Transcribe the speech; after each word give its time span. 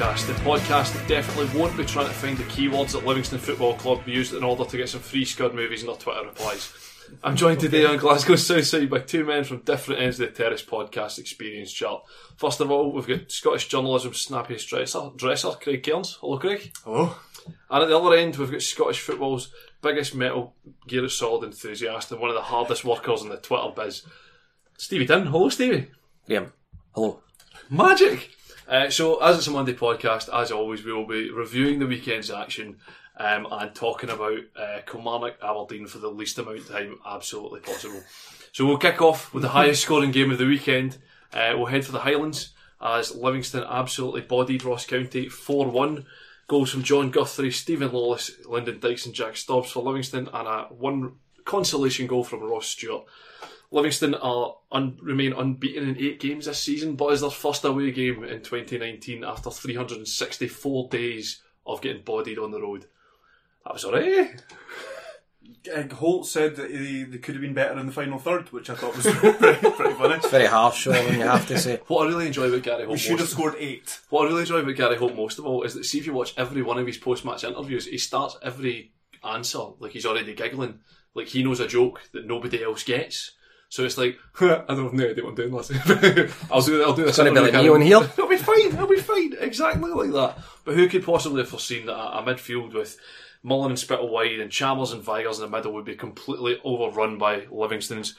Podcast, 0.00 0.26
the 0.26 0.32
podcast 0.32 0.94
that 0.94 1.06
definitely 1.06 1.60
won't 1.60 1.76
be 1.76 1.84
trying 1.84 2.06
to 2.06 2.12
find 2.14 2.38
the 2.38 2.44
keywords 2.44 2.92
that 2.92 3.04
Livingston 3.04 3.38
Football 3.38 3.74
Club 3.74 4.00
used 4.08 4.32
in 4.32 4.42
order 4.42 4.64
to 4.64 4.76
get 4.78 4.88
some 4.88 5.02
free 5.02 5.26
Scud 5.26 5.54
movies 5.54 5.82
in 5.82 5.88
their 5.88 5.96
Twitter 5.96 6.24
replies. 6.24 6.72
I'm 7.22 7.36
joined 7.36 7.60
today 7.60 7.84
on 7.84 7.98
Glasgow 7.98 8.36
Southside 8.36 8.88
by 8.88 9.00
two 9.00 9.26
men 9.26 9.44
from 9.44 9.58
different 9.58 10.00
ends 10.00 10.18
of 10.18 10.28
the 10.28 10.42
Terrace 10.42 10.64
podcast 10.64 11.18
experience 11.18 11.70
chart. 11.70 12.02
First 12.38 12.60
of 12.60 12.70
all, 12.70 12.92
we've 12.92 13.06
got 13.06 13.30
Scottish 13.30 13.68
journalism 13.68 14.14
snappiest 14.14 14.68
dresser, 14.68 15.10
dresser 15.16 15.50
Craig 15.50 15.82
Cairns. 15.82 16.16
Hello, 16.22 16.38
Craig. 16.38 16.72
Hello. 16.82 17.14
And 17.68 17.82
at 17.82 17.88
the 17.90 17.98
other 17.98 18.16
end, 18.16 18.36
we've 18.36 18.50
got 18.50 18.62
Scottish 18.62 19.00
football's 19.00 19.52
biggest 19.82 20.14
metal 20.14 20.54
gear 20.88 21.04
of 21.04 21.12
solid 21.12 21.44
enthusiast 21.44 22.10
and 22.10 22.22
one 22.22 22.30
of 22.30 22.36
the 22.36 22.42
hardest 22.42 22.86
workers 22.86 23.20
in 23.20 23.28
the 23.28 23.36
Twitter 23.36 23.70
biz, 23.76 24.02
Stevie 24.78 25.04
Dunn. 25.04 25.26
Hello, 25.26 25.50
Stevie. 25.50 25.90
Graham. 26.26 26.54
Hello. 26.94 27.20
Magic! 27.68 28.30
Uh, 28.70 28.88
so, 28.88 29.20
as 29.20 29.36
it's 29.36 29.48
a 29.48 29.50
Monday 29.50 29.74
podcast, 29.74 30.32
as 30.32 30.52
always, 30.52 30.84
we 30.84 30.92
will 30.92 31.04
be 31.06 31.28
reviewing 31.28 31.80
the 31.80 31.88
weekend's 31.88 32.30
action 32.30 32.76
um, 33.16 33.48
and 33.50 33.74
talking 33.74 34.08
about 34.08 34.38
uh, 34.56 34.78
Kilmarnock 34.86 35.34
Aberdeen 35.42 35.88
for 35.88 35.98
the 35.98 36.08
least 36.08 36.38
amount 36.38 36.58
of 36.58 36.68
time 36.68 36.96
absolutely 37.04 37.58
possible. 37.58 38.00
So, 38.52 38.64
we'll 38.64 38.78
kick 38.78 39.02
off 39.02 39.34
with 39.34 39.42
the 39.42 39.48
highest 39.58 39.82
scoring 39.82 40.12
game 40.12 40.30
of 40.30 40.38
the 40.38 40.46
weekend. 40.46 40.98
Uh, 41.32 41.54
we'll 41.56 41.66
head 41.66 41.84
for 41.84 41.90
the 41.90 41.98
Highlands 41.98 42.52
as 42.80 43.12
Livingston 43.12 43.64
absolutely 43.64 44.20
bodied 44.20 44.62
Ross 44.62 44.86
County 44.86 45.28
4 45.28 45.68
1. 45.68 46.06
Goals 46.46 46.70
from 46.70 46.84
Jon 46.84 47.10
Guthrie, 47.10 47.50
Steven 47.50 47.92
Lawless, 47.92 48.30
Lyndon 48.46 48.78
Dykes, 48.78 49.04
and 49.04 49.14
Jack 49.14 49.36
Stobbs 49.36 49.72
for 49.72 49.82
Livingston, 49.82 50.28
and 50.32 50.48
a 50.48 50.62
one 50.70 51.16
consolation 51.50 52.06
goal 52.06 52.22
from 52.24 52.42
Ross 52.42 52.66
Stewart. 52.68 53.04
Livingston 53.72 54.14
are 54.14 54.56
un- 54.72 54.98
remain 55.02 55.32
unbeaten 55.32 55.88
in 55.88 55.96
eight 55.98 56.20
games 56.20 56.46
this 56.46 56.58
season, 56.60 56.96
but 56.96 57.12
is 57.12 57.20
their 57.20 57.30
first 57.30 57.64
away 57.64 57.90
game 57.92 58.24
in 58.24 58.42
2019 58.42 59.24
after 59.24 59.50
364 59.50 60.88
days 60.88 61.42
of 61.66 61.80
getting 61.80 62.02
bodied 62.02 62.38
on 62.38 62.50
the 62.50 62.60
road. 62.60 62.86
That 63.64 63.74
was 63.74 63.84
alright. 63.84 64.42
Uh, 65.74 65.94
Holt 65.94 66.26
said 66.26 66.56
that 66.56 66.70
they, 66.70 67.02
they 67.02 67.18
could 67.18 67.34
have 67.34 67.42
been 67.42 67.52
better 67.54 67.78
in 67.78 67.86
the 67.86 67.92
final 67.92 68.18
third, 68.18 68.50
which 68.52 68.70
I 68.70 68.74
thought 68.74 68.96
was 68.96 69.06
pretty, 69.14 69.36
pretty 69.70 69.94
funny. 69.94 70.14
It's 70.14 70.30
very 70.30 70.46
harsh, 70.46 70.78
Sean, 70.78 70.94
you 71.14 71.20
have 71.22 71.46
to 71.48 71.58
say. 71.58 71.80
What 71.86 72.06
I 72.06 72.08
really 72.10 72.26
enjoy 72.28 72.48
about 72.48 72.62
Gary 72.62 72.84
Holt 72.84 72.92
We 72.92 72.98
should 72.98 73.18
have 73.20 73.28
scored 73.28 73.54
eight. 73.58 74.00
what 74.08 74.24
I 74.24 74.28
really 74.28 74.40
enjoy 74.42 74.58
about 74.60 74.76
Gary 74.76 74.96
Holt 74.96 75.14
most 75.16 75.38
of 75.38 75.46
all 75.46 75.62
is 75.64 75.74
that 75.74 75.84
see 75.84 75.98
if 75.98 76.06
you 76.06 76.14
watch 76.14 76.34
every 76.36 76.62
one 76.62 76.78
of 76.78 76.86
his 76.86 76.98
post-match 76.98 77.44
interviews, 77.44 77.86
he 77.86 77.98
starts 77.98 78.36
every 78.42 78.92
answer 79.22 79.58
like 79.80 79.92
he's 79.92 80.06
already 80.06 80.34
giggling, 80.34 80.78
like 81.14 81.28
he 81.28 81.42
knows 81.42 81.60
a 81.60 81.66
joke 81.66 82.00
that 82.12 82.26
nobody 82.26 82.62
else 82.62 82.82
gets. 82.82 83.32
So 83.68 83.84
it's 83.84 83.96
like, 83.96 84.18
I 84.40 84.64
don't 84.68 84.84
have 84.84 84.92
no 84.92 85.08
idea 85.10 85.22
what 85.22 85.30
I'm 85.30 85.34
doing, 85.36 85.52
listen. 85.52 85.78
I'll 86.50 86.60
do, 86.60 86.82
I'll 86.82 86.94
do 86.94 87.04
this. 87.04 87.16
gonna 87.16 87.32
be 87.32 87.40
like 87.40 87.52
me 87.54 87.68
on 87.68 87.80
here. 87.80 87.98
It'll 88.18 88.28
be 88.28 88.36
fine, 88.36 88.72
it'll 88.72 88.88
be 88.88 88.96
fine, 88.96 89.34
exactly 89.38 89.90
like 89.90 90.12
that. 90.12 90.38
But 90.64 90.74
who 90.74 90.88
could 90.88 91.04
possibly 91.04 91.42
have 91.42 91.48
foreseen 91.48 91.86
that 91.86 91.96
a, 91.96 92.18
a 92.18 92.22
midfield 92.22 92.74
with 92.74 92.98
Mullin 93.42 93.70
and 93.70 93.78
Spittal 93.78 94.10
wide 94.10 94.40
and 94.40 94.50
Chalmers 94.50 94.92
and 94.92 95.04
Vigurs 95.04 95.38
in 95.38 95.48
the 95.48 95.56
middle 95.56 95.72
would 95.72 95.84
be 95.84 95.94
completely 95.94 96.58
overrun 96.64 97.16
by 97.16 97.46
Livingston's 97.50 98.16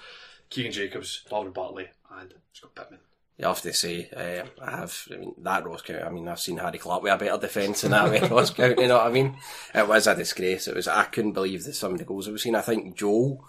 Keegan 0.49 0.71
Jacobs, 0.71 1.23
Barbara 1.29 1.51
Bartley, 1.51 1.89
and 2.17 2.33
Scott 2.53 2.75
Pittman. 2.75 2.99
You 3.41 3.47
have 3.47 3.61
to 3.63 3.73
say, 3.73 4.07
uh, 4.15 4.45
I 4.63 4.71
have, 4.77 5.07
I 5.11 5.17
mean, 5.17 5.33
that 5.39 5.65
Ross 5.65 5.81
County, 5.81 6.03
I 6.03 6.09
mean, 6.09 6.27
I've 6.27 6.39
seen 6.39 6.57
Harry 6.57 6.77
Clark 6.77 7.01
with 7.01 7.11
a 7.11 7.17
better 7.17 7.39
defence 7.41 7.81
than 7.81 7.89
that 7.89 8.11
with 8.21 8.29
Ross 8.29 8.51
County, 8.51 8.83
you 8.83 8.87
know 8.87 8.97
what 8.97 9.07
I 9.07 9.11
mean? 9.11 9.35
It 9.73 9.87
was 9.87 10.05
a 10.05 10.13
disgrace. 10.15 10.67
It 10.67 10.75
was, 10.75 10.87
I 10.87 11.05
couldn't 11.05 11.31
believe 11.33 11.63
that 11.63 11.73
some 11.73 11.93
of 11.93 11.97
the 11.97 12.05
goals 12.05 12.27
I 12.27 12.31
was 12.31 12.43
seeing. 12.43 12.53
I 12.53 12.61
think 12.61 12.95
Joel, 12.95 13.43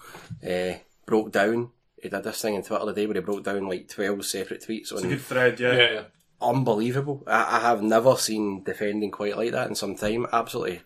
uh, 0.48 0.72
broke 1.04 1.30
down. 1.30 1.72
He 2.02 2.08
did 2.08 2.24
this 2.24 2.40
thing 2.40 2.56
on 2.56 2.62
Twitter 2.62 2.86
the 2.86 2.94
day 2.94 3.06
where 3.06 3.14
he 3.14 3.20
broke 3.20 3.44
down 3.44 3.68
like 3.68 3.86
12 3.88 4.24
separate 4.24 4.62
tweets 4.66 4.80
It's 4.80 4.92
a 4.92 4.96
on 4.96 5.02
good 5.02 5.20
thread, 5.20 5.60
yeah. 5.60 5.72
Yeah, 5.74 5.92
yeah. 5.92 6.02
unbelievable. 6.40 7.22
I, 7.26 7.58
I 7.58 7.60
have 7.60 7.82
never 7.82 8.16
seen 8.16 8.64
defending 8.64 9.10
quite 9.10 9.36
like 9.36 9.52
that 9.52 9.68
in 9.68 9.74
some 9.74 9.94
time. 9.94 10.26
Absolutely. 10.32 10.80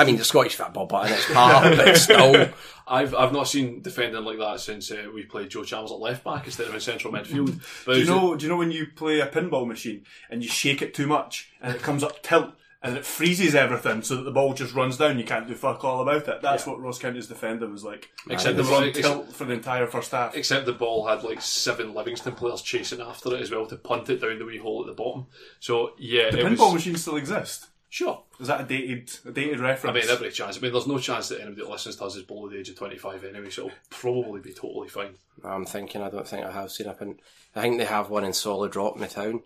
I 0.00 0.04
mean, 0.04 0.16
the 0.16 0.24
Scottish 0.24 0.54
football, 0.54 0.86
but 0.86 1.10
it's 1.10 1.30
part, 1.32 1.76
but 1.76 1.96
still. 1.96 2.48
I've 2.88 3.14
I've 3.14 3.32
not 3.32 3.46
seen 3.46 3.82
defending 3.82 4.24
like 4.24 4.38
that 4.38 4.58
since 4.58 4.90
uh, 4.90 5.08
we 5.14 5.22
played 5.24 5.50
Joe 5.50 5.62
Chalmers 5.62 5.92
at 5.92 5.98
left 6.00 6.24
back 6.24 6.46
instead 6.46 6.66
of 6.66 6.74
in 6.74 6.80
central 6.80 7.12
midfield. 7.12 7.60
But 7.86 7.94
Do 7.94 8.00
you 8.00 8.06
know? 8.06 8.34
Do 8.34 8.44
you 8.44 8.48
know 8.50 8.56
when 8.56 8.72
you 8.72 8.86
play 8.96 9.20
a 9.20 9.26
pinball 9.28 9.66
machine 9.68 10.04
and 10.28 10.42
you 10.42 10.48
shake 10.48 10.82
it 10.82 10.92
too 10.92 11.06
much 11.06 11.50
and 11.62 11.74
it 11.74 11.82
comes 11.82 12.02
up 12.02 12.20
tilt 12.22 12.52
and 12.82 12.96
it 12.96 13.04
freezes 13.04 13.54
everything 13.54 14.00
so 14.02 14.16
that 14.16 14.22
the 14.22 14.32
ball 14.32 14.54
just 14.54 14.74
runs 14.74 14.96
down? 14.96 15.18
You 15.20 15.24
can't 15.24 15.46
do 15.46 15.54
fuck 15.54 15.84
all 15.84 16.02
about 16.02 16.26
it. 16.26 16.42
That's 16.42 16.66
what 16.66 16.80
Ross 16.80 16.98
County's 16.98 17.28
defender 17.28 17.68
was 17.68 17.84
like. 17.84 18.10
Except 18.28 18.56
They 18.56 18.62
the 18.64 18.68
were 18.68 18.76
on 18.76 18.92
tilt 18.92 19.32
for 19.32 19.44
the 19.44 19.52
entire 19.52 19.86
first 19.86 20.10
half. 20.10 20.34
Except 20.34 20.66
the 20.66 20.72
ball 20.72 21.06
had 21.06 21.22
like 21.22 21.42
seven 21.42 21.94
Livingston 21.94 22.34
players 22.34 22.60
chasing 22.62 23.00
after 23.00 23.32
it 23.36 23.40
as 23.42 23.52
well 23.52 23.66
to 23.66 23.76
punt 23.76 24.10
it 24.10 24.20
down 24.20 24.40
the 24.40 24.44
wee 24.46 24.58
hole 24.58 24.80
at 24.80 24.88
the 24.88 25.00
bottom. 25.00 25.26
So 25.60 25.92
yeah, 25.96 26.30
The 26.30 26.40
it 26.40 26.46
pinball 26.46 26.72
was, 26.72 26.74
machine 26.74 26.96
still 26.96 27.16
exists. 27.16 27.68
Sure. 27.90 28.22
Is 28.40 28.46
that 28.46 28.62
a 28.62 28.64
dated 28.64 29.10
a 29.26 29.30
dated 29.32 29.60
I 29.60 29.64
reference? 29.64 29.94
mean, 30.06 30.10
every 30.10 30.30
chance. 30.30 30.56
I 30.56 30.60
mean, 30.60 30.72
there's 30.72 30.86
no 30.86 30.98
chance 30.98 31.28
that 31.28 31.40
anybody 31.42 31.62
that 31.62 31.70
listens 31.70 31.96
to 31.96 32.04
us 32.04 32.16
is 32.16 32.22
below 32.22 32.48
the 32.48 32.58
age 32.58 32.70
of 32.70 32.76
25 32.76 33.24
anyway, 33.24 33.50
so 33.50 33.66
it'll 33.66 33.76
probably 33.90 34.40
be 34.40 34.54
totally 34.54 34.88
fine. 34.88 35.14
I'm 35.44 35.66
thinking, 35.66 36.00
I 36.00 36.08
don't 36.08 36.26
think 36.26 36.46
I 36.46 36.50
have 36.52 36.70
seen 36.70 36.86
a 36.86 36.94
pin. 36.94 37.18
I 37.54 37.60
think 37.60 37.76
they 37.78 37.84
have 37.84 38.08
one 38.08 38.24
in 38.24 38.32
Solid 38.32 38.74
Rock 38.76 38.94
in 38.94 39.02
the 39.02 39.08
town. 39.08 39.42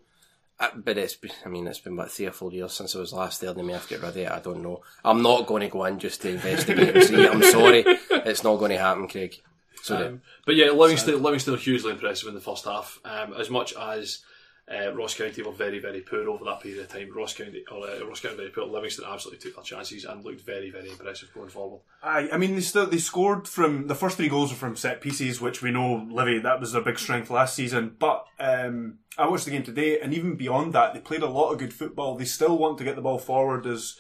Uh, 0.61 0.69
but 0.77 0.97
it's 0.97 1.17
been, 1.17 1.33
I 1.45 1.49
mean, 1.49 1.67
it's 1.67 1.81
been 1.81 1.95
about 1.95 2.13
three 2.13 2.27
or 2.27 2.31
four 2.31 2.53
years 2.53 2.73
since 2.73 2.95
I 2.95 3.01
was 3.01 3.13
last 3.13 3.41
there. 3.41 3.53
They 3.53 3.63
may 3.63 3.73
have 3.73 3.83
to 3.85 3.89
get 3.89 4.01
rid 4.03 4.11
of 4.11 4.17
it. 4.17 4.31
I 4.31 4.39
don't 4.39 4.63
know. 4.63 4.83
I'm 5.05 5.21
not 5.21 5.47
going 5.47 5.63
to 5.63 5.69
go 5.69 5.85
in 5.87 5.99
just 5.99 6.23
to 6.23 6.29
investigate 6.31 6.95
and 6.95 7.05
see. 7.05 7.27
I'm 7.27 7.43
sorry. 7.43 7.83
It's 7.87 8.45
not 8.45 8.59
going 8.59 8.71
to 8.71 8.79
happen, 8.79 9.09
Craig. 9.09 9.35
So 9.83 9.97
Um, 10.07 10.23
but 10.47 10.55
yeah, 10.55 10.71
Livingston, 10.71 11.21
Livingston 11.23 11.55
are 11.55 11.59
hugely 11.59 11.91
impressive 11.91 12.29
in 12.29 12.35
the 12.35 12.41
first 12.41 12.67
half. 12.67 13.01
Um, 13.05 13.35
as 13.35 13.51
much 13.51 13.75
as 13.75 14.21
Uh, 14.67 14.95
Ross 14.95 15.15
County 15.15 15.43
were 15.43 15.53
very, 15.53 15.79
very 15.79 16.01
poor 16.01 16.27
over 16.29 16.45
that 16.47 16.63
period 16.63 16.81
of 16.81 16.89
time. 16.89 17.13
Ross 17.15 17.35
County, 17.35 17.65
or 17.71 17.87
uh, 17.87 18.03
Ross 18.07 18.21
County 18.21 18.37
very 18.37 18.49
poor. 18.49 18.65
Livingston 18.65 19.05
absolutely 19.07 19.43
took 19.43 19.57
their 19.57 19.65
chances 19.65 20.07
and 20.07 20.25
looked 20.25 20.41
very, 20.41 20.71
very 20.71 20.89
impressive 20.89 21.33
going 21.35 21.51
forward. 21.51 21.83
I, 22.03 22.31
I 22.33 22.39
mean, 22.39 22.55
they 22.55 22.63
still 22.63 22.87
they 22.87 22.97
scored 22.97 23.47
from 23.47 23.89
the 23.89 23.95
first 23.95 24.17
three 24.17 24.31
goals 24.31 24.51
were 24.51 24.57
from 24.57 24.77
set 24.77 25.03
pieces, 25.03 25.39
which 25.39 25.61
we 25.61 25.71
know 25.71 26.07
Livy 26.11 26.39
that 26.39 26.61
was 26.61 26.73
their 26.73 26.81
big 26.81 26.99
strength 26.99 27.29
last 27.29 27.55
season. 27.55 27.97
But 27.99 28.25
um, 28.41 29.01
I 29.19 29.29
watched 29.29 29.45
the 29.45 29.51
game 29.51 29.65
today, 29.65 30.01
and 30.01 30.15
even 30.15 30.37
beyond 30.37 30.73
that, 30.73 30.95
they 30.95 31.01
played 31.01 31.23
a 31.23 31.29
lot 31.29 31.53
of 31.53 31.59
good 31.59 31.75
football. 31.75 32.17
They 32.17 32.25
still 32.25 32.57
want 32.57 32.79
to 32.79 32.85
get 32.85 32.97
the 32.97 33.03
ball 33.03 33.19
forward 33.19 33.67
as 33.67 33.97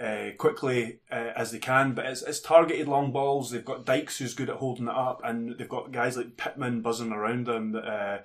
uh, 0.00 0.30
quickly 0.38 1.00
uh, 1.12 1.32
as 1.36 1.52
they 1.52 1.58
can, 1.58 1.92
but 1.92 2.06
it's, 2.06 2.22
it's 2.22 2.40
targeted 2.40 2.88
long 2.88 3.12
balls. 3.12 3.50
They've 3.50 3.64
got 3.64 3.84
Dykes 3.84 4.18
who's 4.18 4.34
good 4.34 4.50
at 4.50 4.56
holding 4.56 4.88
it 4.88 4.94
up, 4.94 5.20
and 5.22 5.56
they've 5.58 5.68
got 5.68 5.92
guys 5.92 6.16
like 6.16 6.36
Pittman 6.36 6.80
buzzing 6.80 7.12
around 7.12 7.46
them. 7.46 7.72
That, 7.72 7.84
uh, 7.84 8.18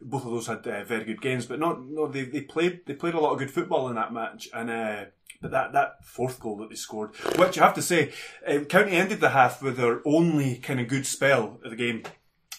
both 0.00 0.24
of 0.24 0.30
those 0.30 0.46
had 0.46 0.66
uh, 0.66 0.84
very 0.84 1.04
good 1.04 1.20
games, 1.20 1.46
but 1.46 1.58
not 1.58 1.84
no 1.84 2.06
they, 2.06 2.24
they 2.24 2.42
played 2.42 2.80
they 2.86 2.94
played 2.94 3.14
a 3.14 3.20
lot 3.20 3.32
of 3.32 3.38
good 3.38 3.50
football 3.50 3.88
in 3.88 3.94
that 3.96 4.12
match, 4.12 4.48
and 4.54 4.70
uh, 4.70 5.04
but 5.40 5.50
that 5.50 5.72
that 5.72 6.04
fourth 6.04 6.40
goal 6.40 6.56
that 6.58 6.70
they 6.70 6.76
scored, 6.76 7.14
which 7.36 7.56
you 7.56 7.62
have 7.62 7.74
to 7.74 7.82
say, 7.82 8.12
uh, 8.46 8.60
County 8.60 8.92
ended 8.92 9.20
the 9.20 9.30
half 9.30 9.62
with 9.62 9.76
their 9.76 10.00
only 10.04 10.56
kind 10.56 10.80
of 10.80 10.88
good 10.88 11.06
spell 11.06 11.58
of 11.64 11.70
the 11.70 11.76
game, 11.76 12.02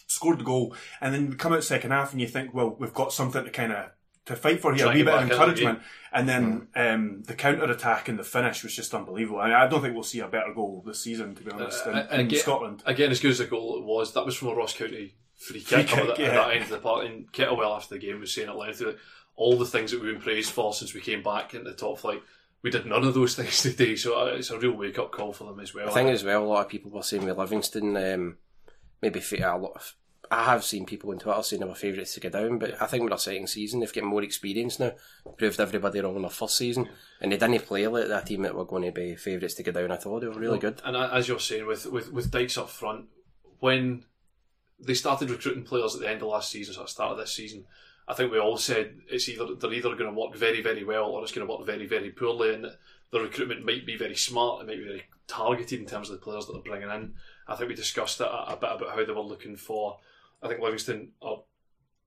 scored 0.06 0.40
the 0.40 0.44
goal, 0.44 0.74
and 1.00 1.14
then 1.14 1.34
come 1.34 1.52
out 1.52 1.64
second 1.64 1.90
half, 1.90 2.12
and 2.12 2.20
you 2.20 2.26
think, 2.28 2.52
well, 2.54 2.76
we've 2.78 2.94
got 2.94 3.12
something 3.12 3.44
to 3.44 3.50
kind 3.50 3.72
of 3.72 3.90
to 4.26 4.36
fight 4.36 4.60
for 4.60 4.74
here, 4.74 4.84
Try 4.84 4.92
a 4.92 4.96
wee 4.96 5.02
bit 5.02 5.14
of 5.14 5.20
back 5.20 5.22
in 5.22 5.28
the 5.28 5.34
encouragement, 5.34 5.78
and 6.12 6.28
then 6.28 6.68
um, 6.76 7.22
the 7.22 7.34
counter 7.34 7.64
attack 7.64 8.08
and 8.08 8.18
the 8.18 8.24
finish 8.24 8.62
was 8.62 8.76
just 8.76 8.94
unbelievable. 8.94 9.40
I, 9.40 9.46
mean, 9.46 9.54
I 9.54 9.66
don't 9.66 9.80
think 9.80 9.94
we'll 9.94 10.02
see 10.02 10.20
a 10.20 10.28
better 10.28 10.52
goal 10.54 10.82
this 10.86 11.02
season, 11.02 11.34
to 11.36 11.42
be 11.42 11.50
honest, 11.50 11.86
in, 11.86 11.94
Uh, 11.94 12.06
and 12.10 12.30
in 12.32 12.38
Scotland. 12.38 12.82
Again, 12.84 13.10
as 13.10 13.18
good 13.18 13.30
as 13.30 13.38
the 13.38 13.46
goal 13.46 13.78
it 13.78 13.84
was, 13.84 14.12
that 14.12 14.26
was 14.26 14.36
from 14.36 14.48
a 14.48 14.54
Ross 14.54 14.74
County 14.74 15.14
free 15.40 15.60
Free 15.60 15.82
kick, 15.84 15.96
at, 15.96 16.06
kick, 16.06 16.16
the, 16.16 16.22
yeah. 16.22 16.28
at 16.28 16.34
that 16.34 16.54
end 16.54 16.62
of 16.64 16.70
the 16.70 16.78
park. 16.78 17.06
And 17.06 17.32
Kettlewell 17.32 17.76
after 17.76 17.94
the 17.94 18.00
game 18.00 18.20
was 18.20 18.32
saying 18.32 18.48
it 18.48 18.54
loud 18.54 18.76
through 18.76 18.96
all 19.36 19.56
the 19.56 19.64
things 19.64 19.90
that 19.90 20.00
we've 20.00 20.12
been 20.12 20.22
praised 20.22 20.52
for 20.52 20.74
since 20.74 20.92
we 20.92 21.00
came 21.00 21.22
back 21.22 21.54
into 21.54 21.70
the 21.70 21.76
top 21.76 21.98
flight. 21.98 22.22
We 22.62 22.70
did 22.70 22.84
none 22.84 23.04
of 23.04 23.14
those 23.14 23.34
things 23.36 23.62
today, 23.62 23.96
so 23.96 24.20
uh, 24.20 24.34
it's 24.34 24.50
a 24.50 24.58
real 24.58 24.72
wake 24.72 24.98
up 24.98 25.12
call 25.12 25.32
for 25.32 25.44
them 25.44 25.60
as 25.60 25.74
well. 25.74 25.88
I 25.88 25.92
think 25.92 26.10
as 26.10 26.22
well, 26.22 26.44
a 26.44 26.46
lot 26.46 26.66
of 26.66 26.68
people 26.68 26.90
were 26.90 27.02
saying 27.02 27.24
with 27.24 27.38
Livingston, 27.38 27.96
um, 27.96 28.36
maybe 29.00 29.20
fa- 29.20 29.54
a 29.54 29.56
lot 29.56 29.72
of. 29.74 29.96
I 30.32 30.44
have 30.44 30.62
seen 30.62 30.86
people 30.86 31.10
on 31.10 31.18
Twitter 31.18 31.42
saying 31.42 31.58
they 31.58 31.66
were 31.66 31.74
favourites 31.74 32.14
to 32.14 32.20
go 32.20 32.28
down, 32.28 32.58
but 32.58 32.80
I 32.80 32.86
think 32.86 33.02
with 33.02 33.10
their 33.10 33.18
second 33.18 33.48
season, 33.48 33.80
they've 33.80 33.92
got 33.92 34.04
more 34.04 34.22
experience 34.22 34.78
now. 34.78 34.92
Proved 35.38 35.58
everybody 35.58 36.00
wrong 36.00 36.14
in 36.14 36.22
their 36.22 36.30
first 36.30 36.56
season, 36.56 36.88
and 37.20 37.32
they 37.32 37.36
didn't 37.36 37.66
play 37.66 37.88
like 37.88 38.06
that 38.06 38.26
team 38.26 38.42
that 38.42 38.54
were 38.54 38.64
going 38.64 38.84
to 38.84 38.92
be 38.92 39.16
favourites 39.16 39.54
to 39.54 39.64
go 39.64 39.72
down 39.72 39.90
I 39.90 39.96
thought 39.96 40.20
They 40.20 40.28
were 40.28 40.38
really 40.38 40.60
good. 40.60 40.80
And 40.84 40.96
as 40.96 41.26
you're 41.26 41.40
saying, 41.40 41.66
with, 41.66 41.86
with, 41.86 42.12
with 42.12 42.30
Dykes 42.30 42.58
up 42.58 42.70
front, 42.70 43.06
when 43.58 44.04
they 44.80 44.94
started 44.94 45.30
recruiting 45.30 45.64
players 45.64 45.94
at 45.94 46.00
the 46.00 46.08
end 46.08 46.22
of 46.22 46.28
last 46.28 46.50
season, 46.50 46.74
so 46.74 46.80
at 46.80 46.86
the 46.86 46.92
start 46.92 47.12
of 47.12 47.18
this 47.18 47.34
season, 47.34 47.64
I 48.08 48.14
think 48.14 48.32
we 48.32 48.38
all 48.38 48.56
said 48.56 48.98
it's 49.08 49.28
either 49.28 49.54
they're 49.54 49.72
either 49.72 49.94
going 49.94 50.12
to 50.12 50.18
work 50.18 50.34
very, 50.34 50.62
very 50.62 50.84
well 50.84 51.06
or 51.06 51.22
it's 51.22 51.32
going 51.32 51.46
to 51.46 51.52
work 51.52 51.66
very, 51.66 51.86
very 51.86 52.10
poorly, 52.10 52.54
and 52.54 52.66
the 53.10 53.20
recruitment 53.20 53.64
might 53.64 53.86
be 53.86 53.96
very 53.96 54.16
smart, 54.16 54.62
it 54.62 54.66
might 54.66 54.78
be 54.78 54.84
very 54.84 55.04
targeted 55.26 55.80
in 55.80 55.86
terms 55.86 56.10
of 56.10 56.16
the 56.16 56.24
players 56.24 56.46
that 56.46 56.52
they're 56.52 56.62
bringing 56.62 56.90
in. 56.90 57.14
I 57.46 57.56
think 57.56 57.68
we 57.68 57.74
discussed 57.74 58.20
a, 58.20 58.28
a 58.28 58.56
bit 58.56 58.70
about 58.72 58.90
how 58.90 59.04
they 59.04 59.12
were 59.12 59.20
looking 59.20 59.56
for. 59.56 59.98
I 60.42 60.48
think 60.48 60.60
Livingston 60.60 61.12
are 61.22 61.42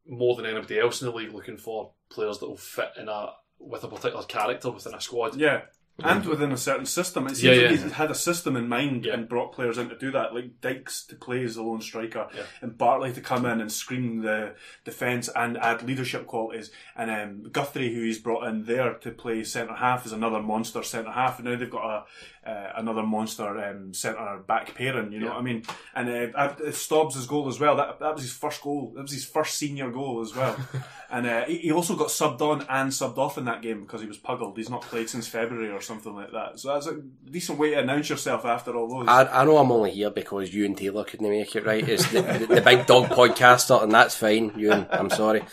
more 0.07 0.35
than 0.35 0.45
anybody 0.45 0.79
else 0.79 1.01
in 1.01 1.07
the 1.07 1.15
league 1.15 1.33
looking 1.33 1.57
for 1.57 1.91
players 2.09 2.39
that 2.39 2.47
will 2.47 2.57
fit 2.57 2.91
in 2.97 3.07
a 3.07 3.29
with 3.59 3.83
a 3.83 3.87
particular 3.87 4.23
character 4.25 4.69
within 4.69 4.93
a 4.93 4.99
squad. 4.99 5.35
Yeah. 5.35 5.61
And 6.03 6.25
within 6.25 6.51
a 6.51 6.57
certain 6.57 6.87
system. 6.87 7.27
It 7.27 7.37
seems 7.37 7.43
Yeah, 7.57 7.69
like 7.69 7.79
yeah. 7.79 7.89
had 7.89 8.09
a 8.09 8.15
system 8.15 8.55
in 8.55 8.67
mind 8.67 9.05
Yeah. 9.05 9.13
and 9.13 9.29
brought 9.29 9.53
players 9.53 9.77
in 9.77 9.89
to 9.89 9.97
do 9.97 10.09
that, 10.11 10.33
like 10.33 10.59
Dykes 10.59 11.05
to 11.05 11.15
play 11.15 11.43
as 11.43 11.53
the 11.55 11.61
lone 11.61 11.81
striker, 11.81 12.27
Yeah. 12.35 12.43
and 12.61 12.75
Bartley 12.77 13.13
to 13.13 13.21
come 13.21 13.45
in 13.45 13.61
and 13.61 13.71
screen 13.71 14.21
the 14.21 14.55
defence 14.85 15.29
and 15.35 15.55
add 15.57 15.83
leadership 15.83 16.25
qualities, 16.25 16.71
and 16.95 17.11
um, 17.11 17.51
Guthrie, 17.51 17.93
who 17.93 18.01
he's 18.01 18.17
brought 18.17 18.47
in 18.47 18.65
there 18.65 18.95
to 18.95 19.11
play 19.11 19.43
centre 19.43 19.75
half, 19.75 20.05
is 20.05 20.11
another 20.13 20.41
monster 20.41 20.81
centre 20.81 21.11
half, 21.11 21.37
and 21.39 21.47
now 21.47 21.55
they've 21.57 21.69
got 21.69 21.85
a 21.85 22.03
uh, 22.45 22.73
another 22.75 23.03
monster 23.03 23.57
um, 23.63 23.93
centre 23.93 24.41
back 24.45 24.75
pairing. 24.75 25.13
You 25.13 25.19
know 25.21 25.27
Yeah. 25.27 25.33
what 25.33 25.39
I 25.39 25.43
mean? 25.43 25.63
And 25.95 26.09
uh, 26.35 26.37
uh, 26.37 26.71
Stobbs' 26.71 27.25
goal 27.25 27.47
as 27.47 27.57
well. 27.57 27.77
That 27.77 27.99
that 28.01 28.15
was 28.15 28.23
his 28.23 28.33
first 28.33 28.61
goal. 28.61 28.91
That 28.95 29.03
was 29.03 29.13
his 29.13 29.23
first 29.25 29.55
senior 29.55 29.89
goal 29.91 30.19
as 30.21 30.35
well. 30.35 30.57
and 31.09 31.25
uh, 31.25 31.45
he, 31.45 31.59
he 31.59 31.71
also 31.71 31.95
got 31.95 32.09
subbed 32.09 32.41
on 32.41 32.65
and 32.67 32.91
subbed 32.91 33.17
off 33.17 33.37
in 33.37 33.45
that 33.45 33.61
game 33.61 33.81
because 33.81 34.01
he 34.01 34.07
was 34.07 34.17
puggled. 34.17 34.57
He's 34.57 34.69
not 34.69 34.81
played 34.81 35.09
since 35.09 35.25
February 35.25 35.69
or 35.71 35.79
something 35.83 36.15
like 36.15 36.31
that. 36.31 36.59
So 36.59 36.73
that's 36.73 36.87
a 36.87 37.01
decent 37.29 37.59
way 37.59 37.71
to 37.71 37.79
announce 37.79 38.09
yourself 38.09 38.45
after 38.45 38.75
all 38.75 38.87
those. 38.87 39.07
I, 39.07 39.41
I 39.41 39.45
know 39.45 39.57
I'm 39.57 39.71
only 39.71 39.91
here 39.91 40.09
because 40.09 40.53
you 40.53 40.65
and 40.65 40.77
Taylor 40.77 41.03
couldn't 41.03 41.29
make 41.29 41.55
it 41.55 41.65
right. 41.65 41.87
It's 41.87 42.09
the, 42.11 42.21
the, 42.21 42.55
the 42.55 42.61
big 42.61 42.85
dog 42.85 43.05
podcaster, 43.05 43.83
and 43.83 43.91
that's 43.91 44.15
fine, 44.15 44.53
Ewan. 44.57 44.87
I'm 44.89 45.09
sorry. 45.09 45.43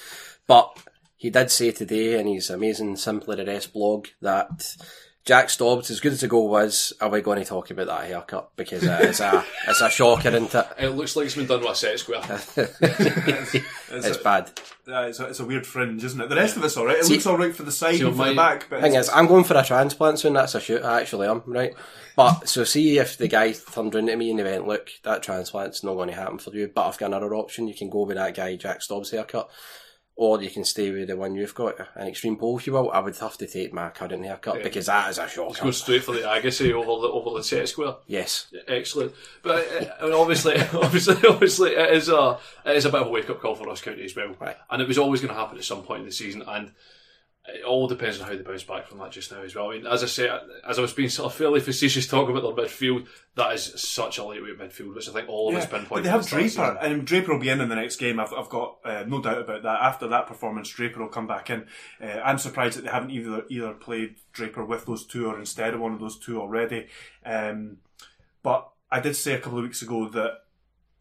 But 0.46 0.76
he 1.16 1.30
did 1.30 1.50
say 1.50 1.70
today 1.72 2.18
in 2.18 2.26
his 2.26 2.48
amazing 2.48 2.96
Simply 2.96 3.36
the 3.36 3.44
Rest 3.44 3.72
blog 3.72 4.06
that 4.22 4.76
Jack 5.26 5.50
Stobbs, 5.50 5.90
as 5.90 6.00
good 6.00 6.12
as 6.12 6.22
the 6.22 6.28
goal 6.28 6.48
was, 6.48 6.94
are 7.00 7.10
we 7.10 7.20
going 7.20 7.38
to 7.38 7.44
talk 7.44 7.70
about 7.70 7.86
that 7.88 8.04
haircut? 8.06 8.50
Because 8.56 8.86
uh, 8.86 8.98
it's 9.02 9.20
a 9.20 9.44
it's 9.68 9.80
a 9.82 9.90
shocker, 9.90 10.28
isn't 10.30 10.54
it? 10.54 10.66
It 10.78 10.88
looks 10.88 11.14
like 11.14 11.26
it's 11.26 11.34
been 11.36 11.46
done 11.46 11.60
with 11.60 11.70
a 11.70 11.74
set 11.74 11.98
square. 11.98 12.22
It's 13.92 14.18
bad. 14.18 14.50
Uh, 14.88 15.02
it's, 15.08 15.20
a, 15.20 15.26
it's 15.26 15.40
a 15.40 15.44
weird 15.44 15.66
fringe, 15.66 16.02
isn't 16.04 16.20
it? 16.20 16.28
The 16.28 16.36
rest 16.36 16.56
of 16.56 16.64
it's 16.64 16.76
alright. 16.76 16.98
It 16.98 17.04
See- 17.04 17.14
looks 17.14 17.26
alright 17.26 17.54
for 17.54 17.64
the 17.64 17.72
side 17.72 17.96
See, 17.96 18.02
and 18.04 18.12
for 18.12 18.18
my- 18.18 18.28
the 18.30 18.34
back, 18.34 18.66
but 18.70 18.80
thing 18.80 18.92
it's- 18.92 19.06
is, 19.08 19.12
I'm 19.12 19.26
going 19.26 19.44
for 19.44 19.56
a 19.56 19.64
transplant 19.64 20.18
soon. 20.20 20.32
That's 20.34 20.54
a 20.54 20.60
shoot. 20.60 20.82
I 20.82 21.00
actually 21.00 21.26
am, 21.28 21.42
right? 21.46 21.74
But 22.16 22.48
so 22.48 22.64
see 22.64 22.98
if 22.98 23.16
the 23.18 23.28
guy 23.28 23.52
turned 23.52 23.94
around 23.94 24.06
to 24.06 24.16
me 24.16 24.30
and 24.30 24.38
he 24.38 24.44
went, 24.44 24.66
"Look, 24.66 24.90
that 25.04 25.22
transplant's 25.22 25.84
not 25.84 25.94
going 25.94 26.08
to 26.08 26.14
happen 26.14 26.38
for 26.38 26.50
you." 26.54 26.68
But 26.74 26.88
I've 26.88 26.98
got 26.98 27.06
another 27.06 27.34
option. 27.34 27.68
You 27.68 27.74
can 27.74 27.88
go 27.90 28.04
with 28.04 28.16
that 28.16 28.34
guy 28.34 28.56
Jack 28.56 28.82
Stobbs 28.82 29.10
haircut, 29.10 29.48
or 30.20 30.42
you 30.42 30.50
can 30.50 30.66
stay 30.66 30.90
with 30.90 31.08
the 31.08 31.16
one 31.16 31.34
you've 31.34 31.54
got, 31.54 31.76
an 31.94 32.06
extreme 32.06 32.36
pole, 32.36 32.58
if 32.58 32.66
you 32.66 32.74
will. 32.74 32.90
I 32.90 32.98
would 32.98 33.16
have 33.16 33.38
to 33.38 33.46
take 33.46 33.72
my 33.72 33.88
current 33.88 34.22
haircut 34.22 34.62
because 34.62 34.84
that 34.84 35.08
is 35.08 35.16
a 35.16 35.26
shocker. 35.26 35.64
Go 35.64 35.70
straight 35.70 36.04
for 36.04 36.12
the 36.12 36.18
Agassi 36.18 36.68
eh, 36.68 36.74
over 36.74 37.00
the 37.00 37.08
over 37.08 37.38
the 37.38 37.42
set 37.42 37.66
square. 37.70 37.94
Yes, 38.06 38.52
Excellent, 38.68 39.14
but 39.42 39.60
eh, 39.60 39.78
eh, 39.86 39.90
I 39.98 40.04
mean, 40.04 40.12
obviously, 40.12 40.56
obviously, 40.74 41.26
obviously, 41.26 41.70
it 41.70 41.94
is 41.94 42.10
a 42.10 42.38
it 42.66 42.76
is 42.76 42.84
a 42.84 42.90
bit 42.90 43.00
of 43.00 43.06
a 43.06 43.10
wake 43.10 43.30
up 43.30 43.40
call 43.40 43.54
for 43.54 43.66
Ross 43.66 43.80
County 43.80 44.04
as 44.04 44.14
well, 44.14 44.36
Right. 44.38 44.58
and 44.68 44.82
it 44.82 44.88
was 44.88 44.98
always 44.98 45.22
going 45.22 45.32
to 45.32 45.40
happen 45.40 45.56
at 45.56 45.64
some 45.64 45.84
point 45.84 46.00
in 46.00 46.06
the 46.06 46.12
season, 46.12 46.42
and 46.46 46.72
it 47.54 47.64
all 47.64 47.86
depends 47.86 48.20
on 48.20 48.26
how 48.28 48.34
they 48.34 48.42
bounce 48.42 48.64
back 48.64 48.86
from 48.86 48.98
that 48.98 49.12
just 49.12 49.32
now 49.32 49.42
as 49.42 49.54
well. 49.54 49.70
I 49.70 49.76
mean, 49.76 49.86
as 49.86 50.02
I 50.02 50.06
say, 50.06 50.28
as 50.68 50.78
I 50.78 50.82
was 50.82 50.92
being 50.92 51.08
sort 51.08 51.32
of 51.32 51.36
fairly 51.36 51.60
facetious 51.60 52.06
talking 52.06 52.36
about 52.36 52.56
their 52.56 52.66
midfield, 52.66 53.06
that 53.36 53.52
is 53.54 53.72
such 53.80 54.18
a 54.18 54.24
lightweight 54.24 54.58
midfield, 54.58 54.94
which 54.94 55.08
I 55.08 55.12
think 55.12 55.28
all 55.28 55.50
of 55.50 55.56
us 55.56 55.64
Yeah, 55.70 55.84
but 55.88 56.02
they 56.02 56.08
have 56.08 56.20
at 56.20 56.30
the 56.30 56.48
start 56.48 56.68
of 56.68 56.74
the 56.74 56.80
Draper, 56.80 56.94
and 56.94 57.06
Draper 57.06 57.32
will 57.32 57.40
be 57.40 57.48
in 57.48 57.60
in 57.60 57.68
the 57.68 57.74
next 57.74 57.96
game. 57.96 58.20
I've, 58.20 58.32
I've 58.32 58.48
got 58.48 58.78
uh, 58.84 59.04
no 59.06 59.20
doubt 59.20 59.38
about 59.42 59.62
that. 59.62 59.82
After 59.82 60.08
that 60.08 60.26
performance, 60.26 60.68
Draper 60.68 61.00
will 61.00 61.08
come 61.08 61.26
back 61.26 61.50
in. 61.50 61.66
Uh, 62.02 62.20
I'm 62.24 62.38
surprised 62.38 62.78
that 62.78 62.82
they 62.82 62.90
haven't 62.90 63.10
either 63.10 63.44
either 63.48 63.72
played 63.72 64.16
Draper 64.32 64.64
with 64.64 64.86
those 64.86 65.06
two 65.06 65.26
or 65.26 65.38
instead 65.38 65.74
of 65.74 65.80
one 65.80 65.92
of 65.92 66.00
those 66.00 66.18
two 66.18 66.40
already. 66.40 66.88
Um, 67.24 67.78
but 68.42 68.68
I 68.90 69.00
did 69.00 69.14
say 69.14 69.34
a 69.34 69.40
couple 69.40 69.58
of 69.58 69.64
weeks 69.64 69.82
ago 69.82 70.08
that 70.08 70.38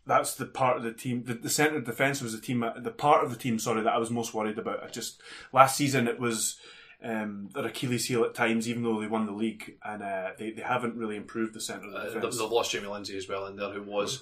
that's 0.10 0.34
the 0.36 0.46
part 0.46 0.76
of 0.78 0.84
the 0.84 0.92
team. 0.92 1.24
The, 1.24 1.36
the 1.36 1.50
centre 1.50 1.78
of 1.78 1.86
defence 1.86 2.22
was 2.22 2.34
the 2.34 2.42
team, 2.42 2.66
the 2.78 2.92
part 2.92 3.24
of 3.24 3.30
the 3.32 3.38
team. 3.38 3.60
Sorry, 3.60 3.82
that 3.82 3.94
I 3.94 3.98
was 3.98 4.12
most 4.12 4.34
worried 4.34 4.58
about. 4.58 4.84
I 4.84 4.88
just 4.88 5.22
last 5.54 5.78
season 5.78 6.08
it 6.08 6.20
was. 6.20 6.58
Um, 7.02 7.48
their 7.54 7.66
Achilles 7.68 8.08
heel 8.08 8.26
at 8.26 8.36
times, 8.36 8.68
even 8.68 8.84
though 8.84 9.00
they 9.00 9.08
won 9.08 9.26
the 9.26 9.32
league, 9.32 9.78
and 9.86 10.04
uh, 10.04 10.32
they, 10.38 10.52
they 10.52 10.62
haven't 10.62 10.98
really 10.98 11.16
improved 11.16 11.54
the 11.54 11.62
centre 11.62 11.86
of 11.88 11.94
the 11.94 11.98
Uh, 11.98 12.04
defence. 12.14 12.38
they've 12.38 12.52
lost 12.52 12.72
Jamie 12.72 12.88
Lindsay 12.88 13.16
as 13.18 13.30
well 13.30 13.46
in 13.48 13.56
there, 13.56 13.70
who 13.70 13.84
was 13.84 14.22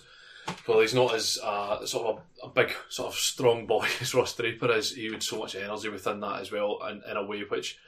well, 0.67 0.81
he's 0.81 0.93
not 0.93 1.15
as 1.15 1.39
uh, 1.43 1.83
sort 1.87 2.05
of 2.05 2.21
a, 2.43 2.45
a 2.45 2.49
big 2.51 2.71
sort 2.89 3.07
of 3.11 3.15
strong 3.19 3.65
boy 3.65 3.87
as 4.01 4.13
Ross 4.13 4.35
Draper 4.35 4.71
is. 4.73 4.93
He 4.93 5.11
had 5.11 5.23
so 5.23 5.39
much 5.39 5.55
energy 5.55 5.89
within 5.89 6.19
that 6.19 6.39
as 6.39 6.51
well, 6.51 6.77
and 6.83 7.01
in 7.09 7.17
a 7.17 7.25
way 7.25 7.41
which 7.49 7.79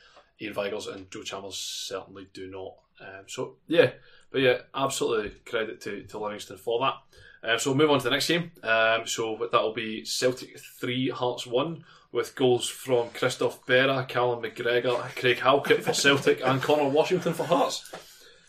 Iain 0.41 0.53
Vigurs 0.55 0.87
and 0.87 1.11
Joe 1.11 1.21
Chalmers 1.21 1.55
certainly 1.55 2.27
do 2.33 2.47
not. 2.47 2.73
Um, 2.99 3.25
so 3.27 3.57
yeah, 3.67 3.91
but 4.31 4.41
yeah, 4.41 4.57
absolutely 4.73 5.33
credit 5.45 5.81
to, 5.81 6.01
to 6.01 6.17
Livingston 6.17 6.57
for 6.57 6.79
that. 6.79 6.95
Um, 7.43 7.57
so 7.57 7.69
we'll 7.69 7.77
move 7.77 7.91
on 7.91 7.99
to 7.99 8.03
the 8.03 8.09
next 8.09 8.27
game. 8.27 8.51
Um, 8.63 9.07
so 9.07 9.47
that 9.51 9.61
will 9.61 9.73
be 9.73 10.03
Celtic 10.05 10.59
three, 10.59 11.09
Hearts 11.09 11.47
one, 11.47 11.85
with 12.11 12.35
goals 12.35 12.67
from 12.67 13.09
Christophe 13.11 13.65
Berra, 13.65 14.07
Callum 14.07 14.43
McGregor, 14.43 14.99
Craig 15.15 15.37
Halkett 15.37 15.83
for 15.83 15.93
Celtic, 15.93 16.41
and 16.43 16.61
Conor 16.61 16.89
Washington 16.89 17.33
for 17.33 17.43
Hearts. 17.43 17.89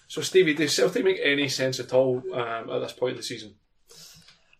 So 0.08 0.22
Stevie, 0.22 0.54
does 0.54 0.74
Celtic 0.74 1.04
make 1.04 1.20
any 1.22 1.48
sense 1.48 1.78
at 1.78 1.92
all 1.92 2.22
um, 2.32 2.70
at 2.70 2.80
this 2.80 2.92
point 2.92 3.12
of 3.12 3.18
the 3.18 3.22
season? 3.22 3.54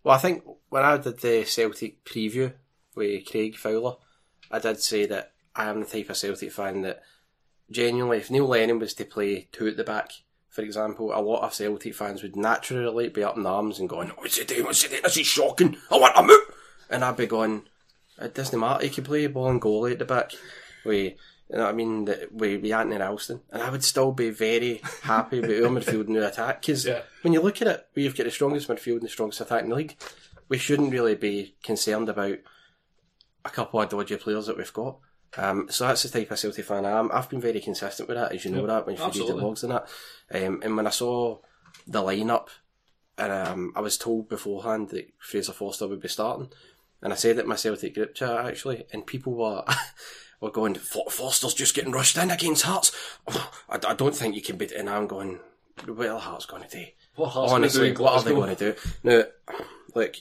Well, 0.05 0.15
I 0.15 0.19
think 0.19 0.45
when 0.69 0.85
I 0.85 0.97
did 0.97 1.19
the 1.19 1.45
Celtic 1.45 2.05
preview 2.05 2.53
with 2.95 3.27
Craig 3.27 3.57
Fowler, 3.57 3.97
I 4.51 4.61
did 4.61 4.81
say 4.81 5.07
that 5.07 5.33
I 5.57 5.69
am 5.69 5.81
the 5.81 5.87
type 5.87 6.09
of 6.09 6.17
Celtic 6.17 6.53
fan 6.53 6.83
that 6.83 7.03
genuinely, 7.71 8.19
if 8.19 8.31
Neil 8.31 8.47
Lennon 8.47 8.79
was 8.79 8.95
to 8.95 9.05
play 9.05 9.49
two 9.51 9.67
at 9.67 9.77
the 9.77 9.85
back, 9.85 10.13
for 10.51 10.63
example, 10.63 11.13
a 11.15 11.21
lot 11.23 11.43
of 11.43 11.55
Celtic 11.55 11.95
fans 11.95 12.23
would 12.23 12.37
naturally 12.37 13.09
be 13.09 13.25
up 13.25 13.37
in 13.37 13.47
arms 13.47 13.79
and 13.79 13.89
going, 13.89 14.09
"What's 14.11 14.37
he 14.37 14.45
doing? 14.45 14.65
What's 14.65 14.83
he 14.83 14.89
doing? 14.89 15.03
This 15.03 15.17
is 15.17 15.27
shocking! 15.27 15.77
I 15.91 15.97
want 15.97 16.17
him 16.17 16.31
out!" 16.31 16.55
And 16.91 17.05
I'd 17.05 17.17
be 17.17 17.27
going, 17.27 17.63
"It 18.21 18.35
doesn't 18.35 18.59
matter. 18.59 18.85
He 18.85 18.91
can 18.91 19.05
play 19.05 19.27
ball 19.29 19.49
and 19.49 19.61
goalie 19.63 19.93
at 19.93 19.99
the 19.99 20.05
back." 20.05 20.33
We. 20.85 21.17
You 21.53 21.57
know 21.57 21.65
what 21.65 21.71
I 21.71 21.77
mean? 21.77 22.05
That 22.05 22.33
we 22.33 22.59
we 22.59 22.73
Anthony 22.73 23.01
Ralston, 23.01 23.41
and 23.51 23.61
I 23.61 23.71
would 23.71 23.83
still 23.83 24.13
be 24.13 24.31
very 24.31 24.81
happy 25.03 25.41
with 25.41 25.51
our 25.51 25.69
midfield 25.69 26.07
and 26.07 26.17
our 26.19 26.23
attack 26.29 26.61
because 26.61 26.87
Yeah. 26.87 27.03
when 27.23 27.33
you 27.33 27.41
look 27.41 27.61
at 27.61 27.67
it, 27.67 27.89
we've 27.97 28.17
got 28.17 28.23
the 28.23 28.31
strongest 28.31 28.69
midfield 28.69 28.99
and 28.99 29.03
the 29.03 29.09
strongest 29.09 29.41
attack 29.41 29.65
in 29.65 29.71
the 29.71 29.75
league. 29.75 29.97
We 30.49 30.59
shouldn't 30.59 30.93
really 30.93 31.17
be 31.17 31.57
concerned 31.65 32.09
about 32.09 32.37
a 33.45 33.51
couple 33.51 33.81
of 33.81 33.89
dodgy 33.89 34.17
players 34.17 34.47
that 34.47 34.57
we've 34.59 34.73
got. 34.73 34.99
Um, 35.37 35.69
so 35.71 35.87
that's 35.87 36.03
the 36.03 36.09
type 36.09 36.31
of 36.31 36.39
Celtic 36.39 36.65
fan 36.65 36.85
I 36.85 36.99
am. 36.99 37.11
I've 37.13 37.29
been 37.31 37.41
very 37.41 37.61
consistent 37.61 38.09
with 38.09 38.19
that, 38.19 38.33
as 38.33 38.45
you 38.45 38.51
know 38.51 38.67
that 38.67 38.87
when 38.87 38.97
you 38.97 39.03
read 39.03 39.15
the 39.15 39.21
blogs 39.35 39.63
and 39.63 39.73
that. 39.73 39.89
Um, 40.33 40.61
and 40.63 40.77
when 40.77 40.87
I 40.87 40.91
saw 40.91 41.39
the 41.87 42.03
lineup, 42.03 42.49
and 43.17 43.33
um, 43.33 43.73
I 43.77 43.81
was 43.81 43.97
told 43.97 44.29
beforehand 44.29 44.89
that 44.91 45.13
Fraser 45.19 45.53
Forster 45.53 45.87
would 45.87 46.01
be 46.01 46.09
starting, 46.09 46.51
and 47.03 47.13
I 47.13 47.17
said 47.17 47.37
it 47.39 47.43
in 47.43 47.49
my 47.49 47.57
Celtic 47.57 47.95
group 47.95 48.15
chat 48.15 48.45
actually, 48.47 48.85
and 48.93 49.07
people 49.07 49.35
were 49.35 49.65
were 50.41 50.51
going, 50.51 50.75
"Fo- 50.75 51.09
Forster's 51.09 51.55
just 51.55 51.75
getting 51.75 51.93
rushed 51.93 52.17
in 52.17 52.31
against 52.31 52.65
Hearts. 52.65 52.91
Oh, 53.29 53.51
I, 53.69 53.79
I 53.87 53.95
don't 53.95 54.15
think 54.15 54.35
you 54.35 54.43
can 54.43 54.57
beat 54.57 54.73
it. 54.73 54.79
And 54.79 54.91
I'm 54.91 55.07
going, 55.07 55.39
what 55.87 56.09
are 56.09 56.19
Hearts 56.19 56.47
going 56.47 56.63
to 56.63 56.69
do? 56.69 56.85
What 57.17 57.27
are 57.27 57.31
Hearts 57.31 57.53
gonna 57.53 57.65
Honestly, 57.65 57.93
do 57.93 58.03
what 58.03 58.13
are 58.15 58.23
they 58.25 58.35
going 58.35 58.57
to 58.57 58.73
do? 58.73 58.81
Now, 59.03 59.23
look, 59.95 60.17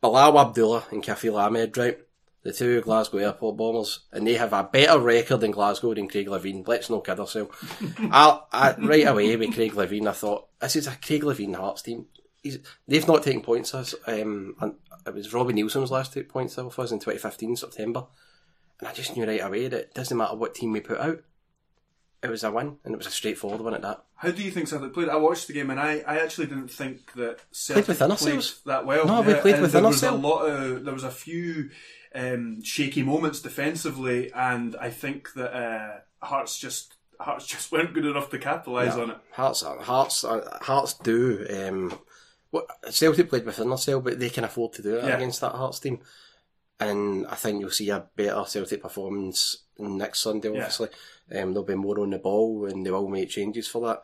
Bilal 0.00 0.38
Abdullah 0.38 0.84
and 0.90 1.02
Kafil 1.02 1.38
Ahmed, 1.40 1.76
right? 1.76 1.98
The 2.42 2.52
two 2.52 2.80
Glasgow 2.80 3.18
airport 3.18 3.58
bombers, 3.58 4.00
and 4.12 4.26
they 4.26 4.34
have 4.34 4.54
a 4.54 4.62
better 4.62 4.98
record 4.98 5.42
in 5.42 5.50
Glasgow 5.50 5.92
than 5.94 6.08
Craig 6.08 6.26
Levein. 6.26 6.66
Let's 6.66 6.88
not 6.88 7.04
kid 7.04 7.20
ourselves. 7.20 7.54
I, 7.98 8.40
I, 8.50 8.74
right 8.78 9.06
away 9.06 9.36
with 9.36 9.54
Craig 9.54 9.72
Levein, 9.72 10.08
I 10.08 10.12
thought 10.12 10.48
this 10.58 10.76
is 10.76 10.86
a 10.86 10.96
Craig 10.96 11.22
Levein 11.22 11.54
Hearts 11.54 11.82
team. 11.82 12.06
He's, 12.42 12.58
they've 12.88 13.06
not 13.06 13.22
taken 13.22 13.42
points. 13.42 13.74
As, 13.74 13.94
um, 14.06 14.54
and 14.60 14.74
it 15.06 15.12
was 15.12 15.34
Robbie 15.34 15.52
Neilson's 15.52 15.90
last 15.90 16.14
two 16.14 16.24
points 16.24 16.56
off 16.56 16.78
us 16.78 16.92
in 16.92 16.98
2015 16.98 17.56
September, 17.56 18.06
and 18.78 18.88
I 18.88 18.92
just 18.94 19.14
knew 19.14 19.26
right 19.26 19.44
away 19.44 19.68
that 19.68 19.78
it 19.80 19.94
doesn't 19.94 20.16
matter 20.16 20.36
what 20.36 20.54
team 20.54 20.72
we 20.72 20.80
put 20.80 20.98
out. 20.98 21.22
It 22.22 22.30
was 22.30 22.44
a 22.44 22.50
win, 22.50 22.78
and 22.84 22.94
it 22.94 22.98
was 22.98 23.06
a 23.06 23.10
straightforward 23.10 23.60
one 23.60 23.74
at 23.74 23.82
that. 23.82 24.04
How 24.16 24.30
do 24.30 24.42
you 24.42 24.50
think 24.50 24.68
Celtic 24.68 24.92
played? 24.92 25.08
I 25.08 25.16
watched 25.16 25.46
the 25.46 25.54
game 25.54 25.70
and 25.70 25.80
I, 25.80 26.02
I 26.06 26.18
actually 26.20 26.46
didn't 26.46 26.68
think 26.68 27.14
that 27.14 27.38
Celtic 27.50 27.86
played 27.86 28.02
ourselves. 28.02 28.60
that 28.66 28.84
well. 28.84 29.06
No, 29.06 29.22
we 29.22 29.32
played 29.32 29.54
and 29.54 29.62
within 29.62 29.82
there 29.82 29.88
was 29.90 30.02
ourselves. 30.04 30.22
a 30.22 30.26
lot 30.28 30.42
of 30.42 30.84
there 30.84 30.92
was 30.92 31.04
a 31.04 31.10
few 31.10 31.70
um, 32.14 32.62
shaky 32.62 33.02
moments 33.02 33.40
defensively, 33.40 34.32
and 34.32 34.76
I 34.76 34.90
think 34.90 35.32
that 35.34 35.54
uh, 35.56 35.98
Hearts 36.26 36.58
just 36.58 36.94
Hearts 37.18 37.46
just 37.46 37.70
weren't 37.72 37.94
good 37.94 38.06
enough 38.06 38.30
to 38.30 38.38
capitalise 38.38 38.94
on 38.94 39.10
it. 39.10 39.16
Hearts, 39.32 39.62
Hearts, 39.62 40.24
Hearts 40.62 40.94
do. 40.94 41.46
Um, 41.50 41.98
what 42.50 42.66
Celtic 42.90 43.28
played 43.28 43.46
within 43.46 43.68
themselves, 43.68 44.04
but 44.04 44.18
they 44.18 44.28
can 44.30 44.42
afford 44.44 44.72
to 44.72 44.82
do 44.82 44.96
it 44.96 45.04
Yeah. 45.04 45.16
against 45.16 45.40
that 45.42 45.52
Hearts 45.52 45.78
team. 45.78 46.00
And 46.80 47.26
I 47.28 47.34
think 47.36 47.60
you'll 47.60 47.70
see 47.70 47.90
a 47.90 48.06
better 48.16 48.42
Celtic 48.46 48.82
performance 48.82 49.58
next 49.78 50.20
Sunday. 50.20 50.48
Obviously, 50.48 50.88
um, 51.30 51.52
there'll 51.52 51.62
be 51.62 51.74
more 51.74 52.00
on 52.00 52.10
the 52.10 52.18
ball, 52.18 52.64
and 52.64 52.84
they 52.84 52.90
will 52.90 53.06
make 53.08 53.28
changes 53.28 53.68
for 53.68 53.86
that. 53.86 54.02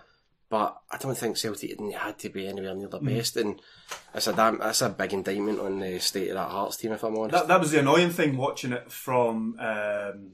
But 0.49 0.81
I 0.91 0.97
don't 0.99 1.19
think 1.19 1.37
Celtic 1.37 1.77
had 1.95 2.19
to 2.21 2.29
be 2.29 2.47
anywhere 2.47 2.75
near 2.75 2.87
the 2.89 3.01
Mm. 3.01 3.07
best, 3.17 3.37
and 3.37 3.61
it's 4.15 4.29
a 4.29 4.33
damn, 4.33 4.59
that's 4.59 4.81
a 4.81 4.89
big 4.89 5.13
indictment 5.13 5.59
on 5.59 5.81
the 5.81 5.99
state 5.99 6.29
of 6.29 6.35
that 6.37 6.51
Hearts 6.51 6.77
team. 6.77 6.93
If 6.93 7.03
I'm 7.03 7.17
honest, 7.19 7.33
That, 7.33 7.49
that 7.49 7.59
was 7.61 7.73
the 7.73 7.81
annoying 7.81 8.11
thing 8.11 8.37
watching 8.37 8.73
it 8.73 8.93
from 8.93 9.59
um, 9.59 10.31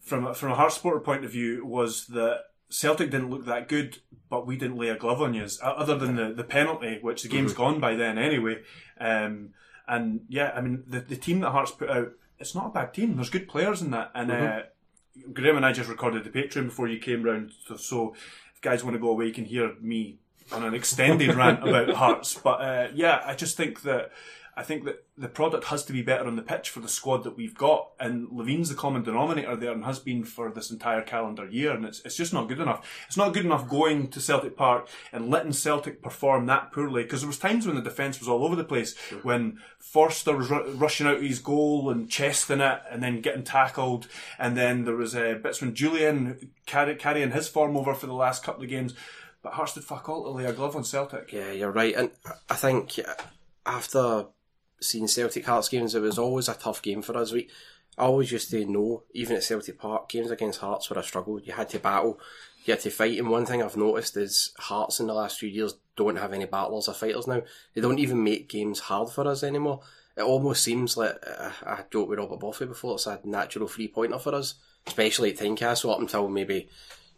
from 0.00 0.26
a- 0.26 0.34
from 0.34 0.52
a 0.52 0.54
Hearts 0.54 0.76
supporter 0.76 1.00
point 1.00 1.24
of 1.24 1.30
view 1.32 1.64
was 1.64 2.06
that 2.08 2.44
Celtic 2.70 3.10
didn't 3.10 3.30
look 3.30 3.46
that 3.46 3.68
good, 3.68 3.98
but 4.28 4.46
we 4.46 4.56
didn't 4.56 4.76
lay 4.76 4.88
a 4.90 4.96
glove 4.96 5.22
on 5.22 5.32
you. 5.34 5.46
Other 5.62 5.96
than 5.96 6.16
the, 6.16 6.32
the 6.34 6.44
penalty, 6.44 6.98
which 7.00 7.22
the 7.22 7.28
game's 7.28 7.54
gone 7.54 7.80
by 7.80 7.94
then 7.94 8.18
anyway. 8.18 8.62
Um, 9.00 9.50
and 9.86 10.20
yeah, 10.28 10.52
I 10.54 10.60
mean 10.60 10.84
the 10.86 11.00
the 11.00 11.16
team 11.16 11.40
that 11.40 11.50
Hearts 11.52 11.70
put 11.70 11.88
out, 11.88 12.12
it's 12.38 12.54
not 12.54 12.66
a 12.66 12.70
bad 12.70 12.92
team. 12.92 13.16
There's 13.16 13.30
good 13.30 13.48
players 13.48 13.80
in 13.80 13.90
that, 13.92 14.10
and 14.14 14.30
uh, 14.30 14.62
Graham 15.32 15.56
and 15.56 15.64
I 15.66 15.72
just 15.72 15.88
recorded 15.88 16.24
the 16.24 16.30
Patreon 16.30 16.66
before 16.66 16.88
you 16.88 16.98
came 16.98 17.22
round. 17.22 17.52
So, 17.66 17.76
so 17.76 18.14
guys 18.60 18.84
want 18.84 18.94
to 18.94 19.00
go 19.00 19.10
away, 19.10 19.26
you 19.26 19.32
can 19.32 19.44
hear 19.44 19.74
me 19.80 20.18
on 20.52 20.64
an 20.64 20.74
extended 20.74 21.34
rant 21.34 21.66
about 21.66 21.90
Hearts. 21.94 22.34
But 22.34 22.60
uh, 22.60 22.88
yeah, 22.94 23.22
I 23.24 23.34
just 23.34 23.56
think 23.56 23.82
that 23.82 24.10
I 24.58 24.64
think 24.64 24.86
that 24.86 25.04
the 25.16 25.28
product 25.28 25.66
has 25.66 25.84
to 25.84 25.92
be 25.92 26.02
better 26.02 26.26
on 26.26 26.34
the 26.34 26.42
pitch 26.42 26.68
for 26.68 26.80
the 26.80 26.88
squad 26.88 27.22
that 27.22 27.36
we've 27.36 27.54
got, 27.54 27.92
and 28.00 28.26
Levein's 28.32 28.68
the 28.68 28.74
common 28.74 29.04
denominator 29.04 29.54
there, 29.54 29.70
and 29.70 29.84
has 29.84 30.00
been 30.00 30.24
for 30.24 30.50
this 30.50 30.72
entire 30.72 31.02
calendar 31.02 31.46
year, 31.46 31.70
and 31.70 31.84
it's 31.84 32.00
it's 32.00 32.16
just 32.16 32.32
not 32.32 32.48
good 32.48 32.58
enough. 32.58 32.84
It's 33.06 33.16
not 33.16 33.32
good 33.32 33.44
enough 33.44 33.68
going 33.68 34.08
to 34.08 34.20
Celtic 34.20 34.56
Park 34.56 34.88
and 35.12 35.30
letting 35.30 35.52
Celtic 35.52 36.02
perform 36.02 36.46
that 36.46 36.72
poorly 36.72 37.04
because 37.04 37.20
there 37.20 37.28
was 37.28 37.38
times 37.38 37.68
when 37.68 37.76
the 37.76 37.82
defence 37.82 38.18
was 38.18 38.28
all 38.28 38.44
over 38.44 38.56
the 38.56 38.64
place, 38.64 38.96
when 39.22 39.60
Forster 39.78 40.36
was 40.36 40.50
ru- 40.50 40.72
rushing 40.72 41.06
out 41.06 41.22
his 41.22 41.38
goal 41.38 41.88
and 41.88 42.10
chesting 42.10 42.60
it, 42.60 42.82
and 42.90 43.00
then 43.00 43.20
getting 43.20 43.44
tackled, 43.44 44.08
and 44.40 44.56
then 44.56 44.84
there 44.84 44.96
was 44.96 45.14
uh, 45.14 45.38
bits 45.40 45.60
when 45.60 45.72
Jullien 45.72 46.48
carry, 46.66 46.96
carrying 46.96 47.30
his 47.30 47.46
form 47.46 47.76
over 47.76 47.94
for 47.94 48.08
the 48.08 48.12
last 48.12 48.42
couple 48.42 48.64
of 48.64 48.70
games. 48.70 48.92
But 49.40 49.52
Hearts 49.52 49.74
did 49.74 49.84
fuck 49.84 50.08
all 50.08 50.24
to 50.24 50.30
lay 50.30 50.46
a 50.46 50.52
glove 50.52 50.74
on 50.74 50.82
Celtic. 50.82 51.32
Yeah, 51.32 51.52
you're 51.52 51.70
right. 51.70 51.94
And 51.94 52.10
I 52.50 52.56
think 52.56 52.98
after 53.64 54.26
seeing 54.80 55.08
Celtic 55.08 55.44
Hearts 55.46 55.68
games, 55.68 55.94
it 55.94 56.02
was 56.02 56.18
always 56.18 56.48
a 56.48 56.54
tough 56.54 56.82
game 56.82 57.02
for 57.02 57.16
us. 57.16 57.32
We 57.32 57.48
I 57.98 58.04
always 58.04 58.30
used 58.30 58.50
to 58.52 58.64
know, 58.64 59.02
even 59.12 59.36
at 59.36 59.42
Celtic 59.42 59.76
Park, 59.76 60.08
games 60.08 60.30
against 60.30 60.60
Hearts 60.60 60.88
were 60.88 60.98
a 61.00 61.02
struggle. 61.02 61.40
You 61.40 61.52
had 61.52 61.68
to 61.70 61.80
battle, 61.80 62.20
you 62.64 62.72
had 62.72 62.80
to 62.82 62.90
fight. 62.90 63.18
And 63.18 63.28
one 63.28 63.44
thing 63.44 63.60
I've 63.60 63.76
noticed 63.76 64.16
is 64.16 64.52
Hearts 64.56 65.00
in 65.00 65.08
the 65.08 65.14
last 65.14 65.40
few 65.40 65.48
years 65.48 65.74
don't 65.96 66.16
have 66.16 66.32
any 66.32 66.44
battlers 66.44 66.86
or 66.86 66.94
fighters 66.94 67.26
now. 67.26 67.42
They 67.74 67.80
don't 67.80 67.98
even 67.98 68.22
make 68.22 68.48
games 68.48 68.78
hard 68.78 69.10
for 69.10 69.26
us 69.26 69.42
anymore. 69.42 69.80
It 70.16 70.22
almost 70.22 70.62
seems 70.62 70.96
like, 70.96 71.16
uh, 71.26 71.50
I 71.66 71.84
joked 71.90 72.10
with 72.10 72.20
Robert 72.20 72.38
Buffy 72.38 72.66
before, 72.66 72.94
it's 72.94 73.06
a 73.06 73.20
natural 73.24 73.66
free 73.66 73.88
pointer 73.88 74.18
for 74.18 74.34
us, 74.34 74.54
especially 74.86 75.32
at 75.32 75.38
Tynecastle 75.38 75.92
up 75.92 76.00
until 76.00 76.28
maybe, 76.28 76.68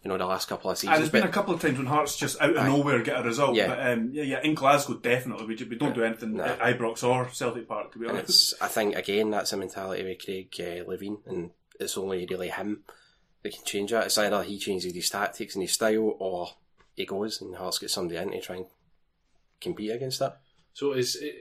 you 0.02 0.08
know, 0.08 0.16
the 0.16 0.24
last 0.26 0.48
couple 0.48 0.70
of 0.70 0.74
And 0.74 0.78
seasons. 0.78 0.98
there's 0.98 1.10
been 1.10 1.20
But- 1.22 1.30
a 1.30 1.32
couple 1.32 1.54
of 1.54 1.60
times 1.60 1.76
when 1.78 1.86
Hearts 1.86 2.16
just 2.16 2.40
out 2.40 2.56
of 2.56 2.64
nowhere 2.66 3.02
get 3.02 3.20
a 3.20 3.22
result. 3.22 3.54
Yeah. 3.54 3.68
But 3.68 3.90
um, 3.92 4.10
yeah, 4.12 4.22
yeah, 4.22 4.40
in 4.42 4.54
Glasgow 4.54 4.94
definitely 4.94 5.46
we, 5.46 5.56
ju- 5.56 5.66
we 5.68 5.76
don't 5.76 5.94
do 5.94 6.04
anything 6.04 6.34
No. 6.34 6.44
at 6.44 6.58
Ibrox 6.60 7.02
or 7.04 7.28
Celtic 7.30 7.68
Park 7.68 7.92
to 7.92 7.98
be 7.98 8.06
And 8.06 8.16
honest. 8.18 8.52
it's, 8.52 8.62
I 8.62 8.68
think 8.68 8.96
again 8.96 9.30
that's 9.30 9.52
a 9.52 9.56
mentality 9.56 10.02
with 10.04 10.24
Craig 10.24 10.48
uh, 10.58 10.88
Levein, 10.90 11.18
and 11.26 11.50
it's 11.78 11.98
only 11.98 12.26
really 12.30 12.48
him 12.48 12.82
that 13.42 13.52
can 13.54 13.64
change 13.64 13.90
that. 13.90 14.06
It's 14.06 14.18
either 14.18 14.42
he 14.42 14.58
changes 14.58 14.94
his 14.94 15.08
tactics 15.10 15.54
and 15.54 15.62
his 15.62 15.72
style, 15.72 16.16
or 16.18 16.48
he 16.96 17.04
goes 17.06 17.40
and 17.40 17.54
Hearts 17.56 17.78
get 17.78 17.90
somebody 17.90 18.18
in 18.18 18.30
to 18.32 18.40
try 18.40 18.56
and 18.56 18.66
compete 19.60 19.90
against 19.92 20.18
that. 20.20 20.40
So 20.72 20.92
is 20.92 21.16
it, 21.16 21.34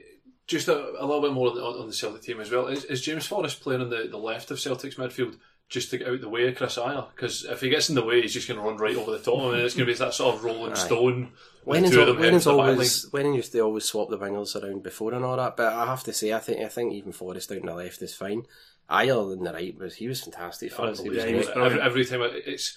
just 0.46 0.68
a, 0.68 0.76
a 0.98 1.06
little 1.06 1.22
bit 1.22 1.32
more 1.32 1.48
on 1.50 1.54
the, 1.54 1.62
on 1.62 1.86
the 1.86 1.92
Celtic 1.92 2.22
team 2.22 2.40
as 2.40 2.50
well. 2.50 2.66
Is, 2.66 2.84
is 2.84 3.00
James 3.02 3.26
Forrest 3.26 3.60
playing 3.60 3.80
on 3.82 3.90
the, 3.90 4.08
the 4.10 4.16
left 4.18 4.50
of 4.50 4.58
Celtic's 4.60 4.96
midfield 4.96 5.36
just 5.70 5.88
to 5.90 5.98
get 5.98 6.08
out 6.08 6.20
the 6.20 6.28
way 6.28 6.46
of 6.48 6.56
Chris 6.56 6.76
Ajer? 6.76 7.06
Because 7.14 7.44
if 7.44 7.60
he 7.62 7.70
gets 7.70 7.88
in 7.88 7.94
the 7.94 8.04
way, 8.04 8.20
he's 8.20 8.34
just 8.34 8.46
going 8.48 8.60
to 8.60 8.66
run 8.66 8.76
right 8.76 8.96
over 8.96 9.12
the 9.12 9.18
top, 9.20 9.40
and 9.54 9.62
it's 9.62 9.74
going 9.74 9.86
to 9.86 9.92
be 9.92 9.96
that 9.98 10.12
sort 10.12 10.34
of 10.34 10.44
rolling 10.44 10.74
stone. 10.74 11.30
with 11.64 11.82
Wenning's, 11.84 11.96
al- 11.96 12.14
Wenning's 12.14 12.42
to 12.44 12.50
the 12.50 12.56
back 12.56 12.68
always 12.72 13.06
Wenning 13.10 13.36
used 13.36 13.52
to 13.52 13.60
always 13.60 13.84
swap 13.84 14.10
the 14.10 14.18
wingers 14.18 14.60
around 14.62 14.82
before 14.82 15.14
and 15.14 15.24
all 15.24 15.36
that, 15.38 15.56
but 15.56 15.72
I 15.72 15.86
have 15.86 16.02
to 16.04 16.12
say 16.12 16.32
I 16.34 16.38
think 16.40 16.60
I 16.60 16.68
think 16.68 16.92
even 16.92 17.12
Forrest 17.12 17.50
out 17.52 17.60
on 17.60 17.66
the 17.66 17.74
left 17.74 18.02
is 18.02 18.14
fine. 18.14 18.44
Ajer 18.90 19.32
on 19.38 19.44
the 19.44 19.52
right 19.52 19.78
was 19.78 19.94
he 19.94 20.08
was 20.08 20.20
fantastic 20.22 20.72
for 20.72 20.82
us. 20.86 21.00
Yeah, 21.04 21.22
every, 21.64 21.80
every 21.80 22.04
time 22.04 22.22
it- 22.22 22.42
it's 22.46 22.76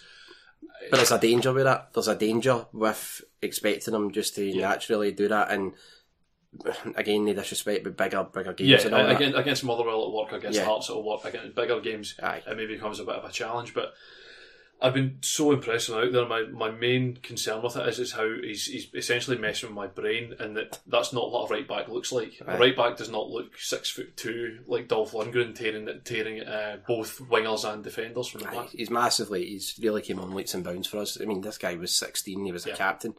But 0.91 0.97
there's 0.97 1.11
a 1.11 1.19
danger 1.19 1.51
with 1.53 1.63
that. 1.63 1.89
There's 1.93 2.07
a 2.07 2.15
danger 2.15 2.65
with 2.73 3.21
expecting 3.41 3.95
him 3.95 4.11
just 4.11 4.35
to 4.35 4.53
naturally 4.55 5.11
do 5.11 5.27
that, 5.29 5.49
and 5.51 5.73
again, 6.95 7.25
no 7.25 7.33
disrespect, 7.33 7.83
but 7.83 7.97
bigger, 7.97 8.23
bigger 8.23 8.53
games. 8.53 8.69
yeah 8.69 8.81
and 8.85 8.95
all 8.95 9.03
that. 9.05 9.15
against, 9.15 9.37
against 9.37 9.63
Motherwell 9.63 9.95
it'll 10.01 10.17
work, 10.17 10.31
against 10.31 10.57
Yeah. 10.59 10.65
Hearts 10.65 10.89
it'll 10.89 11.03
work, 11.03 11.25
against 11.25 11.55
bigger 11.55 11.79
games 11.79 12.15
Aye. 12.21 12.41
it 12.47 12.57
maybe 12.57 12.75
becomes 12.75 12.99
a 12.99 13.05
bit 13.05 13.15
of 13.15 13.25
a 13.25 13.31
challenge. 13.31 13.73
But 13.73 13.93
I've 14.81 14.93
been 14.93 15.19
so 15.21 15.53
impressed 15.53 15.87
with 15.87 15.97
out 15.97 16.11
there. 16.11 16.27
My 16.27 16.43
my 16.43 16.69
main 16.69 17.15
concern 17.23 17.61
with 17.61 17.77
it 17.77 17.87
is 17.87 17.99
is 17.99 18.11
how 18.11 18.27
he's 18.41 18.65
he's 18.65 18.89
essentially 18.93 19.37
messing 19.37 19.69
with 19.69 19.75
my 19.75 19.87
brain, 19.87 20.35
and 20.39 20.57
that 20.57 20.79
that's 20.85 21.13
not 21.13 21.31
what 21.31 21.49
a 21.49 21.53
right 21.53 21.65
back 21.67 21.87
looks 21.87 22.11
like. 22.11 22.33
A 22.45 22.57
right 22.57 22.75
back 22.75 22.97
does 22.97 23.09
not 23.09 23.29
look 23.29 23.57
six 23.57 23.89
foot 23.89 24.17
two 24.17 24.59
like 24.67 24.89
Dolph 24.89 25.13
Lundgren 25.13 25.55
tearing 25.55 25.87
tearing 26.03 26.41
uh, 26.41 26.77
both 26.85 27.19
wingers 27.29 27.63
and 27.63 27.81
defenders 27.81 28.27
from 28.27 28.41
the 28.41 28.49
Aye, 28.49 28.55
back. 28.55 28.69
he's 28.71 28.89
massively. 28.89 29.45
He's 29.45 29.79
really 29.81 30.01
came 30.01 30.19
on 30.19 30.33
leaps 30.35 30.53
and 30.53 30.65
bounds 30.65 30.87
for 30.89 30.97
us. 30.97 31.17
I 31.21 31.25
mean, 31.25 31.39
this 31.41 31.57
guy 31.57 31.75
was 31.75 31.95
16. 31.95 32.43
He 32.43 32.51
was 32.51 32.65
a 32.65 32.69
Yeah. 32.69 32.75
captain 32.75 33.13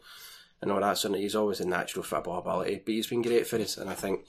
and 0.65 0.73
all 0.73 0.81
that. 0.81 0.99
So 0.99 1.13
he's 1.13 1.37
always 1.37 1.61
a 1.61 1.69
natural 1.69 2.03
football 2.03 2.39
ability. 2.39 2.83
But 2.85 2.95
he's 2.95 3.07
been 3.07 3.23
great 3.23 3.47
for 3.47 3.59
us, 3.59 3.77
and 3.77 3.89
I 3.91 3.95
think 3.95 4.25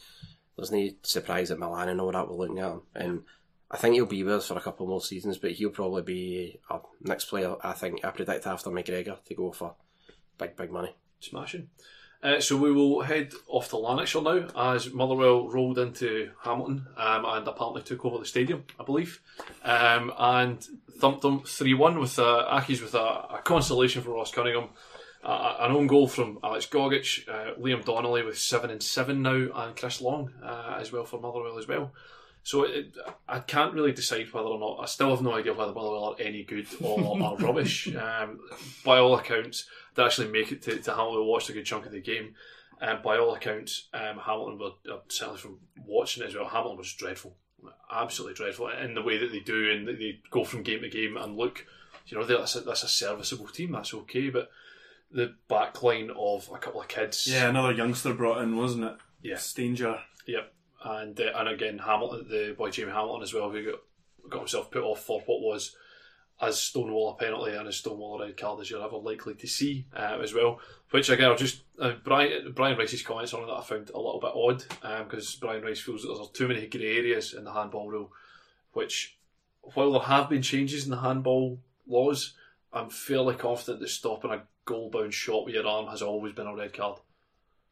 there's 0.56 0.72
no 0.72 0.90
surprise 1.02 1.50
at 1.50 1.60
Milan 1.60 1.90
and 1.90 2.02
all 2.02 2.12
that. 2.12 2.28
We're 2.28 2.36
looking 2.36 2.60
at 2.60 2.72
him, 2.72 2.82
and 2.94 3.24
I 3.72 3.78
think 3.78 3.96
he'll 3.96 4.06
be 4.06 4.24
with 4.24 4.36
us 4.36 4.48
for 4.48 4.58
a 4.58 4.62
couple 4.62 4.86
more 4.86 5.02
seasons. 5.02 5.38
But 5.38 5.54
he'll 5.54 5.70
probably 5.70 6.04
be 6.04 6.60
our 6.70 6.84
next 7.02 7.26
player. 7.26 7.56
I 7.64 7.72
think 7.72 8.04
I 8.04 8.12
predict 8.12 8.46
after 8.46 8.70
McGregor 8.70 9.24
to 9.24 9.34
go 9.34 9.52
for 9.52 9.76
big, 10.38 10.56
big 10.56 10.72
money. 10.72 10.96
Smashing. 11.22 11.70
Uh, 12.22 12.40
so 12.40 12.58
we 12.58 12.72
will 12.72 13.02
head 13.02 13.32
off 13.48 13.70
to 13.70 13.78
Lanarkshire 13.78 14.22
now 14.22 14.48
as 14.74 14.92
Motherwell 14.92 15.48
rolled 15.48 15.78
into 15.78 16.32
Hamilton 16.42 16.88
um, 16.98 17.26
and 17.26 17.48
apparently 17.48 17.84
took 17.84 18.04
over 18.04 18.18
the 18.18 18.26
stadium, 18.26 18.64
I 18.80 18.84
believe, 18.84 19.22
um, 19.64 20.12
and 20.18 20.66
thumped 21.00 21.22
them 21.22 21.44
3 21.44 21.74
1 21.76 22.00
with 22.00 22.18
uh, 22.18 22.48
Accies 22.52 22.82
with 22.82 22.96
a, 22.96 22.98
a 22.98 23.42
consolation 23.44 24.02
for 24.02 24.12
Ross 24.12 24.32
Cunningham. 24.32 24.70
Uh, 25.26 25.58
an 25.62 25.72
own 25.72 25.88
goal 25.88 26.08
from 26.08 26.38
Alex 26.44 26.68
Gogic, 26.68 27.28
uh, 27.28 27.60
Liam 27.60 27.84
Donnelly 27.84 28.22
with 28.22 28.38
7 28.38 28.70
and 28.70 28.84
7 28.84 29.24
now, 29.24 29.48
and 29.56 29.76
Chris 29.76 30.00
Long 30.00 30.30
uh, 30.44 30.78
as 30.80 30.92
well 30.92 31.04
for 31.04 31.20
Motherwell 31.20 31.58
as 31.58 31.68
well. 31.68 31.92
So 32.44 32.62
it, 32.62 32.96
I 33.28 33.40
can't 33.40 33.74
really 33.74 33.92
decide 33.92 34.32
whether 34.32 34.48
or 34.48 34.60
not. 34.60 34.84
I 34.84 34.86
still 34.86 35.10
have 35.10 35.24
no 35.24 35.34
idea 35.34 35.56
whether 35.56 35.74
Motherwell 35.74 36.14
are 36.14 36.22
any 36.22 36.44
good 36.44 36.68
or 36.80 37.00
are 37.24 37.38
rubbish. 37.38 37.88
Um, 37.96 38.40
by 38.84 39.00
all 39.00 39.18
accounts, 39.18 39.68
they 39.96 40.04
actually 40.04 40.28
make 40.28 40.52
it 40.52 40.62
to, 40.62 40.78
to 40.78 40.92
Hamilton. 40.92 41.26
Watched 41.26 41.50
a 41.50 41.54
good 41.54 41.66
chunk 41.66 41.88
of 41.88 41.92
the 41.92 42.02
game. 42.02 42.36
Um, 42.80 43.00
by 43.04 43.18
all 43.18 43.34
accounts, 43.34 43.88
um, 43.96 44.20
Hamilton 44.20 44.60
were 44.60 44.94
uh, 44.94 45.00
certainly 45.08 45.40
from 45.40 45.58
watching 45.88 46.22
it 46.22 46.28
as 46.28 46.36
well. 46.36 46.46
Hamilton 46.46 46.78
was 46.78 46.94
dreadful, 46.94 47.36
absolutely 47.92 48.36
dreadful 48.36 48.70
in 48.70 48.94
the 48.94 49.02
way 49.02 49.18
that 49.18 49.32
they 49.32 49.40
do, 49.40 49.72
and 49.72 49.88
that 49.88 49.98
they 49.98 50.20
go 50.30 50.44
from 50.44 50.62
game 50.62 50.82
to 50.82 50.90
game 50.90 51.18
and 51.18 51.36
look, 51.36 51.66
you 52.06 52.16
know, 52.16 52.24
that's 52.24 52.56
a, 52.56 52.60
that's 52.60 52.84
a 52.84 52.88
serviceable 52.88 53.48
team. 53.48 53.72
That's 53.72 53.94
okay, 53.96 54.30
but 54.30 54.52
the 55.12 55.36
back 55.48 55.82
line 55.84 56.12
of 56.18 56.50
a 56.54 56.58
couple 56.58 56.82
of 56.82 56.88
kids, 56.88 57.28
Yeah, 57.28 57.50
another 57.50 57.72
youngster 57.72 58.14
brought 58.14 58.42
in, 58.42 58.58
wasn't 58.58 58.86
it? 58.86 58.98
Yeah. 59.22 59.38
Stanger. 59.38 60.00
Yep, 60.28 60.54
and 60.84 61.20
uh, 61.20 61.32
and 61.36 61.50
again 61.50 61.78
Hamilton, 61.80 62.28
the 62.30 62.56
boy 62.58 62.70
Jamie 62.72 62.92
Hamilton 62.92 63.24
as 63.24 63.34
well, 63.34 63.50
who 63.52 63.64
got 63.64 63.80
got 64.30 64.40
himself 64.40 64.72
put 64.72 64.84
off 64.84 65.04
for 65.04 65.22
what 65.22 65.42
was 65.42 65.76
as 66.42 66.60
Stonewall 66.62 67.12
a 67.12 67.16
penalty 67.16 67.54
and 67.54 67.68
as 67.68 67.78
Stonewall 67.78 68.22
a 68.22 68.26
red 68.26 68.38
card 68.38 68.60
as 68.60 68.70
you're 68.70 68.84
ever 68.84 68.98
likely 68.98 69.36
to 69.36 69.48
see 69.48 69.86
uh, 69.96 70.20
as 70.22 70.34
well. 70.34 70.60
Which 70.92 71.10
again, 71.10 71.30
I'll 71.30 71.38
just 71.38 71.62
uh, 71.80 71.94
Brian 72.04 72.52
Brian 72.54 72.78
Rice's 72.78 73.02
comments 73.04 73.34
on 73.34 73.46
that 73.46 73.54
I 73.54 73.64
found 73.64 73.90
a 73.90 73.98
little 73.98 74.20
bit 74.20 74.32
odd 74.36 75.08
because 75.08 75.36
Brian 75.36 75.64
Rice 75.64 75.80
feels 75.80 76.02
that 76.02 76.14
there's 76.14 76.30
too 76.30 76.48
many 76.48 76.68
grey 76.68 76.98
areas 76.98 77.34
in 77.34 77.44
the 77.44 77.54
handball 77.54 77.90
rule. 77.90 78.12
Which, 78.74 79.18
while 79.62 79.94
there 79.94 80.02
have 80.02 80.30
been 80.30 80.42
changes 80.42 80.84
in 80.84 80.92
the 80.92 81.00
handball 81.00 81.60
laws, 81.88 82.34
I'm 82.74 82.90
fairly 82.90 83.36
confident 83.36 83.80
that 83.80 83.90
stopping 83.90 84.32
a 84.32 84.44
goal 84.66 84.90
bound 84.90 85.14
shot 85.14 85.46
with 85.46 85.56
your 85.56 85.68
arm 85.68 85.88
has 85.88 86.02
always 86.02 86.34
been 86.34 86.48
a 86.48 86.56
red 86.56 86.74
card. 86.74 87.00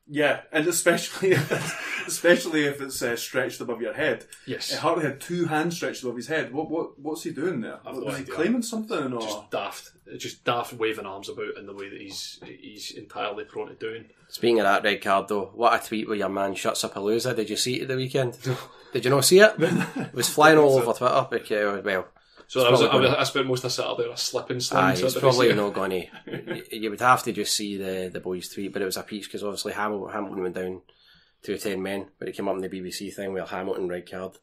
Yeah, 0.05 0.41
and 0.51 0.67
especially 0.67 1.31
if 1.31 1.49
it's, 1.49 1.73
especially 2.07 2.65
if 2.65 2.81
it's 2.81 3.01
uh, 3.01 3.15
stretched 3.15 3.61
above 3.61 3.81
your 3.81 3.93
head. 3.93 4.25
Yes. 4.45 4.73
Uh, 4.73 4.79
Hartley 4.79 5.05
had 5.05 5.21
two 5.21 5.45
hands 5.45 5.77
stretched 5.77 6.03
above 6.03 6.17
his 6.17 6.27
head. 6.27 6.53
What 6.53 6.69
what 6.69 6.99
what's 6.99 7.23
he 7.23 7.31
doing 7.31 7.61
there? 7.61 7.79
I've 7.85 7.95
no 7.95 8.01
Was 8.01 8.17
he 8.17 8.25
claiming 8.25 8.63
something 8.63 9.13
or? 9.13 9.21
Just 9.21 9.51
daft, 9.51 9.91
just 10.17 10.43
daft 10.43 10.73
waving 10.73 11.05
arms 11.05 11.29
about 11.29 11.57
in 11.57 11.65
the 11.65 11.73
way 11.73 11.89
that 11.89 12.01
he's 12.01 12.41
he's 12.45 12.91
entirely 12.91 13.45
prone 13.45 13.69
to 13.69 13.75
doing. 13.75 14.05
Speaking 14.27 14.59
of 14.59 14.65
that 14.65 14.83
red 14.83 15.01
card, 15.01 15.29
though, 15.29 15.51
what 15.53 15.81
a 15.81 15.87
tweet 15.87 16.09
with 16.09 16.19
your 16.19 16.29
man 16.29 16.55
shuts 16.55 16.83
up 16.83 16.97
a 16.97 16.99
loser. 16.99 17.33
Did 17.33 17.49
you 17.49 17.55
see 17.55 17.79
it 17.79 17.83
at 17.83 17.87
the 17.87 17.95
weekend? 17.95 18.37
Did 18.91 19.05
you 19.05 19.11
not 19.11 19.25
see 19.25 19.39
it? 19.39 19.55
It 19.59 20.13
was 20.13 20.29
flying 20.29 20.57
all 20.57 20.77
over 20.77 20.93
Twitter. 20.93 21.27
Because, 21.29 21.83
well, 21.83 22.07
So 22.47 22.65
I, 22.65 22.71
was, 22.71 22.81
I, 22.81 22.95
was, 22.95 23.05
gonna- 23.07 23.19
I 23.19 23.23
spent 23.23 23.47
most 23.47 23.63
of 23.63 23.71
Saturday 23.71 24.07
on 24.07 24.13
a 24.13 24.17
slipping 24.17 24.57
ah, 24.57 24.59
sling. 24.59 24.83
aye, 24.83 24.93
so 24.95 25.05
it's 25.05 25.19
probably 25.19 25.49
see 25.49 25.55
not 25.55 25.73
going 25.73 25.91
to. 26.27 26.77
You 26.77 26.89
would 26.89 26.99
have 27.01 27.23
to 27.23 27.31
just 27.31 27.55
see 27.55 27.77
the, 27.77 28.09
the 28.11 28.19
boys' 28.19 28.49
tweet, 28.49 28.73
but 28.73 28.81
it 28.81 28.85
was 28.85 28.97
a 28.97 29.03
peach 29.03 29.25
because 29.25 29.43
obviously 29.43 29.73
Hamilton, 29.73 30.13
Hamilton 30.13 30.43
went 30.43 30.55
down 30.55 30.81
to 31.43 31.57
10 31.57 31.81
men, 31.81 32.07
but 32.19 32.27
it 32.27 32.35
came 32.35 32.47
up 32.47 32.55
in 32.55 32.61
the 32.61 32.69
BBC 32.69 33.13
thing 33.13 33.33
where 33.33 33.45
Hamilton 33.45 33.87
red 33.89 34.09
card. 34.09 34.37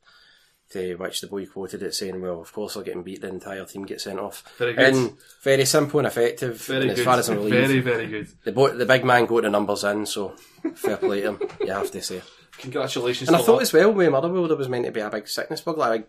To 0.72 0.94
which 0.94 1.20
the 1.20 1.26
boy 1.26 1.46
quoted 1.46 1.82
it 1.82 1.96
saying, 1.96 2.20
"Well, 2.20 2.40
of 2.40 2.52
course 2.52 2.74
they're 2.74 2.84
getting 2.84 3.02
beat. 3.02 3.22
The 3.22 3.26
entire 3.28 3.64
team 3.64 3.84
gets 3.84 4.04
sent 4.04 4.20
off." 4.20 4.44
Very 4.56 4.72
good. 4.74 4.94
And 4.94 5.16
very 5.42 5.64
simple 5.64 5.98
and 5.98 6.06
effective. 6.06 6.60
Very 6.62 6.82
and 6.82 6.90
as 6.92 6.96
good. 6.98 7.04
far 7.04 7.18
as 7.18 7.28
I'm 7.28 7.38
relieved, 7.44 7.56
very 7.56 7.80
very 7.80 8.06
good. 8.06 8.28
the 8.44 8.52
boy, 8.52 8.70
the 8.74 8.86
big 8.86 9.04
man 9.04 9.26
got 9.26 9.42
the 9.42 9.50
numbers 9.50 9.82
in, 9.82 10.06
so 10.06 10.28
fair 10.76 10.96
play 10.96 11.22
to 11.22 11.30
him. 11.30 11.40
You 11.60 11.72
have 11.72 11.90
to 11.90 12.00
say. 12.00 12.22
Congratulations. 12.58 13.28
And 13.28 13.36
I 13.36 13.42
thought 13.42 13.56
that. 13.56 13.62
as 13.62 13.72
well 13.72 13.92
with 13.92 14.12
Motherwell 14.12 14.46
there 14.46 14.56
was 14.56 14.68
meant 14.68 14.84
to 14.84 14.92
be 14.92 15.00
a 15.00 15.10
big 15.10 15.26
sickness 15.26 15.60
bug, 15.60 15.76
like 15.76 16.08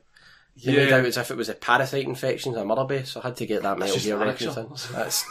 they 0.63 0.75
made 0.75 0.89
Yeah. 0.89 0.97
out 0.97 1.05
as 1.05 1.17
if 1.17 1.31
it 1.31 1.37
was 1.37 1.49
a 1.49 1.53
parasite 1.55 2.05
infection 2.05 2.55
at 2.57 2.65
Mother 2.65 2.85
Base, 2.85 3.11
so 3.11 3.19
I 3.21 3.27
had 3.27 3.35
to 3.37 3.45
get 3.45 3.63
that 3.63 3.77
metal 3.79 3.93
just 3.95 4.05
gear 4.05 4.17
reference 4.17 4.57
in. 4.89 4.93
That's 4.95 5.25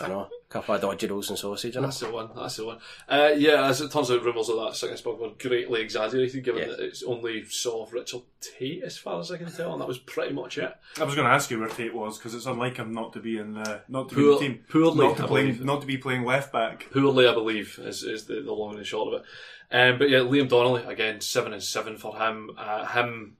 I 0.00 0.08
know, 0.08 0.20
a 0.20 0.52
couple 0.52 0.74
of 0.74 0.80
dodgy 0.80 1.06
rolls 1.06 1.28
and 1.30 1.38
sausage 1.38 1.76
in 1.76 1.82
That's 1.82 2.00
it. 2.02 2.06
the 2.06 2.12
one. 2.12 2.30
That's 2.36 2.56
the 2.56 2.66
one. 2.66 2.78
Uh, 3.08 3.30
yeah, 3.36 3.66
as 3.66 3.80
it 3.80 3.90
turns 3.90 4.10
out, 4.10 4.22
rumours 4.24 4.48
of 4.48 4.56
that 4.56 4.76
sickness 4.76 5.00
bug 5.00 5.18
were 5.20 5.30
greatly 5.38 5.80
exaggerated, 5.80 6.44
given 6.44 6.62
Yeah. 6.62 6.68
that 6.76 6.80
it's 6.80 7.02
only 7.02 7.44
saw 7.44 7.84
of 7.84 7.92
Richard 7.92 8.22
Tait, 8.40 8.82
as 8.82 8.96
far 8.96 9.20
as 9.20 9.30
I 9.30 9.36
can 9.38 9.50
tell, 9.52 9.72
and 9.72 9.80
that 9.80 9.88
was 9.88 9.98
pretty 9.98 10.32
much 10.34 10.58
it. 10.58 10.72
I 11.00 11.04
was 11.04 11.14
going 11.14 11.26
to 11.26 11.32
ask 11.34 11.50
you 11.50 11.58
where 11.60 11.68
Tait 11.68 11.94
was 11.94 12.18
because 12.18 12.34
it's 12.34 12.46
unlike 12.46 12.76
him 12.76 12.92
not 12.92 13.12
to 13.14 13.20
be 13.20 13.38
in 13.38 13.54
the 13.54 13.82
not 13.88 14.08
to 14.10 14.14
be 14.14 14.22
Poor- 14.22 14.32
in 14.32 14.38
the 14.38 14.48
team, 14.54 14.64
poorly, 14.68 15.06
not 15.08 15.16
to 15.16 15.24
I 15.24 15.26
play, 15.26 15.40
believe. 15.46 15.64
not 15.64 15.80
to 15.80 15.86
be 15.86 15.98
playing 15.98 16.24
left 16.24 16.52
back. 16.52 16.86
Poorly, 16.92 17.26
I 17.26 17.34
believe, 17.34 17.78
is, 17.82 18.02
is 18.02 18.24
the, 18.26 18.40
the 18.40 18.52
long 18.52 18.70
and 18.72 18.78
the 18.80 18.84
short 18.84 19.12
of 19.14 19.20
it. 19.20 19.26
Um, 19.70 19.98
but 19.98 20.08
yeah, 20.08 20.20
Liam 20.20 20.48
Donnelly 20.48 20.82
again, 20.86 21.20
seven 21.20 21.52
and 21.52 21.62
seven 21.62 21.98
for 21.98 22.16
him. 22.16 22.52
Uh, 22.56 22.86
him, 22.86 23.36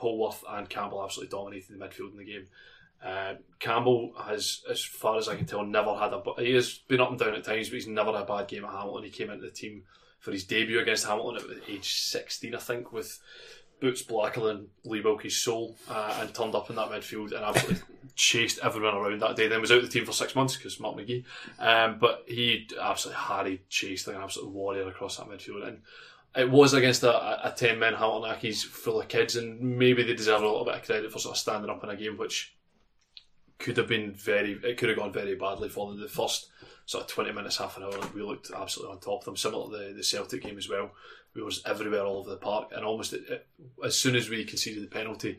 Polworth, 0.00 0.42
and 0.48 0.68
Campbell 0.68 1.02
absolutely 1.04 1.36
dominated 1.36 1.78
the 1.78 1.84
midfield 1.84 2.12
in 2.12 2.18
the 2.18 2.24
game. 2.24 2.46
Uh, 3.04 3.34
Campbell 3.58 4.12
has, 4.26 4.62
as 4.70 4.84
far 4.84 5.16
as 5.16 5.28
I 5.28 5.36
can 5.36 5.46
tell, 5.46 5.64
never 5.64 5.94
had 5.94 6.12
a. 6.12 6.22
He 6.38 6.54
has 6.54 6.78
been 6.88 7.00
up 7.00 7.10
and 7.10 7.18
down 7.18 7.34
at 7.34 7.44
times, 7.44 7.68
but 7.68 7.76
he's 7.76 7.86
never 7.86 8.12
had 8.12 8.22
a 8.22 8.26
bad 8.26 8.48
game 8.48 8.64
at 8.64 8.72
Hamilton. 8.72 9.04
He 9.04 9.10
came 9.10 9.30
into 9.30 9.46
the 9.46 9.50
team 9.50 9.84
for 10.18 10.32
his 10.32 10.44
debut 10.44 10.80
against 10.80 11.06
Hamilton 11.06 11.50
at 11.50 11.70
age 11.70 11.94
sixteen, 11.94 12.54
I 12.54 12.58
think, 12.58 12.92
with 12.92 13.18
boots 13.80 14.02
blacker 14.02 14.40
than 14.40 14.68
Lee 14.84 15.02
Wilkie's 15.02 15.42
soul, 15.42 15.76
uh, 15.88 16.18
and 16.20 16.34
turned 16.34 16.54
up 16.54 16.68
in 16.68 16.76
that 16.76 16.90
midfield 16.90 17.32
and 17.32 17.42
absolutely 17.42 17.82
chased 18.14 18.58
everyone 18.62 18.94
around 18.94 19.22
that 19.22 19.36
day. 19.36 19.48
Then 19.48 19.62
was 19.62 19.72
out 19.72 19.78
of 19.78 19.84
the 19.84 19.88
team 19.88 20.04
for 20.04 20.12
six 20.12 20.34
months 20.34 20.56
because 20.56 20.78
Mark 20.78 20.96
McGee. 20.96 21.24
Um, 21.58 21.98
but 21.98 22.24
he 22.28 22.68
absolutely 22.80 23.22
harried, 23.22 23.68
chased 23.70 24.06
like 24.06 24.16
an 24.16 24.22
absolute 24.22 24.50
warrior 24.50 24.86
across 24.86 25.16
that 25.16 25.28
midfield. 25.28 25.66
And 25.66 25.78
it 26.36 26.50
was 26.50 26.72
against 26.74 27.02
a, 27.02 27.46
a 27.48 27.52
10 27.52 27.78
men 27.78 27.94
Hamilton 27.94 28.30
Accies 28.30 28.64
full 28.64 29.00
of 29.00 29.08
kids, 29.08 29.36
and 29.36 29.60
maybe 29.60 30.02
they 30.02 30.14
deserve 30.14 30.42
a 30.42 30.46
little 30.46 30.64
bit 30.64 30.74
of 30.76 30.82
credit 30.84 31.10
for 31.12 31.18
sort 31.18 31.34
of 31.34 31.38
standing 31.38 31.70
up 31.70 31.82
in 31.84 31.90
a 31.90 31.96
game 31.96 32.16
which 32.16 32.54
could 33.58 33.76
have 33.76 33.88
been 33.88 34.12
very, 34.12 34.52
it 34.64 34.78
could 34.78 34.88
have 34.88 34.98
gone 34.98 35.12
very 35.12 35.34
badly 35.34 35.68
for 35.68 35.88
them. 35.90 36.00
The 36.00 36.08
first 36.08 36.48
sort 36.86 37.04
of 37.04 37.10
20 37.10 37.32
minutes, 37.32 37.58
half 37.58 37.76
an 37.76 37.82
hour, 37.82 37.92
we 38.14 38.22
looked 38.22 38.50
absolutely 38.54 38.94
on 38.94 39.00
top 39.00 39.20
of 39.20 39.24
them. 39.26 39.36
Similar 39.36 39.70
to 39.78 39.88
the, 39.88 39.92
the 39.94 40.04
Celtic 40.04 40.42
game 40.42 40.56
as 40.58 40.68
well. 40.68 40.92
We 41.34 41.42
was 41.42 41.62
everywhere 41.66 42.02
all 42.04 42.18
over 42.20 42.30
the 42.30 42.36
park, 42.36 42.70
and 42.74 42.84
almost 42.84 43.12
it, 43.12 43.22
it- 43.28 43.46
as 43.84 43.96
soon 43.96 44.16
as 44.16 44.28
we 44.30 44.44
conceded 44.44 44.82
the 44.82 44.88
penalty, 44.88 45.38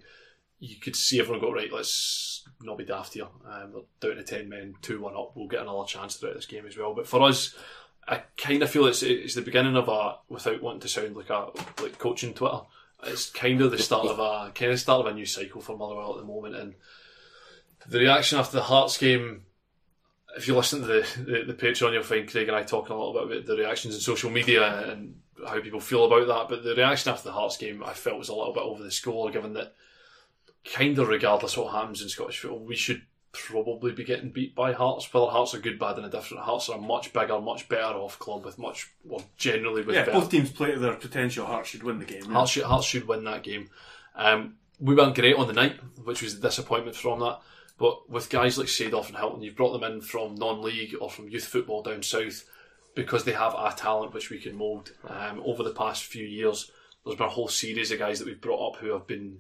you 0.60 0.76
could 0.76 0.96
see 0.96 1.20
everyone 1.20 1.42
go 1.42 1.52
right. 1.52 1.72
Let's 1.74 2.44
not 2.62 2.78
be 2.78 2.86
daft 2.86 3.14
here. 3.16 3.28
Um, 3.50 3.84
down 4.00 4.16
to 4.18 4.24
ten 4.24 4.48
men, 4.48 4.76
two 4.82 5.02
one 5.02 5.16
up. 5.16 5.32
We'll 5.36 5.48
get 5.48 5.62
another 5.62 5.86
chance 5.88 6.16
throughout 6.16 6.36
this 6.36 6.46
game 6.46 6.66
as 6.68 6.78
well. 6.78 6.94
But 6.94 7.08
for 7.08 7.22
us, 7.24 7.56
I 8.08 8.24
kind 8.38 8.64
of 8.64 8.70
feel 8.70 8.88
it's 8.88 9.04
it's 9.04 9.36
the 9.36 9.42
beginning 9.42 9.76
of 9.76 9.88
a 9.88 10.16
without 10.28 10.62
wanting 10.62 10.82
to 10.82 10.88
sound 10.88 11.16
like 11.16 11.30
a 11.30 11.50
like 11.82 11.98
coaching 11.98 12.34
Twitter. 12.34 12.62
It's 13.04 13.30
kind 13.30 13.62
of 13.62 13.72
the 13.72 13.78
start 13.78 14.08
of 14.08 14.20
a 14.20 14.52
kind 14.52 14.72
of 14.72 14.80
start 14.80 15.06
of 15.06 15.12
a 15.12 15.16
new 15.16 15.26
cycle 15.26 15.62
for 15.62 15.78
Motherwell 15.78 16.14
at 16.14 16.18
the 16.18 16.26
moment, 16.26 16.56
and 16.56 16.76
the 17.88 18.00
reaction 18.00 18.40
after 18.40 18.58
the 18.58 18.64
Hearts 18.64 18.98
game. 18.98 19.46
If 20.38 20.48
you 20.48 20.56
listen 20.56 20.80
to 20.80 20.88
the, 20.88 21.08
the, 21.18 21.44
the 21.48 21.54
Patreon, 21.54 21.92
you'll 21.92 22.04
find 22.04 22.30
Craig 22.30 22.48
and 22.48 22.56
I 22.56 22.64
talking 22.64 22.96
a 22.96 22.98
little 22.98 23.28
bit 23.28 23.40
about 23.40 23.46
the 23.48 23.62
reactions 23.62 23.96
in 23.96 24.00
social 24.00 24.30
media 24.30 24.90
and 24.90 25.16
how 25.46 25.60
people 25.60 25.82
feel 25.82 26.06
about 26.06 26.26
that. 26.26 26.48
But 26.48 26.64
the 26.64 26.74
reaction 26.74 27.12
after 27.12 27.26
the 27.26 27.34
Hearts 27.34 27.58
game, 27.58 27.84
I 27.84 27.92
felt 27.92 28.18
was 28.18 28.30
a 28.30 28.34
little 28.34 28.54
bit 28.54 28.64
over 28.64 28.82
the 28.82 28.92
score, 28.92 29.30
given 29.30 29.52
that 29.56 29.74
kind 30.64 30.98
of 30.98 31.08
regardless 31.10 31.58
what 31.58 31.74
happens 31.74 32.02
in 32.02 32.10
Scottish 32.10 32.40
football, 32.40 32.64
we 32.64 32.78
should 32.78 33.02
probably 33.34 33.92
be 33.94 34.04
getting 34.04 34.30
beat 34.30 34.54
by 34.56 34.74
Hearts. 34.74 35.12
Whether 35.14 35.28
Hearts 35.28 35.54
are 35.54 35.60
good, 35.60 35.80
bad, 35.80 35.98
and 35.98 36.12
different, 36.12 36.44
Hearts 36.44 36.70
are 36.70 36.78
a 36.78 36.82
much 36.82 37.14
bigger, 37.14 37.40
much 37.40 37.70
better 37.70 37.94
off 37.96 38.20
club 38.20 38.46
with 38.46 38.58
much, 38.58 38.90
well, 39.04 39.24
generally 39.38 39.82
with 39.84 39.96
Yeah, 39.96 40.06
better. 40.06 40.20
both 40.20 40.30
teams 40.32 40.52
play 40.52 40.72
to 40.72 40.80
their 40.80 40.94
potential. 40.96 41.46
Hearts 41.46 41.70
should 41.70 41.84
win 41.84 42.00
the 42.00 42.06
game. 42.06 42.24
yeah. 42.26 42.34
Hearts 42.34 42.52
should, 42.52 42.64
Hearts 42.64 42.86
should 42.88 43.08
win 43.08 43.24
that 43.26 43.44
game. 43.44 43.70
Um, 44.16 44.56
we 44.80 44.96
weren't 44.96 45.16
great 45.16 45.36
on 45.36 45.48
the 45.48 45.54
night, 45.54 45.80
which 46.04 46.22
was 46.22 46.40
the 46.40 46.48
disappointment 46.48 46.96
from 46.98 47.20
that. 47.20 47.40
But 47.78 48.10
with 48.10 48.30
guys 48.30 48.58
like 48.58 48.68
Seedorf 48.68 49.08
and 49.08 49.18
Hylton, 49.18 49.42
you've 49.42 49.56
brought 49.56 49.72
them 49.80 49.90
in 49.92 50.02
from 50.02 50.36
non-league 50.36 50.96
or 51.00 51.10
from 51.10 51.30
youth 51.30 51.46
football 51.46 51.82
down 51.82 52.04
south 52.04 52.44
because 52.96 53.24
they 53.24 53.32
have 53.32 53.54
a 53.54 53.74
talent 53.76 54.14
which 54.14 54.30
we 54.30 54.38
can 54.40 54.56
mould. 54.56 54.92
Um, 55.08 55.42
over 55.46 55.64
the 55.64 55.74
past 55.74 56.04
few 56.04 56.26
years, 56.26 56.70
there's 57.06 57.18
been 57.18 57.28
a 57.28 57.32
whole 57.32 57.48
series 57.48 57.92
of 57.92 57.98
guys 58.00 58.20
that 58.20 58.28
we've 58.28 58.42
brought 58.42 58.76
up 58.76 58.82
who 58.82 58.92
have 58.92 59.08
been 59.08 59.40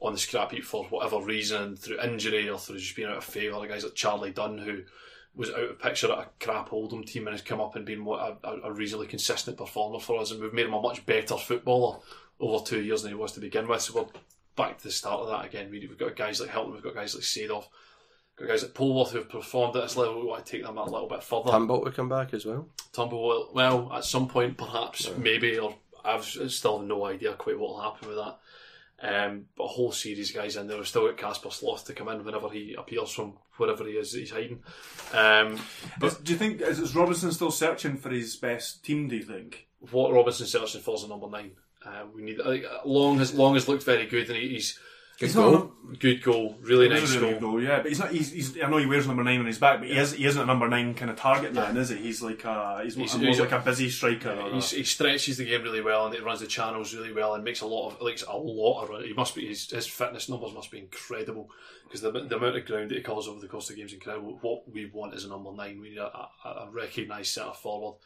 on 0.00 0.12
the 0.12 0.18
scrap 0.18 0.52
heap 0.52 0.64
for 0.64 0.84
whatever 0.86 1.20
reason, 1.20 1.76
through 1.76 2.00
injury 2.00 2.48
or 2.48 2.58
through 2.58 2.78
just 2.78 2.96
being 2.96 3.08
out 3.08 3.16
of 3.18 3.24
favour. 3.24 3.60
The 3.60 3.66
guys 3.68 3.84
like 3.84 3.94
Charlie 3.94 4.30
Dunne, 4.32 4.58
who 4.58 4.82
was 5.34 5.50
out 5.50 5.60
of 5.60 5.78
picture 5.78 6.10
at 6.12 6.18
a 6.18 6.28
crap 6.40 6.72
Oldham 6.72 7.04
team 7.04 7.26
and 7.26 7.34
has 7.34 7.42
come 7.42 7.60
up 7.60 7.76
and 7.76 7.84
been 7.84 8.06
a, 8.06 8.36
a 8.64 8.72
reasonably 8.72 9.06
consistent 9.06 9.56
performer 9.56 9.98
for 10.00 10.20
us, 10.20 10.30
and 10.30 10.40
we've 10.40 10.52
made 10.52 10.66
him 10.66 10.74
a 10.74 10.80
much 10.80 11.04
better 11.06 11.36
footballer 11.36 11.98
over 12.40 12.64
two 12.64 12.82
years 12.82 13.02
than 13.02 13.10
he 13.12 13.16
was 13.16 13.32
to 13.32 13.40
begin 13.40 13.66
with. 13.68 13.82
So 13.82 13.94
we're 14.00 14.06
back 14.56 14.78
to 14.78 14.84
the 14.84 14.90
start 14.90 15.20
of 15.20 15.28
that 15.28 15.44
again. 15.46 15.70
We- 15.70 15.86
We've 15.86 15.98
got 15.98 16.16
guys 16.16 16.40
like 16.40 16.50
Hylton, 16.50 16.72
we've 16.72 16.82
got 16.82 16.94
guys 16.94 17.14
like 17.14 17.24
Seedorf, 17.24 17.64
got 18.36 18.48
guys 18.48 18.62
like 18.62 18.74
Polworth 18.74 19.10
who've 19.10 19.28
performed 19.28 19.76
at 19.76 19.82
this 19.82 19.96
level. 19.96 20.20
We 20.20 20.26
want 20.26 20.44
to 20.46 20.52
take 20.52 20.64
them 20.64 20.78
a 20.78 20.84
little 20.84 21.08
bit 21.08 21.22
further. 21.22 21.50
Turnbull 21.50 21.82
will 21.82 21.92
come 21.92 22.08
back 22.08 22.34
as 22.34 22.46
well. 22.46 22.68
Turnbull, 22.92 23.50
well, 23.52 23.92
at 23.92 24.04
some 24.04 24.28
point, 24.28 24.56
perhaps, 24.56 25.08
maybe, 25.18 25.58
or 25.58 25.74
I've 26.04 26.24
still 26.24 26.78
no 26.80 27.04
idea 27.06 27.34
quite 27.34 27.58
what 27.58 27.70
will 27.70 27.80
happen 27.80 28.08
with 28.08 28.16
that. 28.16 28.38
Um, 29.00 29.44
but 29.56 29.64
a 29.64 29.68
whole 29.68 29.92
series 29.92 30.30
of 30.30 30.36
guys 30.36 30.56
in 30.56 30.66
there. 30.66 30.76
We've 30.76 30.88
still 30.88 31.06
got 31.06 31.16
Casper 31.16 31.50
Sloth 31.50 31.84
to 31.86 31.92
come 31.92 32.08
in 32.08 32.24
whenever 32.24 32.48
he 32.48 32.74
appears 32.76 33.10
from 33.10 33.34
wherever 33.56 33.84
he 33.84 33.92
is 33.92 34.12
he's 34.12 34.30
hiding. 34.32 34.62
Um, 35.12 35.58
Is- 36.02 36.16
do 36.16 36.32
you 36.32 36.38
think 36.38 36.60
is, 36.60 36.80
is 36.80 36.96
Robinson 36.96 37.30
still 37.32 37.52
searching 37.52 37.96
for 37.96 38.10
his 38.10 38.36
best 38.36 38.84
team? 38.84 39.08
Do 39.08 39.16
you 39.16 39.22
think? 39.22 39.66
what 39.90 40.12
Robinson 40.12 40.46
searching 40.46 40.80
for 40.80 40.96
is 40.96 41.04
a 41.04 41.08
number 41.08 41.28
nine. 41.28 41.52
Uh, 41.84 42.04
we 42.12 42.22
need 42.22 42.38
like, 42.38 42.64
Long 42.84 43.18
has 43.18 43.32
Long 43.32 43.54
has 43.54 43.68
looked 43.68 43.84
very 43.84 44.06
good, 44.06 44.28
and 44.28 44.36
he, 44.36 44.48
he's 44.48 44.78
Good 45.18 45.26
He's 45.26 45.34
goal. 45.34 45.52
not- 45.52 45.98
good 45.98 46.22
goal, 46.22 46.56
really 46.60 46.88
nice 46.88 47.12
really 47.16 47.20
goal. 47.20 47.30
good 47.32 47.40
goal, 47.40 47.62
yeah. 47.62 47.78
But 47.78 47.86
he's 47.88 47.98
not. 47.98 48.10
He's, 48.12 48.30
he's. 48.30 48.62
I 48.62 48.68
know 48.68 48.76
he 48.76 48.86
wears 48.86 49.08
number 49.08 49.24
nine 49.24 49.40
on 49.40 49.46
his 49.46 49.58
back, 49.58 49.80
but 49.80 49.88
he 49.88 49.96
is. 49.96 50.12
He 50.12 50.24
isn't 50.26 50.40
a 50.40 50.46
number 50.46 50.68
nine 50.68 50.94
kind 50.94 51.10
of 51.10 51.16
target 51.16 51.54
man, 51.54 51.76
is 51.76 51.88
he? 51.88 51.96
He's 51.96 52.22
like 52.22 52.44
a. 52.44 52.82
He's, 52.84 52.94
He's- 52.94 53.16
more 53.16 53.26
he's 53.26 53.40
like 53.40 53.50
a 53.50 53.58
busy 53.58 53.90
striker. 53.90 54.30
or 54.30 54.50
a- 54.50 54.54
He's, 54.54 54.70
he 54.70 54.84
stretches 54.84 55.38
the 55.38 55.44
game 55.46 55.62
really 55.62 55.80
well 55.80 56.06
and 56.06 56.14
he 56.14 56.20
runs 56.20 56.38
the 56.38 56.46
channels 56.46 56.94
really 56.94 57.12
well 57.12 57.34
and 57.34 57.42
makes 57.42 57.62
a 57.62 57.66
lot 57.66 57.90
of 57.90 58.00
like 58.00 58.20
a 58.28 58.36
lot 58.36 58.82
of 58.84 58.90
run. 58.90 59.02
He 59.02 59.12
must 59.12 59.34
be 59.34 59.48
his, 59.48 59.68
his 59.68 59.86
fitness 59.88 60.28
numbers 60.28 60.54
must 60.54 60.70
be 60.70 60.78
incredible 60.78 61.50
because 61.84 62.00
the, 62.02 62.12
the 62.12 62.36
amount 62.36 62.56
of 62.56 62.64
ground 62.66 62.90
that 62.90 62.98
he 62.98 63.02
covers 63.02 63.26
over 63.26 63.40
the 63.40 63.48
course 63.48 63.70
of 63.70 63.74
the 63.74 63.80
game 63.80 63.86
is 63.86 63.94
incredible. 63.94 64.38
What 64.40 64.70
we 64.70 64.86
want 64.86 65.14
is 65.14 65.24
a 65.24 65.28
number 65.28 65.50
nine. 65.52 65.80
We 65.80 65.88
need 65.88 65.98
a, 65.98 66.06
a, 66.06 66.28
a 66.48 66.68
recognised 66.70 67.32
centre 67.32 67.54
forward. 67.54 67.96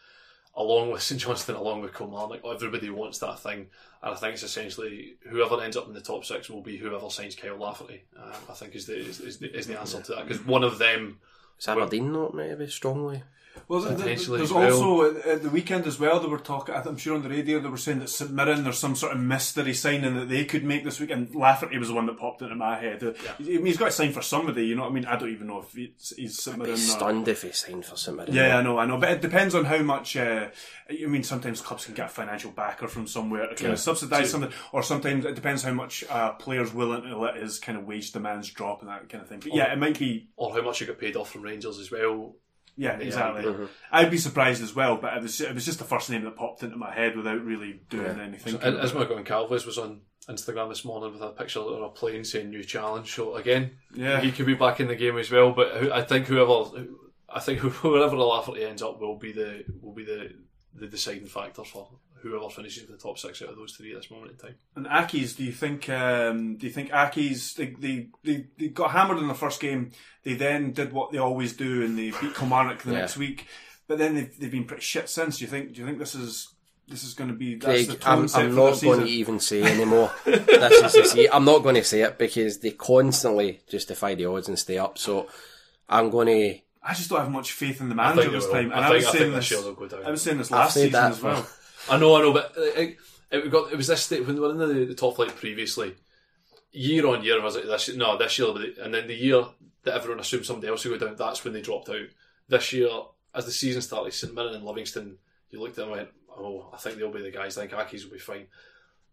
Along 0.54 0.90
with 0.90 1.02
St 1.08 1.20
Johnstone, 1.20 1.56
along 1.56 1.82
with 1.82 1.94
Kilmarnock. 1.94 2.40
Everybody 2.44 2.90
wants 2.90 3.18
that 3.20 3.38
thing, 3.40 3.68
and 4.02 4.14
I 4.14 4.16
think 4.16 4.34
it's 4.34 4.42
essentially 4.42 5.14
whoever 5.28 5.62
ends 5.62 5.76
up 5.76 5.86
in 5.88 5.94
the 5.94 6.00
top 6.00 6.24
six 6.24 6.50
will 6.50 6.62
be 6.62 6.76
whoever 6.76 7.08
signs 7.10 7.34
Kyle 7.34 7.56
Lafferty. 7.56 8.02
Um, 8.16 8.32
I 8.48 8.52
think 8.52 8.74
is 8.74 8.86
the 8.86 8.96
is, 8.96 9.20
is 9.20 9.38
the, 9.38 9.56
is 9.56 9.66
the 9.66 9.78
answer 9.78 10.00
to 10.02 10.14
that 10.14 10.26
because 10.26 10.44
one 10.44 10.64
of 10.64 10.78
them. 10.78 11.18
Is 11.58 11.68
Aberdeen 11.68 12.12
not 12.12 12.34
maybe 12.34 12.66
strongly? 12.66 13.22
Well, 13.68 13.80
th- 13.80 13.90
th- 13.96 14.00
Potentially 14.00 14.38
there's 14.38 14.52
also 14.52 15.10
at, 15.16 15.26
at 15.26 15.42
the 15.42 15.48
weekend 15.50 15.86
as 15.86 15.98
well. 15.98 16.20
They 16.20 16.26
were 16.28 16.38
talking. 16.38 16.74
I'm 16.74 16.96
sure 16.96 17.14
on 17.14 17.22
the 17.22 17.28
radio 17.28 17.58
they 17.60 17.68
were 17.68 17.76
saying 17.76 18.00
that 18.00 18.08
St 18.08 18.30
Mirren 18.30 18.64
there's 18.64 18.78
some 18.78 18.96
sort 18.96 19.12
of 19.12 19.20
mystery 19.20 19.72
signing 19.74 20.14
that 20.16 20.28
they 20.28 20.44
could 20.44 20.64
make 20.64 20.84
this 20.84 21.00
week. 21.00 21.10
And 21.10 21.34
Lafferty 21.34 21.78
was 21.78 21.88
the 21.88 21.94
one 21.94 22.06
that 22.06 22.18
popped 22.18 22.42
into 22.42 22.54
my 22.56 22.78
head. 22.78 23.02
Uh, 23.02 23.12
I 23.38 23.42
mean, 23.42 23.66
he's 23.66 23.76
got 23.76 23.86
to 23.86 23.90
sign 23.92 24.12
for 24.12 24.22
somebody. 24.22 24.66
You 24.66 24.74
know 24.74 24.82
what 24.82 24.90
I 24.90 24.94
mean? 24.94 25.04
I 25.06 25.16
don't 25.16 25.30
even 25.30 25.46
know 25.46 25.60
if 25.60 25.72
he's, 25.72 26.12
he's 26.16 26.42
St 26.42 26.54
I'd 26.54 26.58
Mirren. 26.60 26.74
be 26.74 26.80
or- 26.82 26.84
stunned 26.84 27.28
if 27.28 27.42
he 27.42 27.52
signed 27.52 27.84
for 27.86 27.96
St 27.96 28.16
Mirren. 28.16 28.32
Yeah, 28.34 28.58
I 28.58 28.62
know, 28.62 28.78
I 28.78 28.86
know, 28.86 28.98
but 28.98 29.10
it 29.10 29.20
depends 29.22 29.54
on 29.54 29.64
how 29.64 29.78
much. 29.82 30.16
Uh, 30.16 30.48
I 30.90 31.06
mean, 31.06 31.22
sometimes 31.22 31.60
clubs 31.60 31.84
can 31.86 31.94
get 31.94 32.06
a 32.06 32.10
financial 32.10 32.50
backer 32.50 32.88
from 32.88 33.06
somewhere 33.06 33.42
to 33.42 33.48
kind 33.54 33.60
Yeah. 33.62 33.72
of 33.72 33.78
subsidise 33.80 34.30
something, 34.30 34.50
or 34.72 34.82
sometimes 34.82 35.24
it 35.24 35.34
depends 35.34 35.62
how 35.62 35.72
much 35.72 36.04
a 36.10 36.32
player's 36.38 36.72
willing 36.74 37.02
to 37.02 37.16
let 37.18 37.36
his 37.36 37.58
kind 37.58 37.78
of 37.78 37.84
wage 37.86 38.12
demands 38.12 38.50
drop 38.50 38.80
and 38.80 38.90
that 38.90 39.08
kind 39.08 39.22
of 39.22 39.28
thing. 39.28 39.40
But 39.40 39.54
yeah, 39.54 39.72
it 39.72 39.78
might 39.78 39.98
be. 39.98 40.28
Or 40.36 40.52
how 40.54 40.62
much 40.62 40.80
you 40.80 40.86
got 40.86 40.98
paid 40.98 41.16
off 41.16 41.30
from 41.30 41.42
Rangers 41.42 41.78
as 41.78 41.90
well. 41.90 42.34
Yeah, 42.76 42.96
exactly. 42.98 43.46
Uh-huh. 43.46 43.66
I'd 43.90 44.10
be 44.10 44.18
surprised 44.18 44.62
as 44.62 44.74
well, 44.74 44.96
but 44.96 45.14
it 45.16 45.22
was 45.22 45.40
it 45.40 45.54
was 45.54 45.64
just 45.66 45.78
the 45.78 45.84
first 45.84 46.08
name 46.10 46.24
that 46.24 46.36
popped 46.36 46.62
into 46.62 46.76
my 46.76 46.92
head 46.92 47.16
without 47.16 47.44
really 47.44 47.80
doing 47.90 48.18
anything. 48.18 48.54
And 48.62 48.78
Ismail 48.82 49.06
Goncalves 49.06 49.66
was 49.66 49.78
on 49.78 50.00
Instagram 50.28 50.68
this 50.68 50.84
morning 50.84 51.12
with 51.12 51.22
a 51.22 51.30
picture 51.30 51.60
of 51.60 51.82
a 51.82 51.88
plane 51.90 52.24
saying 52.24 52.50
"new 52.50 52.64
challenge." 52.64 53.12
So 53.14 53.36
again, 53.36 53.72
Yeah. 53.94 54.20
he 54.20 54.32
could 54.32 54.46
be 54.46 54.54
back 54.54 54.80
in 54.80 54.88
the 54.88 54.96
game 54.96 55.18
as 55.18 55.30
well. 55.30 55.52
But 55.52 55.92
I 55.92 56.02
think 56.02 56.26
whoever, 56.28 56.86
I 57.28 57.40
think 57.40 57.58
whoever 57.60 58.16
Lafferty 58.16 58.64
ends 58.64 58.82
up 58.82 59.00
will 59.00 59.18
be 59.18 59.32
the 59.32 59.64
will 59.82 59.94
be 59.94 60.04
the 60.04 60.32
the 60.74 60.86
deciding 60.86 61.26
factor 61.26 61.64
for 61.64 61.88
whoever 62.22 62.48
finishes 62.48 62.86
the 62.86 62.96
top 62.96 63.18
six 63.18 63.42
out 63.42 63.48
of 63.50 63.56
those 63.56 63.72
three 63.72 63.92
at 63.92 64.00
this 64.00 64.10
moment 64.10 64.32
in 64.32 64.36
time. 64.38 64.54
And 64.76 64.86
Accies, 64.86 65.36
do 65.36 65.44
you 65.44 65.52
think? 65.52 65.88
Um, 65.88 66.56
do 66.56 66.66
you 66.66 66.72
think 66.72 66.90
Accies? 66.90 67.54
They, 67.54 67.74
they 67.78 68.08
they 68.24 68.46
they 68.58 68.68
got 68.68 68.92
hammered 68.92 69.18
in 69.18 69.28
the 69.28 69.34
first 69.34 69.60
game. 69.60 69.90
They 70.24 70.34
then 70.34 70.72
did 70.72 70.92
what 70.92 71.12
they 71.12 71.18
always 71.18 71.52
do, 71.54 71.84
and 71.84 71.98
they 71.98 72.10
beat 72.20 72.34
Kilmarnock 72.34 72.82
the 72.82 72.92
Yeah. 72.92 72.98
next 73.00 73.16
week. 73.16 73.46
But 73.88 73.98
then 73.98 74.14
they've, 74.14 74.38
they've 74.38 74.50
been 74.50 74.64
pretty 74.64 74.82
shit 74.82 75.08
since. 75.08 75.38
Do 75.38 75.44
you 75.44 75.50
think? 75.50 75.74
Do 75.74 75.80
you 75.80 75.86
think 75.86 75.98
this 75.98 76.14
is 76.14 76.48
this 76.88 77.04
is 77.04 77.14
going 77.14 77.28
to 77.30 77.36
be? 77.36 77.56
That's 77.56 77.86
Craig, 77.86 78.00
the 78.00 78.08
I'm, 78.08 78.28
I'm 78.34 78.54
not 78.54 78.64
their 78.66 78.74
season? 78.74 78.88
going 78.88 79.00
to 79.06 79.10
even 79.12 79.40
say 79.40 79.62
anymore. 79.62 80.10
this 80.24 80.94
is 80.94 81.12
the 81.12 81.28
I'm 81.30 81.44
not 81.44 81.62
going 81.62 81.74
to 81.74 81.84
say 81.84 82.02
it 82.02 82.18
because 82.18 82.58
they 82.60 82.70
constantly 82.70 83.60
justify 83.68 84.14
the 84.14 84.26
odds 84.26 84.48
and 84.48 84.58
stay 84.58 84.78
up. 84.78 84.98
So 84.98 85.28
I'm 85.88 86.10
going 86.10 86.26
to. 86.28 86.58
I 86.84 86.94
just 86.94 87.10
don't 87.10 87.20
have 87.20 87.30
much 87.30 87.52
faith 87.52 87.80
in 87.80 87.88
the 87.88 87.94
manager 87.94 88.30
this 88.30 88.44
will. 88.46 88.52
time. 88.54 88.72
And 88.72 88.84
I 88.84 88.88
I, 88.88 88.90
think- 88.90 88.94
was 88.94 89.06
I 89.06 89.10
saying 89.12 89.22
think 89.24 89.34
this. 89.34 89.48
this 89.48 89.50
year 89.52 89.62
they'll 89.62 89.74
go 89.74 89.86
down. 89.88 90.06
I 90.06 90.10
was 90.10 90.22
saying 90.22 90.38
this 90.38 90.50
last 90.50 90.74
season 90.74 90.94
as 90.96 91.22
well. 91.22 91.46
I 91.90 91.98
know, 91.98 92.14
I 92.16 92.20
know, 92.22 92.32
but 92.32 92.52
it, 92.56 92.96
it 93.30 93.50
got 93.50 93.72
it 93.72 93.76
was 93.76 93.86
this 93.88 94.02
state 94.02 94.24
when 94.26 94.34
they 94.36 94.40
were 94.40 94.50
in 94.50 94.58
the, 94.58 94.84
the 94.86 94.94
top 94.94 95.16
flight 95.16 95.34
previously. 95.36 95.94
Year 96.72 97.06
on 97.06 97.22
year, 97.22 97.40
I 97.40 97.44
was 97.44 97.54
like 97.56 97.64
this? 97.64 97.94
No, 97.94 98.16
this 98.16 98.38
year, 98.38 98.48
and 98.82 98.94
then 98.94 99.06
the 99.06 99.14
year 99.14 99.44
that 99.84 99.94
everyone 99.94 100.20
assumed 100.20 100.46
somebody 100.46 100.68
else 100.68 100.84
would 100.84 100.98
go 100.98 101.06
down, 101.06 101.16
that's 101.16 101.44
when 101.44 101.52
they 101.52 101.60
dropped 101.60 101.88
out. 101.90 102.06
This 102.48 102.72
year, 102.72 102.88
as 103.34 103.44
the 103.44 103.50
season 103.52 103.82
started, 103.82 104.14
St 104.14 104.32
Mirren 104.34 104.54
and 104.54 104.64
Livingston, 104.64 105.18
you 105.50 105.60
looked 105.60 105.78
at 105.78 105.84
them 105.84 105.88
and 105.88 105.96
went, 105.96 106.08
"Oh, 106.30 106.70
I 106.72 106.76
think 106.78 106.96
they'll 106.96 107.10
be 107.12 107.22
the 107.22 107.30
guys. 107.30 107.58
I 107.58 107.66
think 107.66 107.72
Accies 107.78 108.04
will 108.04 108.12
be 108.12 108.18
fine." 108.18 108.46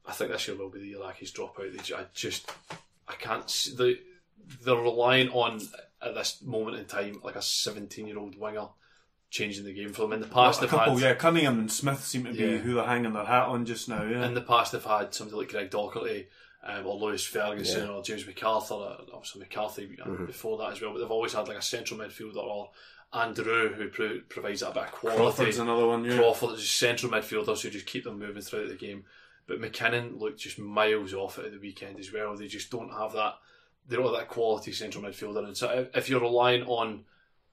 I 0.05 0.13
think 0.13 0.31
this 0.31 0.47
year 0.47 0.57
will 0.57 0.69
be 0.69 0.79
the 0.79 0.87
year 0.87 0.99
Accies 0.99 1.33
drop 1.33 1.59
out. 1.59 1.71
They, 1.71 1.93
I 1.95 2.05
just, 2.13 2.49
I 3.07 3.13
can't. 3.15 3.49
see- 3.49 3.75
They, 3.75 3.99
they're 4.63 4.75
relying 4.75 5.29
on 5.29 5.59
at 6.01 6.15
this 6.15 6.41
moment 6.41 6.77
in 6.77 6.85
time 6.85 7.19
like 7.23 7.35
a 7.35 7.41
seventeen-year-old 7.41 8.39
winger 8.39 8.67
changing 9.29 9.65
the 9.65 9.73
game 9.73 9.93
for 9.93 10.01
them. 10.03 10.13
In 10.13 10.21
the 10.21 10.27
past, 10.27 10.59
a 10.59 10.61
they've 10.61 10.69
couple, 10.69 10.93
had 10.97 11.01
yeah. 11.03 11.13
Cunningham 11.13 11.59
and 11.59 11.71
Smith 11.71 12.03
seem 12.03 12.23
to 12.25 12.31
be 12.33 12.37
Yeah. 12.39 12.57
who 12.57 12.73
they're 12.75 12.85
hanging 12.85 13.13
their 13.13 13.25
hat 13.25 13.43
on 13.47 13.65
just 13.65 13.87
now. 13.87 14.03
Yeah. 14.03 14.25
in 14.25 14.33
the 14.33 14.41
past 14.41 14.71
they've 14.71 14.83
had 14.83 15.13
somebody 15.13 15.37
like 15.37 15.49
Greg 15.49 15.69
Docherty 15.69 16.25
um, 16.63 16.85
or 16.85 16.95
Lewis 16.95 17.25
Ferguson 17.25 17.89
or 17.89 18.01
James 18.03 18.25
MacArthur, 18.25 18.73
uh, 18.75 18.97
obviously 19.13 19.39
McCarthy 19.41 19.97
uh, 20.03 20.09
before 20.25 20.57
that 20.57 20.71
as 20.73 20.81
well. 20.81 20.91
But 20.93 20.99
they've 20.99 21.11
always 21.11 21.33
had 21.33 21.47
like 21.47 21.57
a 21.57 21.61
central 21.61 21.99
midfielder 21.99 22.37
or 22.37 22.71
Andrew 23.13 23.73
who 23.73 23.89
pro- 23.89 24.19
provides 24.29 24.59
that 24.61 24.73
bit 24.73 24.83
of 24.83 24.91
quality. 24.91 25.17
Crawford's 25.19 25.57
another 25.59 25.87
one. 25.87 26.05
Yeah. 26.05 26.17
Crawford 26.17 26.51
is 26.59 26.69
central 26.69 27.11
midfielders 27.11 27.61
who 27.61 27.69
just 27.69 27.85
keep 27.85 28.03
them 28.03 28.19
moving 28.19 28.41
throughout 28.41 28.67
the 28.69 28.75
game. 28.75 29.05
But 29.47 29.61
McKinnon 29.61 30.19
looked 30.19 30.39
just 30.39 30.59
miles 30.59 31.13
off 31.13 31.39
at 31.39 31.51
the 31.51 31.57
weekend 31.59 31.99
as 31.99 32.13
well. 32.13 32.35
They 32.35 32.47
just 32.47 32.69
don't 32.69 32.91
have 32.91 33.13
that. 33.13 33.35
They 33.87 33.95
don't 33.95 34.05
have 34.05 34.13
that 34.15 34.27
quality 34.27 34.71
central 34.73 35.03
midfielder. 35.03 35.43
And 35.45 35.57
so 35.57 35.69
if, 35.71 35.95
if 35.97 36.09
you're 36.09 36.19
relying 36.21 36.63
on 36.63 37.05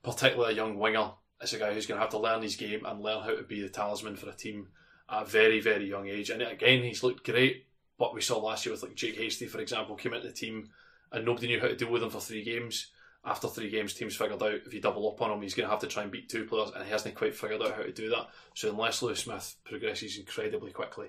particularly 0.02 0.52
a 0.52 0.56
young 0.56 0.78
winger, 0.78 1.12
it's 1.40 1.52
a 1.52 1.58
guy 1.58 1.72
who's 1.72 1.86
going 1.86 1.98
to 1.98 2.02
have 2.02 2.10
to 2.10 2.18
learn 2.18 2.42
his 2.42 2.56
game 2.56 2.84
and 2.86 3.02
learn 3.02 3.22
how 3.22 3.34
to 3.34 3.42
be 3.42 3.60
the 3.60 3.68
talisman 3.68 4.16
for 4.16 4.28
a 4.28 4.34
team 4.34 4.68
at 5.10 5.22
a 5.22 5.24
very 5.26 5.60
very 5.60 5.88
young 5.88 6.08
age. 6.08 6.30
And 6.30 6.42
again, 6.42 6.82
he's 6.82 7.02
looked 7.02 7.24
great. 7.24 7.64
But 7.98 8.14
we 8.14 8.20
saw 8.20 8.38
last 8.38 8.66
year 8.66 8.72
with 8.74 8.82
like 8.82 8.94
Jake 8.94 9.16
Hastie, 9.16 9.46
for 9.46 9.58
example, 9.60 9.96
came 9.96 10.12
into 10.12 10.26
the 10.26 10.32
team 10.34 10.68
and 11.12 11.24
nobody 11.24 11.46
knew 11.46 11.60
how 11.60 11.68
to 11.68 11.76
deal 11.76 11.90
with 11.90 12.02
him 12.02 12.10
for 12.10 12.20
three 12.20 12.44
games. 12.44 12.88
After 13.24 13.48
three 13.48 13.70
games, 13.70 13.94
teams 13.94 14.14
figured 14.14 14.42
out 14.42 14.60
if 14.66 14.72
you 14.74 14.80
double 14.80 15.08
up 15.10 15.20
on 15.22 15.30
him, 15.32 15.42
he's 15.42 15.54
going 15.54 15.66
to 15.66 15.70
have 15.70 15.80
to 15.80 15.86
try 15.86 16.02
and 16.02 16.12
beat 16.12 16.28
two 16.28 16.44
players, 16.44 16.70
and 16.74 16.84
he 16.84 16.90
hasn't 16.90 17.14
quite 17.16 17.34
figured 17.34 17.60
out 17.62 17.74
how 17.74 17.82
to 17.82 17.90
do 17.92 18.08
that. 18.10 18.28
So 18.54 18.70
unless 18.70 19.02
Lewis 19.02 19.20
Smith 19.20 19.56
progresses 19.64 20.16
incredibly 20.18 20.70
quickly, 20.70 21.08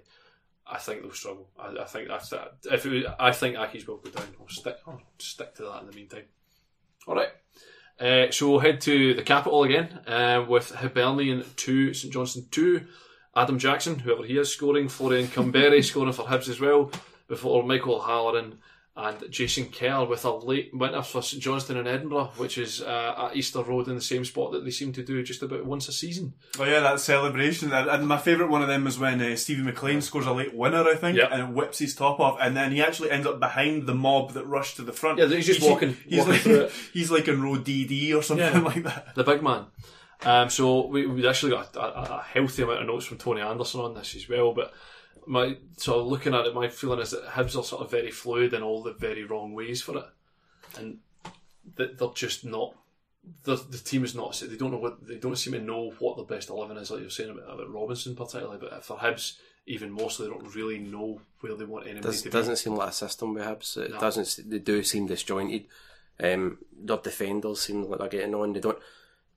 I 0.65 0.77
think 0.79 1.01
they'll 1.01 1.11
struggle. 1.11 1.47
I, 1.59 1.75
I 1.81 1.85
think 1.85 2.07
that's 2.07 2.29
that. 2.29 2.55
If 2.71 2.85
was- 2.85 3.05
I 3.19 3.31
think 3.33 3.55
Accies 3.55 3.85
will 3.85 3.97
go 3.97 4.09
down, 4.09 4.27
I'll 4.39 4.47
stick. 4.47 4.77
I'll 4.87 5.01
stick 5.19 5.53
to 5.55 5.63
that 5.63 5.81
in 5.81 5.87
the 5.87 5.95
meantime. 5.95 6.23
All 7.05 7.15
right. 7.15 7.29
Uh, 7.99 8.29
so 8.31 8.49
we'll 8.49 8.59
head 8.59 8.79
to 8.81 9.13
the 9.13 9.23
capital 9.23 9.63
again 9.63 9.99
uh, 10.05 10.45
with 10.47 10.71
Hibernian 10.71 11.43
two, 11.55 11.93
St 11.93 12.13
Johnstone 12.13 12.45
two. 12.51 12.85
Adam 13.35 13.59
Jackson, 13.59 13.99
whoever 13.99 14.23
he 14.23 14.37
is, 14.37 14.51
scoring. 14.51 14.89
Florian 14.89 15.27
Kamberi 15.27 15.83
scoring 15.83 16.13
for 16.13 16.25
Hibs 16.25 16.49
as 16.49 16.59
well. 16.59 16.91
Before 17.27 17.63
Michael 17.63 18.01
Halloran 18.01 18.59
and 18.99 19.31
Jason 19.31 19.69
Kerr 19.69 20.05
with 20.05 20.25
a 20.25 20.31
late 20.35 20.71
winner 20.73 21.03
for 21.03 21.21
St 21.21 21.41
Johnstone 21.41 21.77
in 21.77 21.85
Edinburgh, 21.87 22.31
which 22.37 22.57
is 22.57 22.81
uh, 22.81 23.27
at 23.29 23.35
Easter 23.35 23.61
Road 23.61 23.87
in 23.87 23.93
the 23.95 24.01
same 24.01 24.25
spot 24.25 24.51
that 24.53 24.65
they 24.65 24.71
seem 24.71 24.91
to 24.93 25.03
do 25.03 25.21
just 25.21 25.43
about 25.43 25.65
once 25.65 25.87
a 25.87 25.91
season. 25.91 26.33
Oh 26.59 26.63
yeah, 26.63 26.79
that 26.79 26.99
celebration. 26.99 27.71
And, 27.71 27.87
and 27.89 28.07
my 28.07 28.17
favourite 28.17 28.49
one 28.49 28.63
of 28.63 28.67
them 28.67 28.83
was 28.85 28.97
when 28.97 29.21
uh, 29.21 29.35
Stevie 29.35 29.61
McLean 29.61 30.01
scores 30.01 30.25
a 30.25 30.33
late 30.33 30.55
winner, 30.55 30.83
I 30.83 30.95
think, 30.95 31.15
Yep. 31.17 31.29
and 31.31 31.53
whips 31.53 31.77
his 31.77 31.93
top 31.95 32.19
off, 32.19 32.39
and 32.41 32.57
then 32.57 32.71
he 32.71 32.81
actually 32.81 33.11
ends 33.11 33.27
up 33.27 33.39
behind 33.39 33.85
the 33.85 33.93
mob 33.93 34.31
that 34.33 34.45
rushed 34.47 34.77
to 34.77 34.81
the 34.81 34.93
front. 34.93 35.19
Yeah, 35.19 35.27
he's 35.27 35.45
just 35.45 35.61
walking- 35.61 35.95
He's 36.07 36.17
walking 36.17 36.31
like 36.33 36.41
through 36.41 36.59
it. 36.61 36.71
he's 36.93 37.11
like 37.11 37.27
in 37.27 37.41
row 37.41 37.57
DD 37.57 38.15
or 38.15 38.23
something 38.23 38.45
Yeah. 38.51 38.59
like 38.61 38.83
that. 38.83 39.13
the 39.15 39.23
big 39.23 39.43
man. 39.43 39.65
Um, 40.25 40.49
so 40.49 40.87
we 40.87 41.05
we 41.05 41.27
actually 41.27 41.51
got 41.51 41.75
a, 41.75 41.79
a, 41.79 42.17
a 42.17 42.23
healthy 42.23 42.63
amount 42.63 42.81
of 42.81 42.87
notes 42.87 43.05
from 43.05 43.19
Tony 43.19 43.41
Anderson 43.41 43.81
on 43.81 43.93
this 43.93 44.15
as 44.15 44.27
well. 44.27 44.51
But 44.51 44.73
my 45.27 45.57
sort 45.75 45.99
of 45.99 46.07
looking 46.07 46.33
at 46.33 46.45
it, 46.45 46.55
my 46.55 46.69
feeling 46.69 46.99
is 46.99 47.11
that 47.11 47.25
Hibs 47.25 47.57
are 47.57 47.63
sort 47.63 47.81
of 47.83 47.91
very 47.91 48.11
fluid 48.11 48.53
in 48.53 48.63
all 48.63 48.81
the 48.81 48.93
very 48.93 49.23
wrong 49.23 49.53
ways 49.53 49.81
for 49.81 49.97
it, 49.97 50.05
and 50.77 50.99
that 51.75 51.97
they're 51.97 52.07
just 52.15 52.45
not. 52.45 52.75
The, 53.43 53.57
the 53.57 53.77
team 53.77 54.05
is 54.05 54.15
not. 54.15 54.41
They 54.41 54.55
don't 54.55 54.71
know 54.71 54.77
what 54.77 55.05
they 55.05 55.17
don't 55.17 55.35
seem 55.37 55.53
to 55.53 55.59
know 55.59 55.93
what 55.99 56.15
their 56.15 56.25
best 56.25 56.49
eleven 56.49 56.77
is. 56.77 56.89
Like 56.89 57.01
you're 57.01 57.09
saying 57.09 57.29
about, 57.31 57.53
about 57.53 57.73
Robinson 57.73 58.15
particularly, 58.15 58.57
but 58.59 58.85
for 58.85 58.97
Hibs 58.97 59.37
even 59.65 59.91
more 59.91 60.09
so, 60.09 60.23
they 60.23 60.29
don't 60.29 60.55
really 60.55 60.79
know 60.79 61.19
where 61.41 61.53
they 61.53 61.65
want 61.65 61.85
anybody 61.85 62.07
Does, 62.07 62.21
to 62.21 62.29
Doesn't 62.29 62.55
seem 62.55 62.75
like 62.75 62.89
a 62.89 62.93
system 62.93 63.33
with 63.33 63.43
Hibs. 63.43 63.75
It 63.75 63.91
No. 63.91 63.99
doesn't. 63.99 64.49
They 64.49 64.59
do 64.59 64.81
seem 64.81 65.07
disjointed. 65.07 65.65
Um, 66.23 66.59
their 66.71 66.97
defenders 66.97 67.59
seem 67.61 67.83
like 67.83 67.99
they're 67.99 68.07
getting 68.07 68.33
on. 68.33 68.53
They 68.53 68.61
don't. 68.61 68.79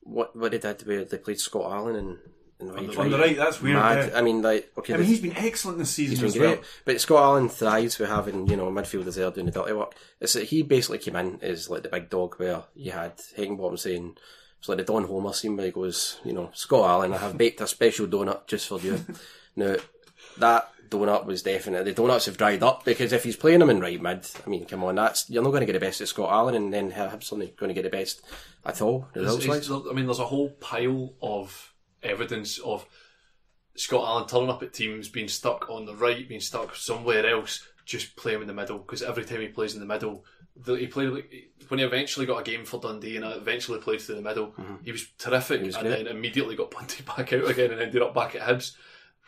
What 0.03 0.37
what 0.37 0.53
they 0.53 0.59
did 0.59 0.87
where 0.87 1.05
they 1.05 1.18
played 1.18 1.40
Scott 1.40 1.72
Allan 1.72 1.96
and, 1.96 2.18
and 2.61 2.75
right, 2.75 2.96
On 2.99 3.11
the 3.11 3.18
right, 3.18 3.37
that's 3.37 3.61
weird. 3.61 3.77
Mad. 3.77 4.11
yeah. 4.12 4.18
I 4.18 4.23
mean, 4.23 4.42
like 4.42 4.70
okay, 4.79 4.94
I 4.94 4.96
mean, 4.99 5.07
he's 5.07 5.20
been 5.20 5.37
excellent 5.37 5.79
this 5.79 5.90
season 5.90 6.11
He's 6.12 6.20
been 6.20 6.29
as 6.29 6.37
great. 6.37 6.59
well. 6.59 6.68
But 6.85 7.01
Scott 7.01 7.23
Allan 7.23 7.49
thrives 7.49 7.99
with 7.99 8.09
having, 8.09 8.46
you 8.49 8.57
know, 8.57 8.70
midfielders 8.70 9.16
there 9.16 9.31
doing 9.31 9.46
the 9.46 9.53
dirty 9.53 9.73
work. 9.73 9.94
It's 10.20 10.35
that 10.35 10.44
he 10.44 10.62
basically 10.62 10.99
came 10.99 11.16
in 11.16 11.38
as 11.42 11.70
like 11.70 11.83
the 11.83 11.88
big 11.88 12.11
dog 12.11 12.35
where 12.37 12.64
you 12.75 12.92
had 12.92 13.16
Heckingbottom 13.37 13.79
saying, 13.79 14.16
it's 14.59 14.68
like 14.68 14.79
the 14.79 14.85
Don 14.85 15.05
Homer 15.05 15.33
scene 15.33 15.57
where 15.57 15.66
he 15.66 15.73
goes, 15.73 16.20
you 16.25 16.33
know, 16.33 16.51
Scott 16.53 16.88
Allan, 16.88 17.14
I 17.14 17.18
have 17.18 17.38
baked 17.38 17.61
a 17.61 17.66
special 17.66 18.07
donut 18.07 18.46
just 18.46 18.68
for 18.68 18.79
you. 18.81 19.05
now, 19.57 19.77
that 20.38 20.70
donut 20.90 21.25
was 21.25 21.42
definite. 21.42 21.85
The 21.85 21.92
donuts 21.92 22.27
have 22.27 22.37
dried 22.37 22.62
up 22.62 22.85
because 22.85 23.12
if 23.12 23.25
he's 23.25 23.37
playing 23.37 23.62
him 23.62 23.70
in 23.70 23.81
right 23.81 24.01
mid, 24.01 24.27
I 24.44 24.51
mean, 24.51 24.66
come 24.66 24.85
on, 24.85 24.96
that's 24.96 25.31
you're 25.31 25.42
not 25.42 25.51
going 25.51 25.61
to 25.61 25.66
get 25.66 25.73
the 25.73 25.81
best 25.87 26.01
of 26.01 26.09
Scott 26.09 26.31
Allan 26.31 26.55
and 26.57 26.75
then 26.75 26.92
Hibs 26.92 27.33
not 27.33 27.57
going 27.57 27.68
to 27.68 27.75
get 27.75 27.85
the 27.85 27.90
best 27.90 28.23
at 28.66 28.83
all. 28.83 29.09
Results-wise. 29.14 29.70
I 29.70 29.92
mean, 29.92 30.07
there's 30.07 30.18
a 30.18 30.27
whole 30.27 30.51
pile 30.51 31.14
of 31.23 31.69
evidence 32.03 32.59
of 32.59 32.87
Scott 33.77 34.07
Allan 34.07 34.27
turning 34.27 34.51
up 34.51 34.63
at 34.63 34.73
teams, 34.73 35.09
being 35.09 35.29
stuck 35.29 35.69
on 35.71 35.87
the 35.87 35.95
right, 35.95 36.29
being 36.29 36.41
stuck 36.41 36.75
somewhere 36.75 37.27
else, 37.27 37.67
just 37.85 38.17
play 38.17 38.35
him 38.35 38.43
in 38.43 38.49
the 38.49 38.55
middle. 38.55 38.79
Because 38.79 39.03
every 39.03 39.25
time 39.25 39.41
he 39.41 39.49
plays 39.49 39.75
in 39.75 39.81
the 39.81 39.87
middle, 39.87 40.25
the, 40.57 40.75
he 40.75 40.87
played 40.87 41.11
like, 41.11 41.33
when 41.69 41.79
he 41.79 41.85
eventually 41.85 42.27
got 42.27 42.41
a 42.41 42.51
game 42.51 42.65
for 42.65 42.81
Dundee 42.81 43.17
and 43.17 43.25
eventually 43.25 43.79
played 43.79 44.01
through 44.01 44.17
the 44.17 44.23
middle. 44.23 44.49
Mm-hmm. 44.49 44.75
He 44.85 44.93
was 44.93 45.07
terrific, 45.19 45.63
was 45.63 45.77
and 45.77 45.87
great. 45.87 46.05
then 46.05 46.17
immediately 46.17 46.57
got 46.57 46.71
punted 46.71 47.07
back 47.17 47.33
out 47.33 47.49
again 47.49 47.71
and 47.71 47.81
ended 47.81 48.03
up 48.03 48.15
back 48.15 48.35
at 48.35 48.43
Hibs 48.43 48.73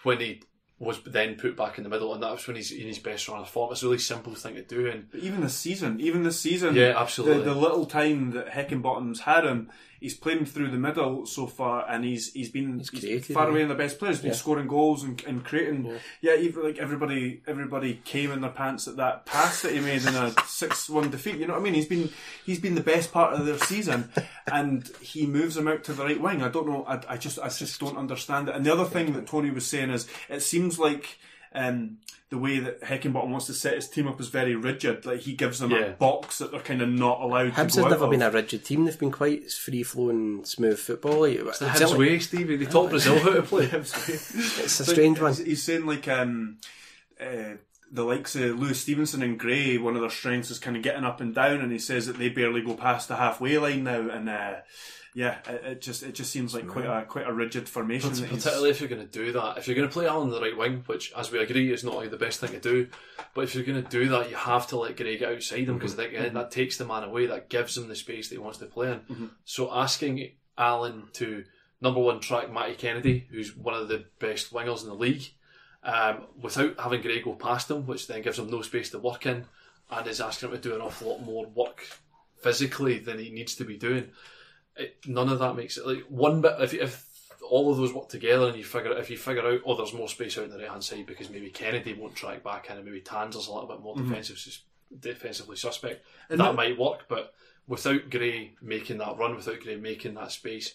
when 0.02 0.20
he 0.20 0.42
was 0.78 1.00
then 1.06 1.36
put 1.36 1.56
back 1.56 1.78
in 1.78 1.84
the 1.84 1.90
middle, 1.90 2.12
and 2.12 2.22
that 2.22 2.32
was 2.32 2.46
when 2.46 2.56
he's 2.56 2.72
in 2.72 2.88
his 2.88 2.98
best 2.98 3.28
run 3.28 3.40
of 3.40 3.48
form. 3.48 3.70
It's 3.70 3.82
a 3.84 3.86
really 3.86 3.98
simple 3.98 4.34
thing 4.34 4.56
to 4.56 4.62
do, 4.62 4.88
and 4.88 5.08
But 5.10 5.20
even 5.20 5.40
this 5.40 5.54
season, 5.54 6.00
even 6.00 6.24
this 6.24 6.40
season, 6.40 6.74
Yeah, 6.74 7.00
absolutely. 7.00 7.44
The, 7.44 7.54
the 7.54 7.60
little 7.60 7.86
time 7.86 8.32
that 8.32 8.48
Heckingbottom's 8.48 9.20
had 9.20 9.44
him, 9.44 9.70
he's 10.02 10.14
playing 10.14 10.44
through 10.44 10.70
the 10.70 10.76
middle 10.76 11.24
so 11.24 11.46
far, 11.46 11.88
and 11.88 12.04
he's 12.04 12.32
he's 12.32 12.50
been 12.50 12.78
he's 12.78 12.90
creative, 12.90 13.34
far 13.34 13.48
away 13.48 13.62
in 13.62 13.68
the 13.68 13.74
best 13.74 13.98
players. 13.98 14.16
He's 14.16 14.22
been 14.22 14.30
Yeah. 14.32 14.36
scoring 14.36 14.66
goals 14.68 15.02
and, 15.04 15.22
and 15.24 15.44
creating. 15.44 15.90
Yeah, 16.20 16.36
even 16.36 16.62
like 16.64 16.78
everybody 16.78 17.40
everybody 17.46 18.00
came 18.04 18.30
in 18.32 18.40
their 18.42 18.50
pants 18.50 18.86
at 18.88 18.96
that 18.96 19.24
pass 19.24 19.62
that 19.62 19.72
he 19.72 19.80
made 19.80 20.04
in 20.04 20.14
a 20.14 20.32
six 20.46 20.90
one 20.90 21.10
defeat. 21.10 21.36
You 21.36 21.46
know 21.46 21.54
what 21.54 21.60
I 21.60 21.62
mean? 21.62 21.74
He's 21.74 21.86
been 21.86 22.10
he's 22.44 22.60
been 22.60 22.74
the 22.74 22.82
best 22.82 23.12
part 23.12 23.32
of 23.34 23.46
their 23.46 23.58
season, 23.58 24.10
and 24.52 24.86
he 25.00 25.26
moves 25.26 25.56
him 25.56 25.68
out 25.68 25.84
to 25.84 25.92
the 25.94 26.04
right 26.04 26.20
wing. 26.20 26.42
I 26.42 26.48
don't 26.48 26.66
know. 26.68 26.84
I, 26.86 27.00
I 27.08 27.16
just 27.16 27.38
I 27.38 27.48
just 27.48 27.80
don't 27.80 27.96
understand 27.96 28.48
it. 28.48 28.54
And 28.56 28.66
the 28.66 28.72
other 28.72 28.84
thing 28.84 29.12
that 29.14 29.26
Tony 29.26 29.50
was 29.50 29.66
saying 29.66 29.90
is, 29.90 30.06
it 30.28 30.42
seems 30.42 30.78
like. 30.78 31.18
Um, 31.54 31.98
the 32.30 32.38
way 32.38 32.60
that 32.60 32.80
Heckingbottom 32.80 33.28
wants 33.28 33.44
to 33.46 33.52
set 33.52 33.74
his 33.74 33.88
team 33.90 34.08
up 34.08 34.18
is 34.18 34.28
very 34.28 34.54
rigid. 34.54 35.04
Like 35.04 35.20
he 35.20 35.34
gives 35.34 35.58
them 35.58 35.70
Yeah. 35.70 35.78
a 35.80 35.90
box 35.92 36.38
that 36.38 36.50
they're 36.50 36.60
kind 36.60 36.80
of 36.80 36.88
not 36.88 37.20
allowed 37.20 37.52
Hibs 37.52 37.56
to 37.56 37.62
has 37.62 37.76
go 37.76 37.84
out 37.84 37.90
never 37.90 38.04
of. 38.06 38.10
been 38.10 38.22
a 38.22 38.30
rigid 38.30 38.64
team. 38.64 38.84
They've 38.86 38.98
been 38.98 39.10
quite 39.12 39.52
free 39.52 39.82
flowing, 39.82 40.42
smooth 40.46 40.78
football. 40.78 41.20
Like, 41.20 41.36
The 41.38 41.48
it's 41.48 41.58
Hibs 41.58 41.76
certainly- 41.76 42.08
way, 42.08 42.18
Stevie. 42.20 42.56
They 42.56 42.64
taught 42.64 42.88
Brazil 42.88 43.18
how 43.18 43.34
to 43.34 43.42
play. 43.42 43.66
It's 43.72 44.80
a 44.80 44.84
strange 44.86 45.20
one. 45.20 45.34
He's, 45.34 45.44
he's 45.44 45.62
saying 45.62 45.84
like 45.84 46.08
um, 46.08 46.56
uh, 47.20 47.56
the 47.90 48.04
likes 48.04 48.34
of 48.36 48.58
Lewis 48.58 48.80
Stevenson 48.80 49.22
and 49.22 49.38
Gray, 49.38 49.76
one 49.76 49.94
of 49.94 50.00
their 50.00 50.08
strengths 50.08 50.50
is 50.50 50.58
kind 50.58 50.76
of 50.78 50.82
getting 50.82 51.04
up 51.04 51.20
and 51.20 51.34
down, 51.34 51.60
and 51.60 51.70
he 51.70 51.78
says 51.78 52.06
that 52.06 52.16
they 52.18 52.30
barely 52.30 52.62
go 52.62 52.72
past 52.74 53.08
the 53.08 53.16
halfway 53.16 53.58
line 53.58 53.84
now, 53.84 54.08
and 54.08 54.30
uh, 54.30 54.54
yeah, 55.14 55.38
it, 55.46 55.64
it 55.64 55.82
just 55.82 56.02
it 56.02 56.14
just 56.14 56.30
seems 56.30 56.54
like 56.54 56.66
quite 56.66 56.86
a 56.86 57.04
quite 57.04 57.28
a 57.28 57.32
rigid 57.32 57.68
formation. 57.68 58.10
that 58.20 58.30
Particularly 58.30 58.70
if 58.70 58.80
you're 58.80 58.88
going 58.88 59.06
to 59.06 59.12
do 59.12 59.32
that. 59.32 59.58
If 59.58 59.66
you're 59.66 59.76
going 59.76 59.88
to 59.88 59.92
play 59.92 60.06
Allan 60.06 60.28
on 60.28 60.30
the 60.30 60.40
right 60.40 60.56
wing, 60.56 60.84
which, 60.86 61.12
as 61.14 61.30
we 61.30 61.38
agree, 61.38 61.70
is 61.72 61.84
not 61.84 62.10
the 62.10 62.16
best 62.16 62.40
thing 62.40 62.50
to 62.52 62.60
do, 62.60 62.88
but 63.34 63.42
if 63.44 63.54
you're 63.54 63.64
going 63.64 63.82
to 63.82 63.88
do 63.88 64.08
that, 64.08 64.30
you 64.30 64.36
have 64.36 64.66
to 64.68 64.78
let 64.78 64.96
Gray 64.96 65.18
get 65.18 65.32
outside 65.32 65.68
him 65.68 65.74
because 65.74 65.98
again, 65.98 66.32
that 66.34 66.50
takes 66.50 66.78
the 66.78 66.86
man 66.86 67.04
away, 67.04 67.26
that 67.26 67.50
gives 67.50 67.76
him 67.76 67.88
the 67.88 67.96
space 67.96 68.28
that 68.28 68.36
he 68.36 68.40
wants 68.40 68.58
to 68.58 68.66
play 68.66 68.92
in. 68.92 69.30
So 69.44 69.70
asking 69.72 70.30
Allan 70.56 71.04
to, 71.14 71.44
number 71.82 72.00
one, 72.00 72.20
track 72.20 72.50
Matty 72.50 72.74
Kennedy, 72.74 73.26
who's 73.30 73.54
one 73.54 73.74
of 73.74 73.88
the 73.88 74.06
best 74.18 74.52
wingers 74.52 74.82
in 74.82 74.88
the 74.88 74.94
league, 74.94 75.24
um, 75.82 76.26
without 76.40 76.80
having 76.80 77.02
Gray 77.02 77.20
go 77.20 77.34
past 77.34 77.70
him, 77.70 77.86
which 77.86 78.06
then 78.06 78.22
gives 78.22 78.38
him 78.38 78.50
no 78.50 78.62
space 78.62 78.88
to 78.90 78.98
work 78.98 79.26
in, 79.26 79.44
and 79.90 80.06
is 80.06 80.22
asking 80.22 80.48
him 80.48 80.56
to 80.56 80.62
do 80.62 80.74
an 80.74 80.80
awful 80.80 81.10
lot 81.10 81.22
more 81.22 81.46
work 81.46 81.86
physically 82.42 82.98
than 82.98 83.18
he 83.18 83.30
needs 83.30 83.54
to 83.56 83.64
be 83.64 83.76
doing. 83.76 84.10
It, 84.76 84.96
none 85.06 85.28
of 85.28 85.38
that 85.40 85.56
makes 85.56 85.76
it 85.76 85.86
like 85.86 86.04
one 86.08 86.40
bit. 86.40 86.54
If, 86.60 86.74
if 86.74 87.06
all 87.48 87.70
of 87.70 87.76
those 87.76 87.92
work 87.92 88.08
together 88.08 88.48
and 88.48 88.56
you 88.56 88.64
figure 88.64 88.96
if 88.96 89.10
you 89.10 89.18
figure 89.18 89.46
out 89.46 89.60
oh 89.66 89.76
there's 89.76 89.92
more 89.92 90.08
space 90.08 90.38
out 90.38 90.44
on 90.44 90.50
the 90.50 90.58
right 90.58 90.70
hand 90.70 90.82
side 90.82 91.04
because 91.04 91.28
maybe 91.28 91.50
Kennedy 91.50 91.92
won't 91.92 92.14
track 92.14 92.42
back 92.42 92.70
in 92.70 92.76
and 92.76 92.84
maybe 92.84 93.00
Tanser's 93.00 93.46
a 93.46 93.52
little 93.52 93.68
bit 93.68 93.82
more 93.82 93.94
mm-hmm. 93.94 94.08
defensive, 94.08 94.38
sus- 94.38 94.62
defensively 94.98 95.56
suspect, 95.56 96.04
that 96.28 96.38
that- 96.38 96.54
might 96.54 96.78
work. 96.78 97.04
But 97.08 97.34
without 97.66 98.10
Gray 98.10 98.54
making 98.62 98.98
that 98.98 99.18
run, 99.18 99.36
without 99.36 99.60
Gray 99.60 99.76
making 99.76 100.14
that 100.14 100.32
space. 100.32 100.74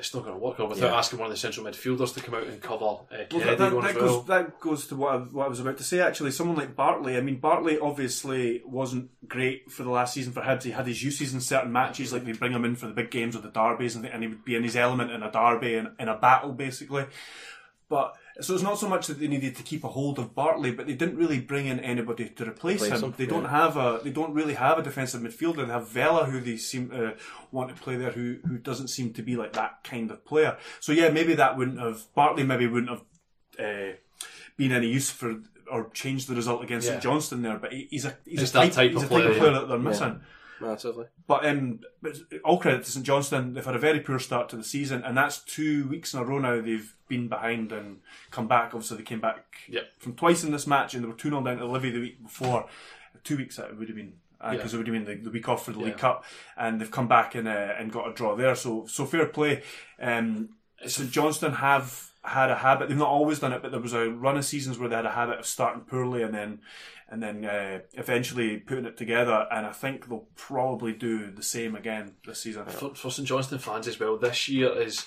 It's 0.00 0.12
not 0.14 0.24
going 0.24 0.34
to 0.34 0.40
work. 0.44 0.58
Or 0.58 0.66
without 0.66 0.90
Yeah. 0.90 0.98
asking 0.98 1.18
one 1.20 1.26
of 1.26 1.32
the 1.32 1.38
central 1.38 1.64
midfielders 1.64 2.12
to 2.14 2.20
come 2.20 2.34
out 2.34 2.46
and 2.48 2.60
cover 2.60 2.84
uh, 2.84 2.98
Well, 3.30 3.40
that, 3.40 3.58
that, 3.58 3.82
that 3.82 3.94
goes, 3.94 4.26
that 4.26 4.58
goes 4.58 4.86
to 4.88 4.96
what 4.96 5.14
I, 5.14 5.18
what 5.18 5.44
I 5.46 5.48
was 5.48 5.60
about 5.60 5.76
to 5.78 5.84
say. 5.84 6.00
Actually, 6.00 6.32
someone 6.32 6.56
like 6.56 6.74
Bartley. 6.74 7.16
I 7.16 7.20
mean, 7.20 7.36
Bartley 7.38 7.78
obviously 7.78 8.62
wasn't 8.64 9.10
great 9.28 9.70
for 9.70 9.84
the 9.84 9.90
last 9.90 10.14
season 10.14 10.32
for 10.32 10.40
Hibs. 10.40 10.64
He 10.64 10.72
had 10.72 10.86
his 10.86 11.02
uses 11.04 11.32
in 11.32 11.40
certain 11.40 11.70
matches, 11.70 12.12
like 12.12 12.24
they 12.24 12.32
bring 12.32 12.52
him 12.52 12.64
in 12.64 12.74
for 12.74 12.86
the 12.86 12.92
big 12.94 13.10
games 13.10 13.36
or 13.36 13.40
the 13.40 13.50
derbies, 13.50 13.94
and, 13.94 14.04
and 14.06 14.22
he 14.22 14.28
would 14.28 14.44
be 14.44 14.56
in 14.56 14.64
his 14.64 14.74
element 14.74 15.10
in 15.12 15.22
a 15.22 15.30
derby 15.30 15.74
and 15.76 15.90
in 15.98 16.08
a 16.08 16.16
battle, 16.16 16.52
basically. 16.52 17.04
But 17.88 18.14
so 18.40 18.54
it's 18.54 18.62
not 18.62 18.78
so 18.78 18.88
much 18.88 19.06
that 19.06 19.18
they 19.20 19.28
needed 19.28 19.56
to 19.56 19.62
keep 19.62 19.84
a 19.84 19.88
hold 19.88 20.18
of 20.18 20.34
Bartley, 20.34 20.70
but 20.70 20.86
they 20.86 20.94
didn't 20.94 21.16
really 21.16 21.40
bring 21.40 21.66
in 21.66 21.80
anybody 21.80 22.28
to 22.28 22.44
replace, 22.44 22.82
Replace 22.82 23.02
him. 23.02 23.14
They 23.16 23.24
yeah. 23.24 23.30
don't 23.30 23.44
have 23.46 23.76
a 23.76 24.00
they 24.02 24.10
don't 24.10 24.34
really 24.34 24.54
have 24.54 24.78
a 24.78 24.82
defensive 24.82 25.20
midfielder. 25.20 25.66
They 25.66 25.72
have 25.72 25.88
Vela, 25.88 26.26
who 26.26 26.40
they 26.40 26.56
seem 26.56 26.90
to 26.90 27.16
want 27.52 27.74
to 27.74 27.82
play 27.82 27.96
there, 27.96 28.10
who 28.10 28.38
who 28.46 28.58
doesn't 28.58 28.88
seem 28.88 29.12
to 29.14 29.22
be 29.22 29.36
like 29.36 29.52
that 29.54 29.84
kind 29.84 30.10
of 30.10 30.24
player. 30.24 30.56
So 30.80 30.92
yeah, 30.92 31.10
maybe 31.10 31.34
that 31.34 31.56
wouldn't 31.56 31.80
have 31.80 32.12
Bartley 32.14 32.44
maybe 32.44 32.66
wouldn't 32.66 32.90
have 32.90 33.04
uh, 33.58 33.96
been 34.56 34.72
any 34.72 34.88
use 34.88 35.10
for 35.10 35.36
or 35.70 35.90
changed 35.90 36.28
the 36.28 36.34
result 36.34 36.62
against 36.62 36.86
Yeah. 36.86 36.94
St 36.94 37.02
Johnstone 37.02 37.42
there. 37.42 37.58
But 37.58 37.72
he, 37.72 37.88
he's 37.90 38.04
a 38.04 38.16
he's 38.24 38.42
It's 38.42 38.50
a 38.50 38.54
type, 38.54 38.72
type 38.72 38.90
he's 38.90 39.02
of 39.02 39.10
a 39.10 39.14
type 39.14 39.22
player, 39.22 39.30
of 39.30 39.36
player 39.38 39.52
yeah. 39.52 39.58
that 39.60 39.68
they're 39.68 39.78
missing. 39.78 40.20
Massively. 40.60 41.06
But 41.26 41.46
um, 41.46 41.80
all 42.44 42.58
credit 42.58 42.84
to 42.84 42.90
St 42.90 43.04
Johnstone. 43.06 43.54
They've 43.54 43.64
had 43.64 43.74
a 43.76 43.78
very 43.78 44.00
poor 44.00 44.18
start 44.18 44.48
to 44.50 44.56
the 44.56 44.64
season, 44.64 45.02
and 45.04 45.16
that's 45.16 45.38
two 45.38 45.88
weeks 45.88 46.12
in 46.14 46.20
a 46.20 46.24
row 46.24 46.38
now 46.38 46.60
they've 46.60 46.94
been 47.08 47.28
behind 47.28 47.72
and 47.72 48.00
come 48.30 48.46
back. 48.46 48.74
Obviously, 48.74 48.98
they 48.98 49.02
came 49.04 49.20
back 49.20 49.44
Yep. 49.68 49.84
from 49.98 50.14
twice 50.14 50.44
in 50.44 50.52
this 50.52 50.66
match, 50.66 50.94
and 50.94 51.02
they 51.02 51.08
were 51.08 51.14
2 51.14 51.28
0 51.30 51.42
down 51.42 51.58
to 51.58 51.66
Livy 51.66 51.90
the 51.90 52.00
week 52.00 52.22
before. 52.22 52.68
Two 53.24 53.36
weeks 53.36 53.58
it 53.58 53.76
would 53.78 53.88
have 53.88 53.96
been. 53.96 54.14
Because 54.38 54.72
Yeah. 54.72 54.76
it 54.76 54.78
would 54.78 54.86
have 54.94 54.94
been 54.94 55.04
the, 55.18 55.22
the 55.24 55.30
week 55.30 55.48
off 55.50 55.64
for 55.66 55.72
the 55.72 55.78
Yeah. 55.80 55.84
League 55.86 55.98
Cup, 55.98 56.24
and 56.56 56.80
they've 56.80 56.90
come 56.90 57.08
back 57.08 57.34
and 57.34 57.46
uh, 57.46 57.74
and 57.78 57.92
got 57.92 58.08
a 58.08 58.14
draw 58.14 58.34
there. 58.36 58.54
So 58.54 58.86
so 58.86 59.04
fair 59.04 59.26
play. 59.26 59.62
Um, 60.00 60.50
St 60.86 61.10
Johnstone 61.10 61.52
have 61.54 62.09
had 62.22 62.50
a 62.50 62.56
habit. 62.56 62.88
They've 62.88 62.98
not 62.98 63.08
always 63.08 63.38
done 63.38 63.52
it, 63.52 63.62
but 63.62 63.70
there 63.70 63.80
was 63.80 63.94
a 63.94 64.10
run 64.10 64.36
of 64.36 64.44
seasons 64.44 64.78
where 64.78 64.88
they 64.88 64.96
had 64.96 65.06
a 65.06 65.10
habit 65.12 65.38
of 65.38 65.46
starting 65.46 65.82
poorly 65.82 66.22
and 66.22 66.34
then 66.34 66.60
and 67.08 67.22
then 67.22 67.44
uh, 67.44 67.80
eventually 67.94 68.58
putting 68.58 68.84
it 68.84 68.96
together. 68.96 69.46
And 69.50 69.66
I 69.66 69.72
think 69.72 70.08
they'll 70.08 70.28
probably 70.36 70.92
do 70.92 71.30
the 71.30 71.42
same 71.42 71.74
again 71.74 72.12
this 72.26 72.40
season. 72.42 72.64
for, 72.66 72.94
for 72.94 73.10
St 73.10 73.26
Johnstone 73.26 73.58
fans 73.58 73.88
as 73.88 73.98
well, 73.98 74.16
this 74.16 74.48
year 74.48 74.70
is 74.80 75.06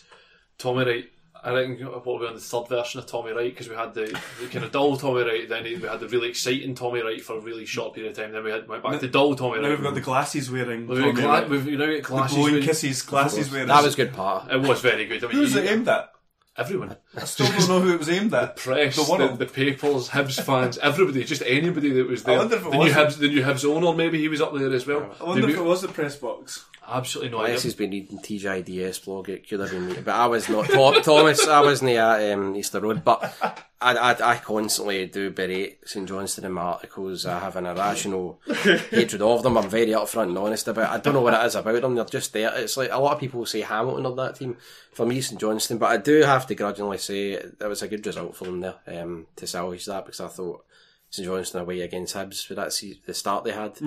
Tommy 0.58 0.86
Wright. 0.86 1.06
I 1.46 1.52
think 1.54 1.82
what 1.82 2.06
we're 2.06 2.28
on 2.28 2.36
the 2.36 2.40
third 2.40 2.70
version 2.70 3.00
of 3.02 3.06
Tommy 3.06 3.32
Wright 3.32 3.52
because 3.54 3.68
we 3.68 3.76
had 3.76 3.94
the, 3.94 4.18
the 4.40 4.48
kind 4.48 4.64
of 4.64 4.72
dull 4.72 4.96
Tommy 4.96 5.24
Wright, 5.24 5.48
then 5.48 5.64
we 5.66 5.76
had 5.76 6.00
the 6.00 6.08
really 6.08 6.30
exciting 6.30 6.74
Tommy 6.74 7.02
Wright 7.02 7.22
for 7.22 7.38
a 7.38 7.42
really 7.42 7.66
short 7.66 7.94
period 7.94 8.12
of 8.12 8.18
time. 8.18 8.32
Then 8.32 8.44
we 8.46 8.52
had 8.52 8.68
went 8.68 8.82
back 8.82 9.00
to 9.02 9.08
dull 9.10 9.36
Tommy 9.36 9.60
Now 9.62 9.70
we've 9.70 9.82
got 9.84 9.94
the 9.94 10.02
glasses 10.02 10.50
wearing. 10.50 10.88
We've, 10.88 11.00
got 11.00 11.06
Tommy 11.06 11.22
gla- 11.22 11.28
Wright. 11.30 11.50
we've 11.50 11.68
you 11.68 11.78
know 11.78 11.86
got 11.88 11.96
the 11.96 12.02
glasses. 12.02 12.38
blowing 12.38 12.54
with- 12.56 12.64
kisses, 12.66 13.02
glasses 13.02 13.52
wearing. 13.52 13.68
That 13.68 13.84
was 13.84 13.96
good 13.96 14.14
part. 14.14 14.52
It 14.52 14.62
was 14.62 14.80
very 14.82 15.06
good. 15.06 15.24
I 15.24 15.28
mean, 15.28 15.36
Who's 15.36 15.54
you- 15.54 15.62
it 15.62 15.70
aimed 15.72 15.88
at? 15.90 16.12
Everyone, 16.58 16.96
I 17.16 17.26
still 17.26 17.48
don't 17.48 17.68
know 17.68 17.80
who 17.82 17.94
it 17.94 18.00
was 18.00 18.10
aimed 18.10 18.34
at. 18.34 18.56
press, 18.58 18.96
The 18.96 19.04
the, 19.04 19.12
world. 19.12 19.40
the, 19.40 19.46
papers, 19.46 20.10
Hibs 20.10 20.42
fans, 20.44 20.78
everybody, 20.78 21.24
just 21.24 21.42
anybody 21.46 21.90
that 21.92 22.08
was 22.08 22.24
there. 22.24 22.36
I 22.36 22.40
wonder 22.40 22.56
if 22.58 22.66
it 22.66 22.72
the 22.72 22.78
was- 22.78 22.88
new 22.88 22.94
Hibs, 22.94 23.18
the 23.20 23.28
new 23.28 23.42
Hibs 23.42 23.66
owner, 23.66 23.96
maybe 23.98 24.20
he 24.20 24.28
was 24.28 24.42
up 24.42 24.54
there 24.54 24.72
as 24.74 24.86
well. 24.86 25.16
I 25.20 25.24
wonder 25.24 25.42
Did 25.42 25.52
if 25.52 25.58
it 25.58 25.64
was 25.64 25.82
the 25.82 25.88
press 25.88 26.16
box. 26.16 26.66
Absolutely 26.86 27.32
not. 27.32 27.46
Unless 27.46 27.64
he's 27.64 27.76
been 27.76 27.92
reading 27.92 28.20
TGIDS 28.20 29.06
blog, 29.06 29.30
it 29.30 29.48
could 29.48 29.60
have 29.62 29.72
been 29.72 29.88
me. 29.88 29.96
But 30.04 30.16
I 30.16 30.26
was 30.26 30.50
not. 30.50 30.68
Tho- 30.68 31.00
Thomas, 31.02 31.48
I 31.48 31.62
wasn't 31.62 31.92
at 31.92 32.34
um, 32.34 32.56
Easter 32.56 32.80
Road. 32.82 33.04
But 33.04 33.34
I, 33.82 33.96
I, 33.96 34.32
I 34.34 34.36
constantly 34.38 35.06
do 35.08 35.32
berate 35.32 35.88
St 35.88 36.08
Johnstone 36.08 36.46
in 36.46 36.52
my 36.52 36.62
articles. 36.62 37.26
I 37.26 37.40
have 37.40 37.56
an 37.56 37.66
irrational 37.68 38.42
hatred 38.48 39.22
of 39.22 39.44
them. 39.44 39.58
I'm 39.58 39.70
very 39.70 39.88
upfront 39.88 40.30
and 40.30 40.38
honest 40.38 40.68
about 40.68 40.92
it. 40.92 40.94
I 40.94 41.00
don't 41.00 41.14
know 41.14 41.22
what 41.22 41.34
it 41.34 41.46
is 41.46 41.56
about 41.56 41.82
them. 41.82 41.96
They're 41.96 42.06
just 42.06 42.34
there. 42.34 42.52
It's 42.56 42.76
like 42.76 42.92
a 42.92 43.00
lot 43.00 43.14
of 43.14 43.20
people 43.20 43.46
say 43.46 43.62
Hamilton 43.62 44.06
of 44.06 44.16
that 44.18 44.36
team. 44.36 44.58
For 44.94 45.06
me, 45.06 45.22
St 45.22 45.40
Johnstone. 45.40 45.78
But 45.78 45.92
I 45.92 45.98
do 45.98 46.22
have 46.24 46.46
to 46.48 46.56
grudgingly 46.56 46.98
say 46.98 47.32
it 47.32 47.62
was 47.62 47.82
a 47.82 47.88
good 47.88 48.06
result 48.06 48.36
for 48.36 48.44
them 48.46 48.60
there 48.60 48.76
um, 48.88 49.28
to 49.38 49.48
salvage 49.48 49.86
that 49.86 50.06
because 50.06 50.20
I 50.20 50.28
thought 50.28 50.66
St 51.10 51.26
Johnstone 51.26 51.62
away 51.62 51.80
against 51.80 52.16
Hibs 52.16 52.50
with 52.50 52.58
that 52.58 52.74
se- 52.74 53.00
the 53.06 53.14
start 53.14 53.46
they 53.46 53.52
had. 53.54 53.78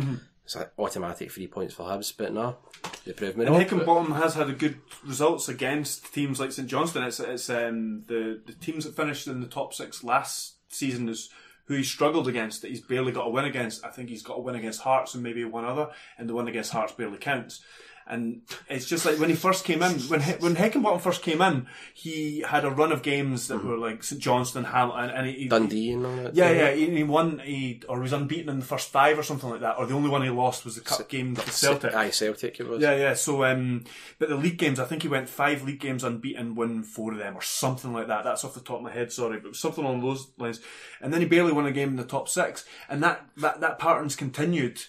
It's 0.47 0.57
automatic 0.79 1.33
three 1.33 1.49
points 1.49 1.75
for 1.75 1.83
Hibs, 1.83 2.13
but 2.17 2.33
no, 2.33 2.59
they 3.05 3.13
proved 3.13 3.37
me 3.37 3.47
And 3.47 3.57
wrong. 3.57 3.65
Heckingbottom 3.65 4.17
has 4.17 4.37
had 4.37 4.49
a 4.49 4.53
good 4.53 4.79
results 5.05 5.49
against 5.49 6.15
teams 6.15 6.39
like 6.39 6.53
St 6.53 6.69
Johnstone. 6.69 7.03
It's, 7.03 7.19
it's 7.19 7.51
um, 7.51 8.05
the 8.07 8.41
the 8.47 8.53
teams 8.53 8.85
that 8.85 8.95
finished 8.95 9.27
in 9.27 9.41
the 9.41 9.49
top 9.49 9.75
six 9.75 10.05
last 10.05 10.55
season 10.69 11.09
is 11.09 11.31
who 11.65 11.75
he 11.75 11.83
struggled 11.83 12.29
against. 12.29 12.63
That 12.63 12.71
he's 12.71 12.81
barely 12.81 13.11
got 13.11 13.27
a 13.27 13.31
win 13.31 13.45
against. 13.45 13.85
I 13.85 13.91
think 13.91 14.09
he's 14.09 14.23
got 14.23 14.39
a 14.39 14.41
win 14.41 14.55
against 14.55 14.83
Hearts 14.83 15.15
and 15.15 15.23
maybe 15.25 15.45
one 15.45 15.65
other, 15.65 15.89
and 16.17 16.29
the 16.29 16.35
one 16.35 16.47
against 16.47 16.71
Hearts 16.71 16.93
barely 16.93 17.19
counts. 17.19 17.65
And 18.09 18.43
it's 18.69 18.87
just 18.87 19.05
like 19.05 19.19
when 19.19 19.31
he 19.31 19.35
first 19.35 19.65
came 19.65 19.83
in, 19.83 19.93
when 20.03 20.21
He- 20.21 20.33
when 20.35 20.55
Heckingbottom 20.55 21.01
first 21.01 21.23
came 21.23 21.43
in, 21.43 21.67
he 21.93 22.45
had 22.47 22.65
a 22.65 22.71
run 22.71 22.93
of 22.93 23.03
games 23.03 23.49
that 23.49 23.65
were 23.65 23.77
like 23.77 24.05
St 24.05 24.21
Johnstone, 24.21 24.63
Hamilton, 24.63 25.11
and 25.11 25.27
he, 25.27 25.33
he- 25.33 25.49
Dundee 25.49 25.91
and 25.93 26.07
all 26.07 26.15
that. 26.17 26.35
Yeah, 26.37 26.51
yeah, 26.53 26.71
he, 26.71 26.89
he 26.89 27.03
won, 27.03 27.41
he, 27.41 27.83
or 27.89 27.97
he 27.97 28.03
was 28.03 28.13
unbeaten 28.13 28.49
in 28.49 28.61
the 28.61 28.65
first 28.65 28.91
five 28.93 29.19
or 29.19 29.25
something 29.25 29.51
like 29.51 29.61
that, 29.63 29.77
or 29.77 29.87
the 29.87 29.95
only 29.95 30.09
one 30.09 30.23
he 30.23 30.31
lost 30.31 30.65
was 30.65 30.77
the 30.77 30.83
cup 30.83 31.09
game 31.09 31.35
to 31.35 31.51
Celtic. 31.51 31.95
Aye, 31.95 32.11
Celtic 32.11 32.61
it 32.61 32.69
was. 32.69 32.81
Yeah, 32.81 32.95
yeah. 32.95 33.15
So, 33.15 33.45
um, 33.45 33.83
but 34.21 34.29
the 34.29 34.37
league 34.37 34.59
games, 34.59 34.79
I 34.79 34.85
think 34.85 35.03
he 35.03 35.09
went 35.09 35.29
five 35.29 35.65
league 35.65 35.81
games 35.81 36.05
unbeaten, 36.05 36.55
won 36.55 36.85
four 36.85 37.11
of 37.13 37.19
them, 37.19 37.35
or 37.37 37.43
something 37.43 37.93
like 37.93 38.07
that. 38.07 38.23
That's 38.23 38.45
off 38.45 38.55
the 38.55 38.61
top 38.61 38.77
of 38.77 38.83
my 38.83 38.93
head, 38.93 39.11
sorry, 39.11 39.41
but 39.41 39.57
something 39.57 39.85
along 39.85 40.03
those 40.03 40.29
lines. 40.39 40.61
And 41.01 41.13
then 41.13 41.21
he 41.23 41.27
barely 41.27 41.51
won 41.51 41.67
a 41.67 41.73
game 41.73 41.89
in 41.89 41.97
the 41.97 42.05
top 42.05 42.29
six, 42.29 42.65
and 42.89 43.03
that 43.03 43.27
that 43.39 43.61
that 43.63 43.81
pattern's 43.81 44.15
continued. 44.15 44.81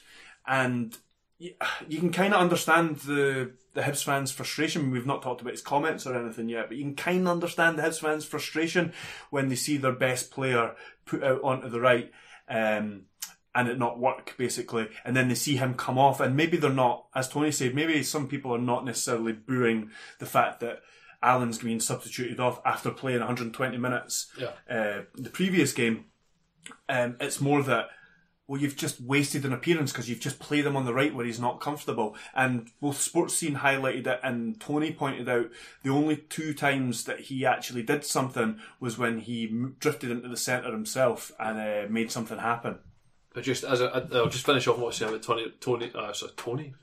And 0.49 0.95
you, 1.39 1.53
you 1.87 1.99
can 1.99 2.11
kind 2.11 2.33
of 2.33 2.41
understand 2.41 2.97
the 2.97 3.51
the 3.73 3.81
Hibs 3.81 4.03
fans' 4.03 4.31
frustration. 4.31 4.89
We've 4.91 5.05
not 5.05 5.21
talked 5.21 5.41
about 5.41 5.53
his 5.53 5.61
comments 5.61 6.07
or 6.07 6.15
anything 6.15 6.49
yet, 6.49 6.67
but 6.67 6.77
you 6.77 6.83
can 6.83 6.95
kind 6.95 7.21
of 7.21 7.27
understand 7.27 7.77
the 7.77 7.83
Hibs 7.83 7.99
fans' 7.99 8.25
frustration 8.25 8.91
when 9.29 9.49
they 9.49 9.55
see 9.55 9.77
their 9.77 9.91
best 9.91 10.31
player 10.31 10.75
put 11.05 11.23
out 11.23 11.41
onto 11.43 11.69
the 11.69 11.79
right. 11.79 12.11
Um, 12.49 13.03
and 13.55 13.67
it 13.69 13.79
not 13.79 13.97
work 13.99 14.35
basically, 14.37 14.87
and 15.03 15.15
then 15.15 15.29
they 15.29 15.35
see 15.35 15.55
him 15.55 15.73
come 15.73 15.97
off, 15.97 16.19
and 16.19 16.35
maybe 16.35 16.57
they're 16.57 16.69
not, 16.69 17.07
as 17.15 17.27
Tony 17.27 17.51
said, 17.51 17.73
maybe 17.73 18.03
some 18.03 18.27
people 18.27 18.53
are 18.53 18.59
not 18.59 18.85
necessarily 18.85 19.33
booing 19.33 19.89
the 20.19 20.27
fact 20.27 20.59
that 20.59 20.81
Allan's 21.23 21.57
being 21.57 21.79
substituted 21.79 22.39
off 22.39 22.61
after 22.63 22.91
playing 22.91 23.17
120 23.19 23.77
minutes 23.77 24.27
Yeah. 24.39 24.51
uh, 24.69 25.01
the 25.15 25.31
previous 25.31 25.73
game. 25.73 26.05
Um, 26.87 27.15
it's 27.19 27.41
more 27.41 27.63
that 27.63 27.89
well, 28.47 28.61
you've 28.61 28.77
just 28.77 29.01
wasted 29.01 29.43
an 29.43 29.51
appearance 29.51 29.91
because 29.91 30.09
you've 30.09 30.21
just 30.21 30.39
played 30.39 30.65
him 30.65 30.77
on 30.77 30.85
the 30.85 30.93
right 30.93 31.13
where 31.13 31.25
he's 31.25 31.39
not 31.39 31.59
comfortable. 31.59 32.15
And 32.33 32.69
both 32.79 32.97
Sportscene 32.97 33.57
highlighted 33.57 34.07
it 34.07 34.21
and 34.23 34.59
Tony 34.59 34.93
pointed 34.93 35.27
out 35.27 35.49
the 35.83 35.89
only 35.89 36.15
two 36.15 36.53
times 36.53 37.03
that 37.03 37.19
he 37.21 37.45
actually 37.45 37.83
did 37.83 38.05
something 38.05 38.59
was 38.79 38.97
when 38.97 39.19
he 39.19 39.53
drifted 39.79 40.11
into 40.11 40.29
the 40.29 40.37
centre 40.37 40.71
himself 40.71 41.31
and 41.39 41.59
uh, 41.59 41.91
made 41.91 42.11
something 42.11 42.37
happen. 42.37 42.79
But 43.33 43.43
just 43.43 43.65
as 43.65 43.81
a, 43.81 44.07
I'll 44.13 44.29
just 44.29 44.45
finish 44.45 44.65
off 44.67 44.79
what 44.79 44.93
I 44.93 44.97
saying 44.97 45.11
about 45.11 45.23
Tony, 45.23 45.53
Tony, 45.59 45.91
uh, 45.93 46.13
sorry, 46.13 46.31
Tony, 46.37 46.73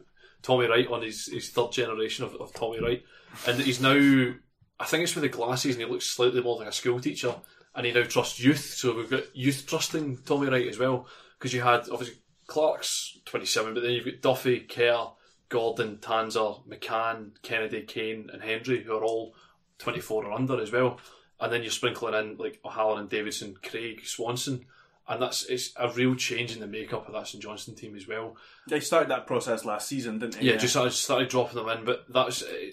Tommy 0.43 0.67
Wright 0.67 0.87
on 0.87 1.03
his, 1.03 1.27
his 1.27 1.49
third 1.49 1.73
generation 1.73 2.25
of, 2.25 2.35
of 2.37 2.53
Tommy 2.53 2.81
Wright, 2.81 3.03
and 3.49 3.59
he's 3.61 3.81
now, 3.81 4.35
I 4.79 4.85
think 4.85 5.03
it's 5.03 5.17
with 5.17 5.23
the 5.23 5.31
glasses, 5.31 5.75
and 5.75 5.85
he 5.85 5.91
looks 5.91 6.05
slightly 6.05 6.43
more 6.43 6.59
like 6.59 6.69
a 6.69 6.73
school 6.73 7.01
teacher, 7.01 7.35
and 7.75 7.87
he 7.87 7.93
now 7.93 8.05
trusts 8.05 8.39
youth. 8.39 8.75
So 8.75 8.95
we've 8.95 9.11
got 9.11 9.35
youth 9.35 9.65
trusting 9.67 10.19
Tommy 10.19 10.49
Wright 10.49 10.69
as 10.69 10.79
well, 10.79 11.09
because 11.45 11.53
you 11.53 11.61
had 11.61 11.91
obviously 11.91 12.17
Clark's 12.47 13.19
twenty 13.27 13.45
seven, 13.45 13.75
but 13.75 13.83
then 13.83 13.93
you've 13.93 14.07
got 14.07 14.23
Duffy, 14.23 14.61
Kerr, 14.61 15.09
Gordon, 15.51 15.99
Tanser, 15.99 16.67
McCann, 16.67 17.33
Kennedy, 17.43 17.83
Kane, 17.83 18.31
and 18.33 18.43
Hendry, 18.43 18.83
who 18.83 18.95
are 18.95 19.05
all 19.05 19.35
twenty 19.79 20.01
four 20.01 20.25
or 20.25 20.33
under 20.33 20.59
as 20.59 20.73
well, 20.73 20.99
and 21.39 21.53
then 21.53 21.61
you're 21.61 21.71
sprinkling 21.71 22.15
in 22.15 22.39
like 22.39 22.61
O'Halloran, 22.65 23.09
Davidson, 23.09 23.57
Craig, 23.63 24.07
Swanson. 24.07 24.65
And 25.07 25.21
that's 25.21 25.45
it's 25.45 25.75
a 25.77 25.91
real 25.91 26.15
change 26.15 26.55
in 26.55 26.61
the 26.61 26.67
makeup 26.67 27.07
of 27.07 27.13
that 27.13 27.29
St 27.29 27.43
Johnstone 27.43 27.75
team 27.75 27.95
as 27.95 28.09
well. 28.09 28.39
They 28.67 28.81
started 28.81 29.11
that 29.11 29.27
process 29.27 29.67
last 29.67 29.87
season, 29.87 30.19
didn't 30.19 30.41
they? 30.41 30.47
Yeah, 30.47 30.57
just 30.57 30.73
started, 30.73 30.93
started 30.93 31.29
dropping 31.29 31.57
them 31.57 31.69
in, 31.69 31.85
but 31.85 32.07
that's 32.09 32.43
uh, 32.43 32.71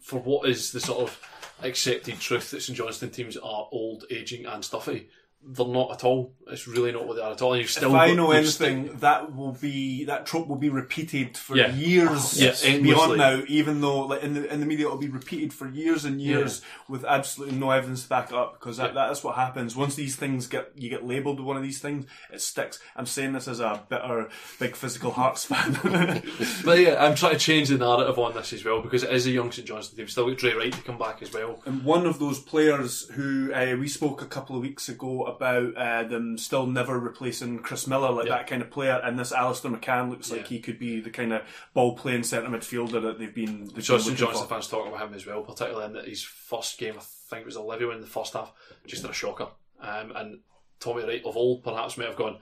for 0.00 0.20
what 0.20 0.48
is 0.48 0.72
the 0.72 0.80
sort 0.80 1.00
of 1.00 1.20
accepted 1.62 2.18
truth 2.18 2.50
that 2.52 2.62
St 2.62 2.78
Johnstone 2.78 3.10
teams 3.10 3.36
are 3.36 3.68
old, 3.70 4.04
aging, 4.10 4.46
and 4.46 4.64
stuffy. 4.64 5.10
They're 5.48 5.66
not 5.66 5.92
at 5.92 6.04
all. 6.04 6.34
It's 6.48 6.66
really 6.66 6.90
not 6.92 7.06
what 7.06 7.16
they 7.16 7.22
are 7.22 7.32
at 7.32 7.40
all. 7.42 7.52
And 7.52 7.62
you've 7.62 7.70
still 7.70 7.90
if 7.94 8.00
I 8.00 8.12
know 8.14 8.32
anything, 8.32 8.86
still- 8.86 8.96
that 8.98 9.34
will 9.34 9.52
be 9.52 10.04
that 10.06 10.26
trope 10.26 10.48
will 10.48 10.56
be 10.56 10.68
repeated 10.70 11.36
for 11.38 11.56
Yeah. 11.56 11.72
years 11.72 12.40
Yeah, 12.40 12.48
endlessly. 12.64 12.82
beyond 12.82 13.18
now. 13.18 13.42
Even 13.48 13.80
though, 13.80 14.00
like 14.06 14.22
in 14.22 14.34
the 14.34 14.52
in 14.52 14.60
the 14.60 14.66
media, 14.66 14.86
it'll 14.86 14.98
be 14.98 15.08
repeated 15.08 15.52
for 15.52 15.68
years 15.68 16.04
and 16.04 16.20
years 16.20 16.62
with 16.88 17.04
absolutely 17.04 17.56
no 17.56 17.70
evidence 17.70 18.02
to 18.04 18.08
back 18.08 18.28
it 18.30 18.34
up. 18.36 18.58
Because 18.58 18.76
that, 18.78 18.94
that 18.94 19.10
is 19.12 19.22
what 19.24 19.36
happens 19.36 19.76
once 19.76 19.94
these 19.94 20.16
things 20.16 20.46
get 20.46 20.72
you 20.76 20.90
get 20.90 21.06
labelled 21.06 21.38
with 21.38 21.46
one 21.46 21.56
of 21.56 21.62
these 21.62 21.80
things, 21.80 22.06
it 22.32 22.40
sticks. 22.40 22.78
I'm 22.96 23.06
saying 23.06 23.32
this 23.32 23.46
as 23.48 23.60
a 23.60 23.82
bitter, 23.88 24.28
big 24.58 24.74
physical 24.76 25.12
Hearts 25.12 25.44
fan. 25.44 25.74
But 26.64 26.78
yeah, 26.80 27.04
I'm 27.04 27.14
trying 27.14 27.32
to 27.34 27.38
change 27.38 27.68
the 27.68 27.78
narrative 27.78 28.18
on 28.18 28.34
this 28.34 28.52
as 28.52 28.64
well 28.64 28.80
because 28.82 29.02
it 29.04 29.10
is 29.10 29.26
a 29.26 29.30
young 29.30 29.52
St 29.52 29.66
Johnstone 29.66 29.96
team. 29.98 30.08
Still 30.08 30.28
got 30.28 30.38
Drey 30.38 30.56
Wright 30.56 30.72
to 30.72 30.82
come 30.82 30.98
back 30.98 31.22
as 31.22 31.32
well. 31.32 31.60
And 31.66 31.84
one 31.84 32.06
of 32.06 32.18
those 32.18 32.38
players 32.40 33.08
who 33.10 33.52
uh, 33.52 33.76
we 33.78 33.88
spoke 33.88 34.22
a 34.22 34.26
couple 34.26 34.56
of 34.56 34.62
weeks 34.62 34.88
ago 34.88 35.24
about 35.36 35.76
uh, 35.76 36.04
them 36.04 36.36
still 36.38 36.66
never 36.66 36.98
replacing 36.98 37.60
Chris 37.60 37.86
Millar, 37.86 38.10
like 38.10 38.26
Yeah. 38.26 38.36
that 38.38 38.46
kind 38.46 38.62
of 38.62 38.70
player, 38.70 39.00
and 39.02 39.18
this 39.18 39.32
Alistair 39.32 39.70
McCann 39.70 40.10
looks 40.10 40.30
like 40.30 40.46
he 40.48 40.58
could 40.60 40.78
be 40.78 41.00
the 41.00 41.10
kind 41.10 41.32
of 41.32 41.42
ball 41.74 41.96
playing 41.96 42.24
centre 42.24 42.48
midfielder 42.50 43.00
that 43.02 43.18
they've 43.18 43.34
been. 43.34 43.70
They've 43.74 43.84
So 43.84 43.96
been 44.02 44.16
Johnston 44.16 44.46
for. 44.48 44.54
fans 44.54 44.68
talking 44.68 44.92
about 44.92 45.08
him 45.08 45.14
as 45.14 45.26
well, 45.26 45.42
particularly 45.42 45.86
in 45.86 45.92
that 45.94 46.08
his 46.08 46.22
first 46.22 46.78
game. 46.78 46.94
I 46.98 47.02
think 47.02 47.42
it 47.42 47.46
was 47.46 47.56
Olivia 47.56 47.90
in 47.90 48.00
the 48.00 48.06
first 48.06 48.32
half, 48.34 48.52
just 48.86 49.04
a 49.04 49.12
shocker. 49.12 49.48
Um, 49.80 50.12
and 50.16 50.40
Tommy 50.80 51.04
Wright 51.04 51.24
of 51.24 51.36
old 51.36 51.62
perhaps 51.64 51.96
may 51.98 52.04
have 52.06 52.16
gone, 52.16 52.38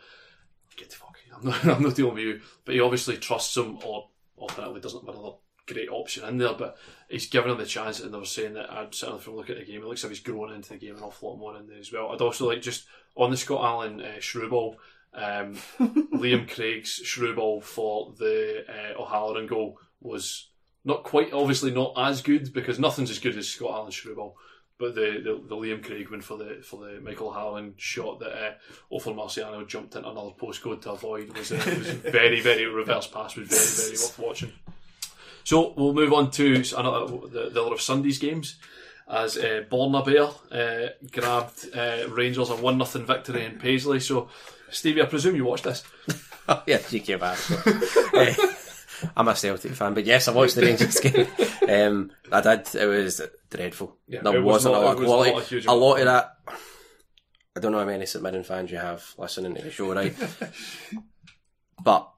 get 0.77 0.91
the 0.91 0.97
fuck. 0.97 1.17
I'm 1.37 1.45
not, 1.49 1.65
I'm 1.79 1.83
not 1.83 1.95
dealing 1.97 2.15
with 2.15 2.23
you. 2.23 2.41
But 2.65 2.75
he 2.75 2.81
obviously 2.81 3.17
trusts 3.17 3.57
him, 3.57 3.79
or 3.85 4.09
alternately 4.37 4.81
doesn't 4.81 5.03
another 5.03 5.33
great 5.67 5.89
option 5.89 6.25
in 6.25 6.39
there. 6.39 6.55
But 6.55 6.77
he's 7.09 7.27
given 7.27 7.51
him 7.51 7.59
the 7.59 7.67
chance, 7.67 8.01
and 8.01 8.13
they 8.13 8.19
were 8.19 8.25
saying 8.25 8.55
that 8.55 8.73
I'm 8.73 8.93
certainly 8.93 9.23
from 9.23 9.37
looking 9.37 9.57
at 9.57 9.67
the 9.67 9.73
game, 9.73 9.83
it 9.83 9.87
looks 9.87 10.03
like 10.03 10.11
he's 10.11 10.21
growing 10.21 10.55
into 10.55 10.71
the 10.71 10.77
game 10.77 10.97
an 10.97 11.03
awful 11.03 11.31
lot 11.31 11.39
more 11.39 11.57
in 11.57 11.67
there 11.67 11.79
as 11.79 11.93
well. 11.93 12.11
I'd 12.11 12.21
also 12.21 12.49
like 12.49 12.63
just 12.63 12.87
on 13.17 13.31
the 13.31 13.37
Scott 13.37 13.65
Allan 13.65 14.01
uh, 14.01 14.21
Shrewball. 14.21 14.77
Um, 15.15 15.57
Liam 16.15 16.53
Craig's 16.53 17.01
Shrewball 17.05 17.63
for 17.63 18.15
the 18.19 18.65
uh, 18.69 19.01
O'Halloran 19.01 19.47
goal 19.47 19.79
was 20.01 20.49
not 20.85 21.05
quite, 21.05 21.33
obviously 21.33 21.71
not 21.71 21.95
as 21.97 22.21
good 22.21 22.53
because 22.53 22.79
nothing's 22.79 23.11
as 23.11 23.21
good 23.21 23.37
as 23.39 23.49
Scott 23.49 23.71
Allan's 23.71 23.95
Shrewball. 23.95 24.35
But 24.77 24.97
the, 24.97 25.21
the, 25.23 25.41
the 25.49 25.55
Liam 25.55 25.85
Craig 25.85 26.11
one 26.11 26.21
for 26.21 26.37
the 26.37 26.61
for 26.65 26.85
the 26.85 27.01
Michael 27.01 27.33
Halloran 27.33 27.75
shot 27.77 28.19
that 28.19 28.33
uh, 28.33 28.55
Marciano 28.91 29.67
jumped 29.69 29.95
into 29.95 30.09
another 30.09 30.31
postcode 30.31 30.83
to 30.83 30.91
avoid 30.91 31.37
was, 31.37 31.53
uh, 31.53 31.63
was 31.65 31.91
very 32.13 32.41
very 32.41 32.67
reverse 32.67 33.07
pass 33.07 33.37
was 33.37 33.49
very 33.49 33.89
very 33.89 34.03
worth 34.03 34.19
watching. 34.19 34.53
So 35.45 35.73
we'll 35.77 35.93
move 35.93 36.13
on 36.13 36.31
to 36.33 36.63
another 36.77 37.07
the, 37.29 37.51
the 37.51 37.63
other 37.63 37.75
of 37.75 37.81
Sunday's 37.81 38.19
games 38.19 38.57
as 39.09 39.37
uh, 39.37 39.65
Borna 39.71 40.03
Barisic 40.05 40.35
uh, 40.51 40.93
grabbed 41.13 41.77
uh, 41.77 42.09
Rangers 42.11 42.51
a 42.51 42.57
one 42.57 42.79
nothing 42.79 43.05
victory 43.07 43.45
in 43.45 43.59
Paisley. 43.59 44.01
So 44.01 44.29
Stevie, 44.71 45.03
I 45.03 45.07
presume 45.07 45.37
you 45.37 45.45
watched 45.45 45.65
this. 45.65 45.85
yeah, 46.67 46.79
cheeky 46.79 47.15
bastard. 47.17 47.83
Eh, 48.15 48.35
I'm 49.17 49.27
a 49.29 49.35
Celtic 49.35 49.73
fan, 49.73 49.93
but 49.93 50.07
yes, 50.07 50.29
I 50.29 50.33
watched 50.33 50.55
the 50.55 50.63
Rangers 50.63 51.01
game. 51.01 51.27
Um, 51.69 52.11
I 52.33 52.41
did. 52.41 52.75
It 52.75 52.87
was 52.87 53.21
dreadful. 53.51 53.99
Yeah, 54.07 54.21
there 54.23 54.37
it 54.37 54.41
was 54.43 54.65
wasn't 54.65 54.75
not- 54.75 54.83
a 54.83 54.87
lot 54.87 54.97
of 54.99 55.05
quality. 55.05 55.67
a 55.67 55.71
a 55.71 55.75
lot 55.75 55.99
of 55.99 56.05
that. 56.07 56.37
I 57.57 57.61
don't 57.61 57.73
know 57.73 57.79
how 57.81 57.85
many 57.85 58.07
St 58.07 58.23
Mirren 58.23 58.45
fans 58.45 58.71
you 58.71 58.79
have 58.79 59.05
listening 59.19 59.55
to 59.57 59.63
the 59.63 59.71
show, 59.71 59.93
right? 59.93 60.15
but 61.83 62.09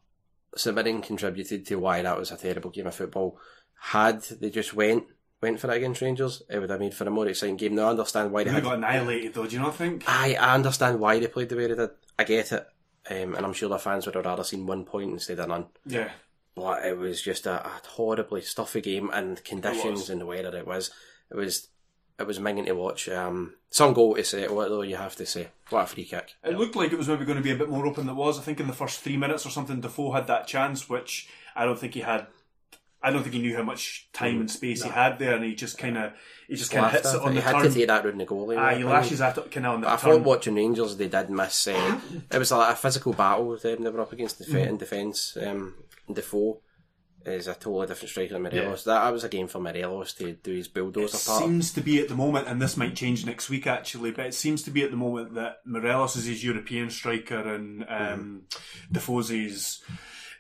Mirren 0.65 1.03
contributed 1.03 1.67
to 1.67 1.77
why 1.77 2.03
that 2.03 2.19
was 2.19 2.31
a 2.31 2.37
terrible 2.37 2.71
game 2.71 2.87
of 2.87 2.95
football. 2.95 3.39
Had 3.79 4.23
they 4.23 4.51
just 4.51 4.75
went 4.75 5.05
went 5.43 5.61
for 5.61 5.71
it 5.71 5.77
against 5.77 6.01
Rangers, 6.01 6.43
it 6.49 6.59
would 6.59 6.71
have 6.71 6.81
made 6.81 6.95
for 6.95 7.05
a 7.05 7.11
more 7.11 7.29
exciting 7.29 7.57
game. 7.57 7.75
Now 7.75 7.89
I 7.89 7.91
understand 7.91 8.33
why 8.33 8.45
they 8.45 8.61
got 8.61 8.77
annihilated 8.77 9.35
though. 9.35 9.47
Do 9.47 9.57
you 9.57 9.63
not 9.63 9.77
think? 9.77 10.05
I, 10.07 10.35
I 10.35 10.55
understand 10.55 10.99
why 10.99 11.19
they 11.19 11.27
played 11.27 11.49
the 11.49 11.57
way 11.57 11.67
they 11.67 11.75
did. 11.75 11.91
I 12.19 12.25
get 12.25 12.53
it. 12.53 12.67
Um, 13.09 13.35
and 13.35 13.47
I'm 13.47 13.53
sure 13.53 13.69
their 13.69 13.79
fans 13.79 14.07
would 14.07 14.17
have 14.17 14.25
rather 14.25 14.43
seen 14.43 14.67
one 14.67 14.85
point 14.85 15.13
instead 15.13 15.39
of 15.39 15.49
none. 15.49 15.67
Yeah. 15.85 16.11
But 16.57 16.85
it 16.87 16.99
was 16.99 17.21
just 17.23 17.47
a, 17.47 17.65
a 17.65 17.81
horribly 17.87 18.41
stuffy 18.41 18.81
game 18.81 19.11
and 19.13 19.43
conditions 19.45 20.11
and 20.11 20.21
the 20.21 20.27
weather 20.27 20.57
it 20.57 20.67
was. 20.67 20.91
It 21.31 21.37
was 21.37 21.69
it 22.19 22.27
was 22.27 22.39
minging 22.39 22.67
to 22.67 22.73
watch. 22.75 23.09
Um, 23.09 23.55
some 23.71 23.93
goal 23.93 24.15
to 24.15 24.25
say, 24.25 24.49
what 24.49 24.69
though 24.69 24.83
you 24.83 24.97
have 24.97 25.17
to 25.17 25.27
say. 25.27 25.49
What 25.71 25.85
a 25.85 25.87
free 25.87 26.05
kick. 26.05 26.35
It 26.45 26.57
looked 26.57 26.77
like 26.77 26.93
it 26.93 26.99
was 26.99 27.09
maybe 27.09 27.25
going 27.25 27.39
to 27.39 27.43
be 27.45 27.51
a 27.51 27.57
bit 27.57 27.69
more 27.69 27.85
open 27.87 28.07
than 28.07 28.15
it 28.17 28.19
was. 28.19 28.39
I 28.39 28.43
think 28.43 28.61
in 28.61 28.67
the 28.69 28.73
first 28.73 29.01
three 29.01 29.17
minutes 29.17 29.45
or 29.45 29.51
something, 29.51 29.81
Defoe 29.81 30.13
had 30.13 30.27
that 30.29 30.47
chance, 30.47 30.89
which 30.89 31.29
I 31.55 31.65
don't 31.65 31.79
think 31.79 31.95
he 31.95 32.01
had. 32.01 32.27
I 33.03 33.11
don't 33.11 33.23
think 33.23 33.35
he 33.35 33.41
knew 33.43 33.55
how 33.57 33.63
much 33.63 34.09
time 34.13 34.41
and 34.41 34.51
space 34.51 34.83
he 34.83 34.89
had 34.89 35.19
there, 35.19 35.35
and 35.37 35.45
he 35.45 35.55
just 35.55 35.77
kind 35.79 35.97
of 35.99 36.13
he 36.49 36.57
just 36.57 36.71
kind 36.73 36.87
of 36.87 36.93
hits 36.93 37.13
it 37.13 37.21
on 37.21 37.33
He 37.33 37.39
the 37.39 37.43
had 37.45 37.53
turn. 37.53 37.63
to 37.63 37.71
take 37.75 37.87
that 37.89 38.05
round 38.05 38.19
the 38.21 38.27
goalie. 38.27 38.59
Ah, 38.59 38.75
he 38.75 38.83
lashes 38.83 39.21
opinion. 39.21 39.39
at 39.39 39.47
it 39.47 39.51
kind 39.53 39.67
of 39.67 39.75
on 39.75 39.81
the 39.83 39.87
I 39.89 39.97
turn. 39.97 39.99
thought 40.13 40.23
watching 40.23 40.55
Rangers, 40.55 40.97
they 40.97 41.07
did 41.09 41.31
miss. 41.31 41.69
Uh, 41.69 42.01
it 42.33 42.39
was 42.39 42.51
like 42.51 42.73
a 42.73 42.77
physical 42.77 43.13
battle 43.13 43.49
with 43.49 43.63
them. 43.63 43.83
They 43.85 43.91
were 43.91 44.01
up 44.01 44.13
against 44.13 44.41
Mm-hmm. 44.41 44.57
in 44.57 44.77
defence. 44.79 45.37
Um, 45.41 45.75
Defoe 46.13 46.59
is 47.33 47.47
a 47.47 47.55
totally 47.55 47.87
different 47.87 48.11
striker 48.11 48.35
than 48.35 48.43
Morelos. 48.43 48.85
That, 48.85 49.05
that 49.05 49.13
was 49.13 49.25
a 49.25 49.29
game 49.29 49.47
for 49.49 49.61
Morelos 49.61 50.13
to 50.15 50.33
do 50.33 50.53
his 50.53 50.67
It 50.67 50.75
bulldozer 50.75 51.19
part. 51.31 51.43
seems 51.43 51.73
to 51.73 51.81
be 51.81 52.01
at 52.01 52.09
the 52.09 52.15
moment, 52.15 52.49
and 52.49 52.61
this 52.61 52.77
might 52.77 52.95
change 52.97 53.25
next 53.27 53.49
week 53.51 53.67
actually, 53.67 54.11
but 54.13 54.27
it 54.27 54.35
seems 54.35 54.63
to 54.65 54.71
be 54.71 54.83
at 54.83 54.91
the 54.91 54.97
moment 54.97 55.35
that 55.35 55.59
Morelos 55.65 56.17
is 56.17 56.27
his 56.27 56.45
European 56.45 56.91
striker 56.91 57.39
and 57.55 57.85
um, 57.89 58.43
Defoe's 58.91 59.31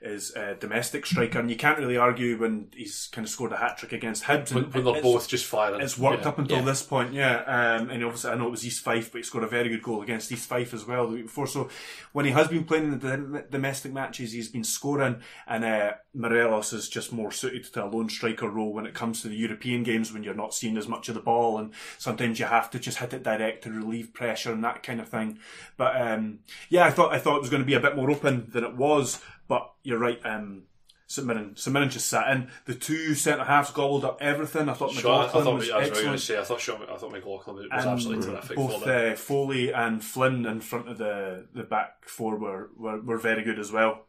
his, 0.07 0.29
his 0.29 0.37
uh, 0.37 0.55
domestic 0.59 1.07
striker, 1.07 1.38
and 1.38 1.51
you 1.51 1.57
can't 1.57 1.79
really 1.79 1.97
argue 1.97 2.38
when 2.38 2.69
he's 2.75 3.09
kind 3.12 3.25
of 3.27 3.31
scored 3.31 3.53
a 3.53 3.57
hat 3.57 3.79
trick 3.79 3.92
against 3.92 4.25
Hibs. 4.25 4.53
When, 4.53 4.64
and 4.64 4.75
when 4.75 4.85
they're 4.85 5.03
both 5.03 5.29
just 5.29 5.47
firing. 5.47 5.81
It's 5.81 5.99
worked 5.99 6.23
Yeah. 6.23 6.29
up 6.29 6.38
until 6.38 6.59
Yeah. 6.59 6.64
this 6.64 6.83
point, 6.83 7.12
yeah. 7.12 7.37
Um, 7.40 7.90
and 7.90 8.05
obviously, 8.05 8.31
I 8.31 8.35
know 8.37 8.47
it 8.49 8.51
was 8.51 8.66
East 8.66 8.83
Fife, 8.83 9.12
but 9.12 9.19
he 9.19 9.23
scored 9.23 9.45
a 9.45 9.49
very 9.49 9.69
good 9.69 9.83
goal 9.83 10.03
against 10.03 10.31
East 10.33 10.49
Fife 10.49 10.73
as 10.75 10.85
well 10.87 11.07
the 11.07 11.14
week 11.14 11.27
before. 11.27 11.47
So 11.47 11.69
when 12.12 12.25
he 12.25 12.33
has 12.33 12.49
been 12.49 12.64
playing 12.64 12.85
in 12.92 12.99
the 12.99 13.45
domestic 13.51 13.92
matches, 13.92 14.33
he's 14.33 14.49
been 14.49 14.64
scoring, 14.64 15.16
and 15.47 15.64
uh, 15.64 15.92
Morelos 16.14 16.73
is 16.73 16.88
just 16.88 17.12
more 17.12 17.31
suited 17.31 17.64
to 17.73 17.85
a 17.85 17.87
lone 17.87 18.09
striker 18.09 18.49
role 18.49 18.73
when 18.73 18.87
it 18.87 18.95
comes 18.95 19.23
to 19.23 19.29
the 19.29 19.37
European 19.37 19.83
games 19.83 20.12
when 20.12 20.23
you're 20.23 20.35
not 20.35 20.55
seeing 20.55 20.77
as 20.77 20.88
much 20.88 21.09
of 21.09 21.14
the 21.14 21.21
ball, 21.21 21.59
and 21.59 21.73
sometimes 21.99 22.38
you 22.38 22.47
have 22.47 22.71
to 22.71 22.79
just 22.79 22.99
hit 22.99 23.12
it 23.12 23.23
direct 23.23 23.64
to 23.64 23.71
relieve 23.71 24.12
pressure 24.14 24.53
and 24.53 24.64
that 24.64 24.83
kind 24.83 25.01
of 25.01 25.09
thing. 25.09 25.38
But 25.77 26.01
um, 26.01 26.38
yeah, 26.69 26.85
I 26.87 26.90
thought 26.90 27.12
I 27.12 27.19
thought 27.19 27.37
it 27.37 27.42
was 27.42 27.51
going 27.51 27.62
to 27.62 27.66
be 27.66 27.75
a 27.75 27.81
bit 27.81 27.97
more 27.97 28.11
open 28.11 28.49
than 28.53 28.64
it 28.64 28.77
was, 28.77 29.21
but 29.49 29.73
you're 29.83 29.99
right. 29.99 30.21
Um, 30.25 30.65
St 31.09 31.27
Mirren, 31.27 31.55
St 31.57 31.73
Mirren 31.73 31.89
just 31.89 32.09
sat 32.09 32.29
in. 32.33 32.49
The 32.65 32.75
two 32.75 33.15
centre 33.15 33.45
halves 33.45 33.71
gobbled 33.71 34.05
up 34.05 34.19
everything. 34.21 34.69
I 34.69 34.75
thought 34.75 34.93
Sure, 34.93 35.13
I, 35.13 35.23
I 35.23 35.27
McLoughlin 35.27 35.45
thought 35.45 35.55
was 35.55 35.71
I 35.71 35.89
was 35.89 36.01
going 36.01 36.13
to 36.13 36.19
say 36.19 36.39
I 36.39 36.43
thought 36.43 36.61
Sean, 36.61 36.83
I 36.91 36.97
thought 36.97 37.13
McLoughlin 37.13 37.57
was, 37.57 37.69
was 37.71 37.87
absolutely 37.87 38.27
terrific 38.27 38.57
both 38.57 38.83
for 38.83 38.93
uh, 38.93 39.15
Foley 39.15 39.73
and 39.73 40.03
Flynn 40.03 40.47
in 40.47 40.61
front 40.61 40.89
of 40.89 40.99
the, 40.99 41.47
the 41.55 41.62
back 41.62 42.09
four 42.09 42.37
were, 42.37 42.70
were, 42.77 43.01
were 43.01 43.18
very 43.18 43.45
good 43.45 43.61
as 43.61 43.70
well. 43.70 44.07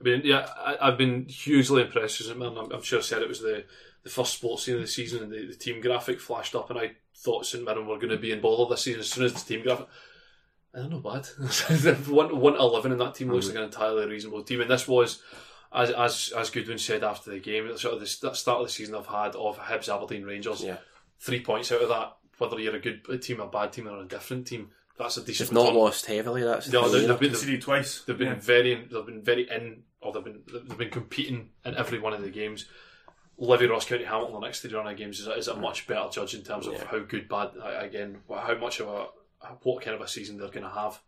I 0.00 0.04
mean, 0.04 0.22
yeah, 0.24 0.48
I, 0.56 0.76
I've 0.80 0.98
been 0.98 1.26
hugely 1.26 1.82
impressed 1.82 2.20
with 2.20 2.30
him. 2.30 2.42
I'm, 2.42 2.72
I'm 2.72 2.82
sure 2.82 2.98
I 2.98 3.02
said 3.02 3.22
it 3.22 3.28
was 3.28 3.40
the, 3.40 3.64
the 4.02 4.10
first 4.10 4.42
Sportscene 4.42 4.74
of 4.74 4.80
the 4.80 4.86
season, 4.88 5.22
and 5.22 5.32
the, 5.32 5.46
the 5.46 5.54
team 5.54 5.80
graphic 5.80 6.20
flashed 6.20 6.56
up, 6.56 6.70
and 6.70 6.78
I 6.78 6.92
thought 7.16 7.46
St 7.46 7.64
Mirren 7.64 7.86
were 7.86 7.96
going 7.96 8.08
to 8.08 8.16
be 8.16 8.32
in 8.32 8.40
bother 8.40 8.68
this 8.68 8.82
season 8.82 9.00
as 9.00 9.10
soon 9.10 9.24
as 9.24 9.34
the 9.34 9.54
team 9.54 9.62
graphic. 9.62 9.86
They're 10.72 10.88
not 10.88 11.02
bad. 11.02 11.26
one 12.08 12.38
one 12.38 12.52
to 12.54 12.58
eleven, 12.60 12.92
and 12.92 13.00
that 13.00 13.14
team 13.16 13.30
looks 13.32 13.46
like 13.48 13.56
an 13.56 13.62
entirely 13.64 14.06
reasonable 14.06 14.42
team. 14.44 14.60
And 14.60 14.70
this 14.70 14.86
was, 14.86 15.20
as 15.72 15.90
as 15.90 16.32
as 16.36 16.50
Goodwin 16.50 16.78
said 16.78 17.02
after 17.02 17.30
the 17.30 17.40
game, 17.40 17.76
sort 17.76 17.94
of 17.94 18.00
the 18.00 18.06
start 18.06 18.60
of 18.60 18.66
the 18.66 18.72
season 18.72 18.94
I've 18.94 19.06
had 19.06 19.34
of 19.34 19.58
Hibs, 19.58 19.88
Aberdeen, 19.94 20.24
Rangers. 20.24 20.62
Yeah. 20.62 20.76
Three 21.18 21.40
points 21.42 21.70
out 21.72 21.82
of 21.82 21.88
that, 21.88 22.16
whether 22.38 22.58
you're 22.58 22.76
a 22.76 22.80
good 22.80 23.02
team, 23.22 23.40
a 23.40 23.46
bad 23.46 23.72
team, 23.72 23.88
or 23.88 23.98
a 24.00 24.06
different 24.06 24.46
team. 24.46 24.70
that's 24.98 25.16
a 25.16 25.22
decent. 25.24 25.48
They've 25.50 25.54
not 25.54 25.64
return. 25.70 25.76
lost 25.76 26.06
heavily. 26.06 26.42
That's 26.44 26.66
the 26.66 26.72
No, 26.72 26.88
they- 26.88 26.98
either. 26.98 27.08
they've 27.08 27.20
been 27.20 27.30
Conceded 27.30 27.62
twice. 27.62 28.02
they've 28.04 28.16
been 28.18 28.28
Yeah. 28.28 28.34
very 28.40 28.74
they've 28.90 29.06
been 29.06 29.22
very 29.22 29.50
in 29.50 29.82
or 30.00 30.12
they've 30.12 30.24
been 30.24 30.42
they've 30.46 30.78
been 30.78 30.90
competing 30.90 31.50
in 31.64 31.74
every 31.76 31.98
one 31.98 32.12
of 32.12 32.22
the 32.22 32.30
games. 32.30 32.66
Livi 33.40 33.68
Ross 33.70 33.86
County 33.86 34.04
Hamilton 34.04 34.34
the 34.34 34.40
next 34.46 34.60
three 34.60 34.72
round 34.74 34.88
of 34.88 34.96
games 34.96 35.18
is 35.18 35.26
a, 35.26 35.32
is 35.32 35.48
a 35.48 35.56
much 35.56 35.86
better 35.86 36.08
judge 36.12 36.34
in 36.34 36.42
terms 36.42 36.66
of 36.66 36.80
how 36.82 36.98
good 37.00 37.26
bad 37.28 37.50
uh, 37.60 37.78
again 37.80 38.18
how 38.28 38.54
much 38.56 38.80
of 38.80 38.88
a 38.88 39.06
what 39.62 39.82
kind 39.84 39.94
of 39.94 40.00
a 40.00 40.08
season 40.08 40.38
they're 40.38 40.48
going 40.48 40.62
to 40.62 40.70
have. 40.70 41.00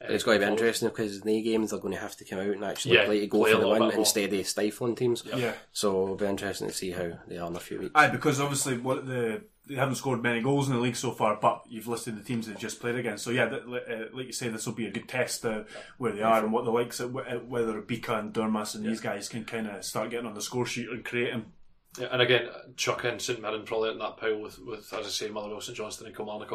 Uh, 0.00 0.06
But 0.06 0.12
it's 0.12 0.24
going 0.24 0.40
to 0.40 0.46
be 0.46 0.50
interesting 0.50 0.88
because 0.88 1.16
in 1.18 1.26
the 1.26 1.42
games 1.42 1.70
they're 1.70 1.80
going 1.80 1.94
to 1.94 2.00
have 2.00 2.16
to 2.16 2.24
come 2.24 2.38
out 2.38 2.46
and 2.46 2.64
actually 2.64 2.94
Yeah, 2.94 3.04
play 3.04 3.20
to 3.20 3.26
go 3.26 3.40
play 3.40 3.52
for 3.52 3.60
the 3.60 3.68
win 3.68 3.90
instead 3.92 4.32
of 4.32 4.46
stifling 4.46 4.96
teams. 4.96 5.24
Yeah. 5.24 5.52
So 5.72 6.04
it'll 6.04 6.16
be 6.16 6.26
interesting 6.26 6.68
to 6.68 6.74
see 6.74 6.90
how 6.92 7.12
they 7.28 7.38
are 7.38 7.48
in 7.48 7.56
a 7.56 7.60
few 7.60 7.80
weeks. 7.80 7.92
Aye, 7.94 8.08
because 8.08 8.40
obviously 8.40 8.78
what 8.78 9.06
the 9.06 9.42
they 9.66 9.76
haven't 9.76 9.94
scored 9.96 10.20
many 10.20 10.40
goals 10.40 10.68
in 10.68 10.74
the 10.74 10.80
league 10.80 10.96
so 10.96 11.12
far, 11.12 11.36
but 11.36 11.62
you've 11.68 11.86
listed 11.86 12.18
the 12.18 12.24
teams 12.24 12.48
they've 12.48 12.58
just 12.58 12.80
played 12.80 12.96
against. 12.96 13.22
So 13.22 13.30
yeah, 13.30 13.46
that, 13.46 13.62
uh, 13.62 14.16
like 14.16 14.26
you 14.26 14.32
say, 14.32 14.48
this 14.48 14.66
will 14.66 14.72
be 14.72 14.86
a 14.86 14.90
good 14.90 15.08
test 15.08 15.44
uh, 15.46 15.62
where 15.96 16.10
they 16.10 16.22
are 16.22 16.42
and 16.42 16.52
what 16.52 16.64
the 16.64 16.72
likes 16.72 16.98
of 16.98 17.14
uh, 17.16 17.20
whether 17.46 17.80
Bika 17.80 18.18
and 18.18 18.32
Durmus 18.32 18.74
and 18.74 18.84
these 18.84 19.00
guys 19.00 19.28
can 19.28 19.44
kind 19.44 19.68
of 19.68 19.84
start 19.84 20.10
getting 20.10 20.26
on 20.26 20.34
the 20.34 20.42
score 20.42 20.66
sheet 20.66 20.88
and 20.88 21.04
creating. 21.04 21.52
Yeah, 21.98 22.08
and 22.10 22.20
again, 22.20 22.48
Chuck 22.76 23.04
and 23.04 23.22
St 23.22 23.40
Mirren 23.40 23.64
probably 23.64 23.90
in 23.90 23.98
that 23.98 24.16
pile 24.16 24.40
with, 24.40 24.58
with 24.60 24.92
as 24.92 25.06
I 25.06 25.10
say, 25.10 25.28
Motherwell, 25.28 25.60
St 25.60 25.76
Johnstone, 25.76 26.08
and 26.08 26.16
Kilmarnock 26.16 26.52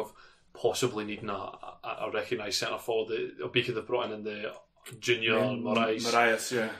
possibly 0.60 1.04
needing 1.04 1.30
a, 1.30 1.32
a, 1.32 1.96
a 2.02 2.10
recognised 2.12 2.58
centre 2.58 2.78
forward. 2.78 3.08
The 3.38 3.44
Obika 3.44 3.74
they've 3.74 3.86
brought 3.86 4.06
in 4.06 4.12
in 4.12 4.24
the 4.24 4.52
junior 5.00 5.34
Morias. 5.34 6.02
Morias, 6.04 6.52
yeah. 6.52 6.70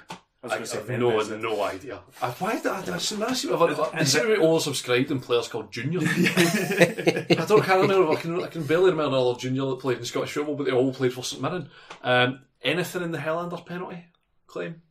I 0.42 0.46
I, 0.46 0.48
going 0.50 0.62
to 0.62 0.66
say 0.66 0.78
have 0.78 1.00
no, 1.00 1.20
no 1.38 1.62
idea. 1.62 2.00
I, 2.22 2.30
why 2.30 2.56
did 2.56 2.66
I, 2.66 2.94
I, 2.94 2.98
seem- 2.98 3.22
I 3.22 3.32
seem 3.32 3.50
to 3.50 3.56
have, 3.58 3.80
I 3.94 4.04
seem 4.04 4.22
to 4.22 4.36
be 4.36 4.42
oversubscribed 4.42 5.10
in 5.10 5.20
players 5.20 5.48
called 5.48 5.72
Junior. 5.72 6.00
I 6.04 7.44
don't 7.48 7.64
can't 7.64 7.80
remember. 7.80 8.12
I 8.12 8.16
can, 8.16 8.44
I 8.44 8.46
can 8.46 8.64
barely 8.64 8.90
remember 8.90 9.16
another 9.16 9.38
Junior 9.38 9.66
that 9.66 9.80
played 9.80 9.98
in 9.98 10.04
Scottish 10.04 10.32
football, 10.32 10.54
but 10.54 10.64
they 10.64 10.72
all 10.72 10.92
played 10.92 11.12
for 11.12 11.24
St 11.24 11.42
Mirren. 11.42 11.68
Um, 12.02 12.40
anything 12.62 13.02
in 13.02 13.10
the 13.10 13.18
Helander's 13.18 13.62
penalty 13.62 14.04
claim? 14.46 14.82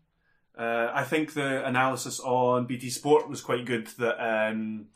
Uh, 0.58 0.90
I 0.94 1.04
think 1.04 1.34
the 1.34 1.66
analysis 1.66 2.20
on 2.20 2.66
BT 2.66 2.90
Sport 2.90 3.30
was 3.30 3.42
quite 3.42 3.66
good. 3.66 3.88
That 3.98 4.20
um, 4.20 4.88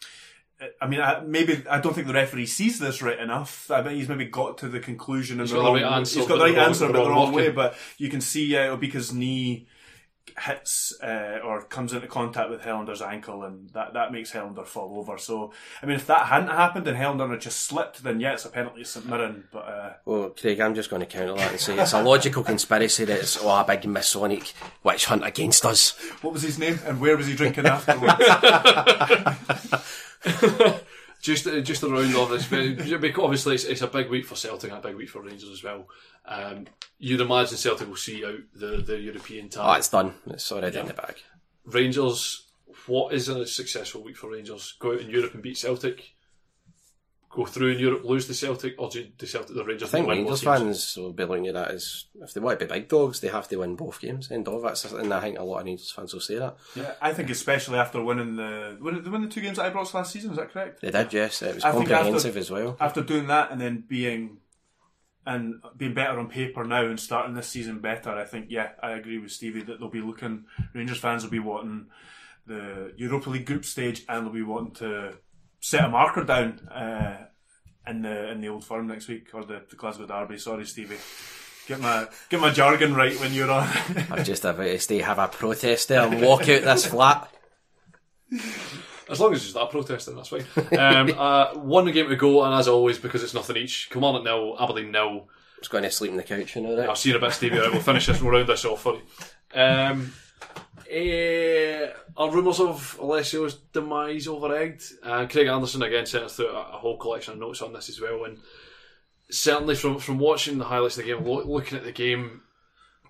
I 0.82 0.88
mean, 0.88 1.00
I, 1.00 1.22
maybe 1.22 1.64
I 1.70 1.80
don't 1.80 1.94
think 1.94 2.08
the 2.08 2.14
referee 2.14 2.46
sees 2.46 2.80
this 2.80 3.02
right 3.02 3.18
enough. 3.20 3.72
I 3.72 3.82
bet 3.82 3.94
he's 3.94 4.10
maybe 4.10 4.26
got 4.26 4.58
to 4.60 4.68
the 4.68 4.80
conclusion 4.80 5.40
and 5.40 5.48
He's 5.48 5.52
the 5.52 5.58
got 5.58 5.64
the 5.64 5.74
wrong. 5.82 5.82
right 5.82 5.98
answer, 5.98 6.20
he's 6.20 6.28
got 6.28 6.38
the 6.38 6.44
right 6.46 6.56
the 6.56 6.62
answer, 6.62 6.88
the 6.88 6.94
but 6.94 7.04
the 7.04 7.10
wrong 7.10 7.26
wrong 7.28 7.34
way. 7.34 7.50
But 7.50 7.76
you 7.98 8.10
can 8.10 8.20
see 8.22 8.56
uh, 8.58 8.76
Obika's 8.76 9.14
knee 9.14 9.68
hits 10.38 10.94
uh, 11.02 11.40
or 11.44 11.62
comes 11.64 11.92
into 11.94 12.08
contact 12.08 12.50
with 12.50 12.62
Helander's 12.62 13.02
ankle, 13.02 13.44
and 13.44 13.70
that, 13.72 13.94
that 13.94 14.12
makes 14.12 14.32
Helander 14.32 14.66
fall 14.66 14.98
over. 15.00 15.18
So, 15.18 15.52
I 15.82 15.86
mean, 15.86 15.96
if 15.96 16.08
that 16.08 16.28
hadn't 16.28 16.50
happened 16.50 16.88
and 16.88 16.98
Helander 16.98 17.30
had 17.30 17.42
just 17.42 17.62
slipped, 17.62 18.04
then 18.04 18.20
yeah, 18.20 18.34
it's 18.34 18.46
a 18.46 18.50
penalty 18.50 18.84
to 18.84 18.88
St 18.88 19.06
Mirren. 19.06 19.46
But 19.52 19.60
uh, 19.68 19.94
Well, 20.06 20.30
Craig, 20.30 20.60
I'm 20.60 20.76
just 20.76 20.90
going 20.90 21.02
to 21.02 21.06
counter 21.06 21.36
that 21.36 21.52
and 21.52 21.60
say 21.60 21.78
it's 21.78 21.94
a 21.94 22.02
logical 22.04 22.44
conspiracy 22.44 23.06
that 23.06 23.20
it's 23.20 23.42
oh, 23.42 23.50
a 23.50 23.64
big 23.66 23.86
Masonic 23.86 24.54
witch 24.84 25.06
hunt 25.06 25.26
against 25.26 25.66
us. 25.66 25.92
what 26.22 26.34
was 26.34 26.42
his 26.44 26.60
name 26.60 26.80
and 26.86 27.00
where 27.02 27.18
was 27.18 27.28
he 27.28 27.36
drinking 27.36 27.66
afterwards? 27.66 28.14
Just, 31.22 31.46
uh, 31.48 31.60
just 31.60 31.84
around 31.84 32.16
all 32.16 32.28
this, 32.28 32.48
because 32.48 32.94
obviously 33.20 33.56
it's, 33.56 33.66
it's 33.66 33.82
a 33.82 33.88
big 33.88 34.10
week 34.10 34.26
for 34.26 34.36
Celtic 34.36 34.72
and 34.72 34.80
a 34.80 34.88
big 34.88 34.96
week 34.96 35.10
for 35.10 35.22
Rangers 35.22 35.50
as 35.50 35.62
well. 35.62 35.86
Um, 36.26 36.66
you'd 36.98 37.20
imagine 37.20 37.58
Celtic 37.58 37.90
will 37.90 37.98
see 37.98 38.24
out 38.26 38.40
the, 38.56 38.78
the 38.78 38.98
European 38.98 39.48
Oh, 39.48 39.50
tie. 39.50 39.78
it's 39.80 39.90
done. 39.90 40.14
It's 40.28 40.50
already 40.50 40.78
in 40.80 40.86
the 40.86 40.94
bag. 40.94 41.16
Rangers, 41.66 42.48
what 42.88 43.14
is 43.14 43.28
a 43.28 43.46
successful 43.46 44.02
week 44.02 44.16
for 44.16 44.32
Rangers? 44.32 44.76
Go 44.80 44.94
out 44.94 45.02
in 45.02 45.10
Europe 45.10 45.34
and 45.34 45.44
beat 45.44 45.58
Celtic? 45.58 46.14
Go 47.32 47.46
through 47.46 47.74
in 47.74 47.80
Europe, 47.80 48.04
lose 48.06 48.26
to 48.26 48.34
Celtic, 48.34 48.74
or 48.80 48.90
do 48.90 49.08
the 49.18 49.28
Celtic 49.28 49.56
the 49.56 49.64
Rangers 49.64 49.90
I 49.90 49.92
think 49.92 50.08
win 50.08 50.18
Rangers 50.20 50.42
fans 50.42 50.98
will 50.98 51.14
be 51.14 51.26
looking 51.26 51.46
at 51.48 51.54
that 51.54 51.70
as 51.72 52.06
if 52.20 52.34
they 52.34 52.40
want 52.42 52.60
to 52.60 52.66
be 52.66 52.74
big 52.74 52.88
dogs, 52.90 53.20
they 53.20 53.28
have 53.28 53.48
to 53.50 53.58
win 53.58 53.76
both 53.76 54.02
games. 54.02 54.32
End 54.32 54.48
of 54.48 54.66
it. 54.66 54.92
And 54.94 55.14
I 55.14 55.20
think 55.22 55.38
a 55.38 55.44
lot 55.44 55.60
of 55.60 55.66
Rangers 55.68 55.92
fans 55.92 56.12
will 56.12 56.22
say 56.22 56.40
that. 56.40 56.58
Yeah, 56.76 56.94
I 57.00 57.14
think 57.14 57.30
especially 57.30 57.78
after 57.78 58.02
winning 58.02 58.36
the 58.36 58.78
win, 58.82 59.04
they 59.04 59.10
win 59.12 59.22
the 59.22 59.28
two 59.28 59.42
games 59.42 59.60
at 59.60 59.72
Ibrox 59.72 59.94
last 59.94 60.12
season. 60.12 60.32
Is 60.32 60.38
that 60.38 60.52
correct? 60.52 60.82
They 60.82 60.90
did, 60.90 61.14
yes. 61.14 61.44
It 61.44 61.54
was 61.56 61.64
I 61.64 61.72
comprehensive 61.72 62.30
after- 62.32 62.40
as 62.40 62.50
well. 62.50 62.78
After 62.80 63.04
doing 63.04 63.28
that 63.28 63.52
and 63.52 63.62
then 63.62 63.84
being 63.88 64.38
and 65.26 65.62
being 65.78 65.94
better 65.94 66.18
on 66.18 66.30
paper 66.30 66.64
now 66.64 66.86
and 66.86 67.00
starting 67.00 67.36
this 67.36 67.48
season 67.48 67.78
better, 67.80 68.10
I 68.10 68.26
think 68.26 68.48
yeah, 68.50 68.70
I 68.82 68.94
agree 68.94 69.20
with 69.20 69.32
Stevie 69.32 69.62
that 69.64 69.80
they'll 69.80 69.90
be 69.90 70.02
looking. 70.02 70.46
Rangers 70.74 70.98
fans 70.98 71.24
will 71.24 71.30
be 71.30 71.38
wanting 71.38 71.88
the 72.48 72.92
Europa 72.98 73.30
League 73.30 73.46
group 73.46 73.66
stage 73.66 74.04
and 74.10 74.26
they'll 74.26 74.34
be 74.34 74.42
wanting 74.42 74.74
to 74.76 75.14
set 75.60 75.86
a 75.86 75.90
marker 75.90 76.24
down 76.24 76.68
uh, 76.70 77.26
in 77.88 78.02
the 78.02 78.32
in 78.32 78.42
the 78.42 78.50
old 78.50 78.64
firm 78.64 78.88
next 78.88 79.08
week 79.08 79.30
or 79.34 79.44
the, 79.44 79.62
the 79.70 79.76
Glasgow 79.76 80.06
Derby. 80.06 80.38
Sorry, 80.38 80.66
Stevie. 80.66 80.98
Get 81.68 81.80
my 81.80 82.08
get 82.30 82.40
my 82.40 82.50
jargon 82.50 82.96
right 82.96 83.20
when 83.20 83.34
you're 83.34 83.52
on. 83.52 83.68
I'm 84.10 84.24
just 84.24 84.44
about 84.46 84.64
to 84.64 84.80
stay, 84.80 85.00
have 85.00 85.20
a 85.20 85.28
protest 85.28 85.90
there 85.90 86.02
and 86.02 86.22
walk 86.26 86.42
out 86.50 86.64
this 86.64 86.86
flat. 86.86 87.32
As 89.10 89.20
long 89.20 89.34
as 89.34 89.44
it's 89.44 89.54
that 89.54 89.72
protesting, 89.72 90.16
that's 90.16 90.30
fine. 90.30 90.46
Um, 90.78 91.14
uh, 91.18 91.54
one 91.56 91.92
game 91.92 92.10
to 92.10 92.16
go, 92.16 92.44
and 92.44 92.54
as 92.54 92.68
always, 92.68 93.00
because 93.00 93.24
it's 93.24 93.34
nothing 93.34 93.58
each, 93.58 93.90
Kilmarnock 93.90 94.24
nil, 94.24 94.56
Aberdeen 94.60 94.92
nil. 94.92 95.28
I 95.28 95.60
was 95.60 95.68
going 95.68 95.84
to 95.84 95.92
sleep 95.92 96.12
in 96.12 96.18
the 96.18 96.24
couch, 96.24 96.56
you 96.56 96.62
know 96.62 96.76
that. 96.76 96.90
I've 96.90 96.98
seen 96.98 97.16
a 97.16 97.20
bit, 97.20 97.34
Stevie. 97.34 97.58
Right, 97.58 97.72
we'll 97.72 97.82
finish 97.82 98.06
this. 98.06 98.22
We'll 98.22 98.32
round 98.32 98.48
this 98.48 98.66
off 98.66 98.82
for 98.82 98.96
you. 98.96 99.60
Um, 99.60 100.14
eh, 100.90 101.92
are 102.18 102.32
rumours 102.32 102.60
of 102.60 102.98
Alessio's 103.00 103.56
demise 103.74 104.28
over 104.28 104.56
egged? 104.56 104.84
Uh, 105.04 105.28
Craig 105.28 105.48
Anderson 105.48 105.84
again 105.84 106.06
sent 106.06 106.26
us 106.26 106.36
through 106.36 106.50
a, 106.50 106.60
a 106.60 106.78
whole 106.78 106.98
collection 106.98 107.34
of 107.34 107.40
notes 107.40 107.62
on 107.62 107.74
this 107.74 107.90
as 107.90 108.02
well, 108.02 108.26
and 108.26 108.40
certainly 109.30 109.76
from 109.76 110.00
from 110.00 110.20
watching 110.20 110.58
the 110.58 110.66
highlights 110.66 110.98
of 110.98 111.06
the 111.06 111.12
game, 111.12 111.24
lo- 111.24 111.44
looking 111.46 111.78
at 111.78 111.84
the 111.84 111.92
game, 111.92 112.42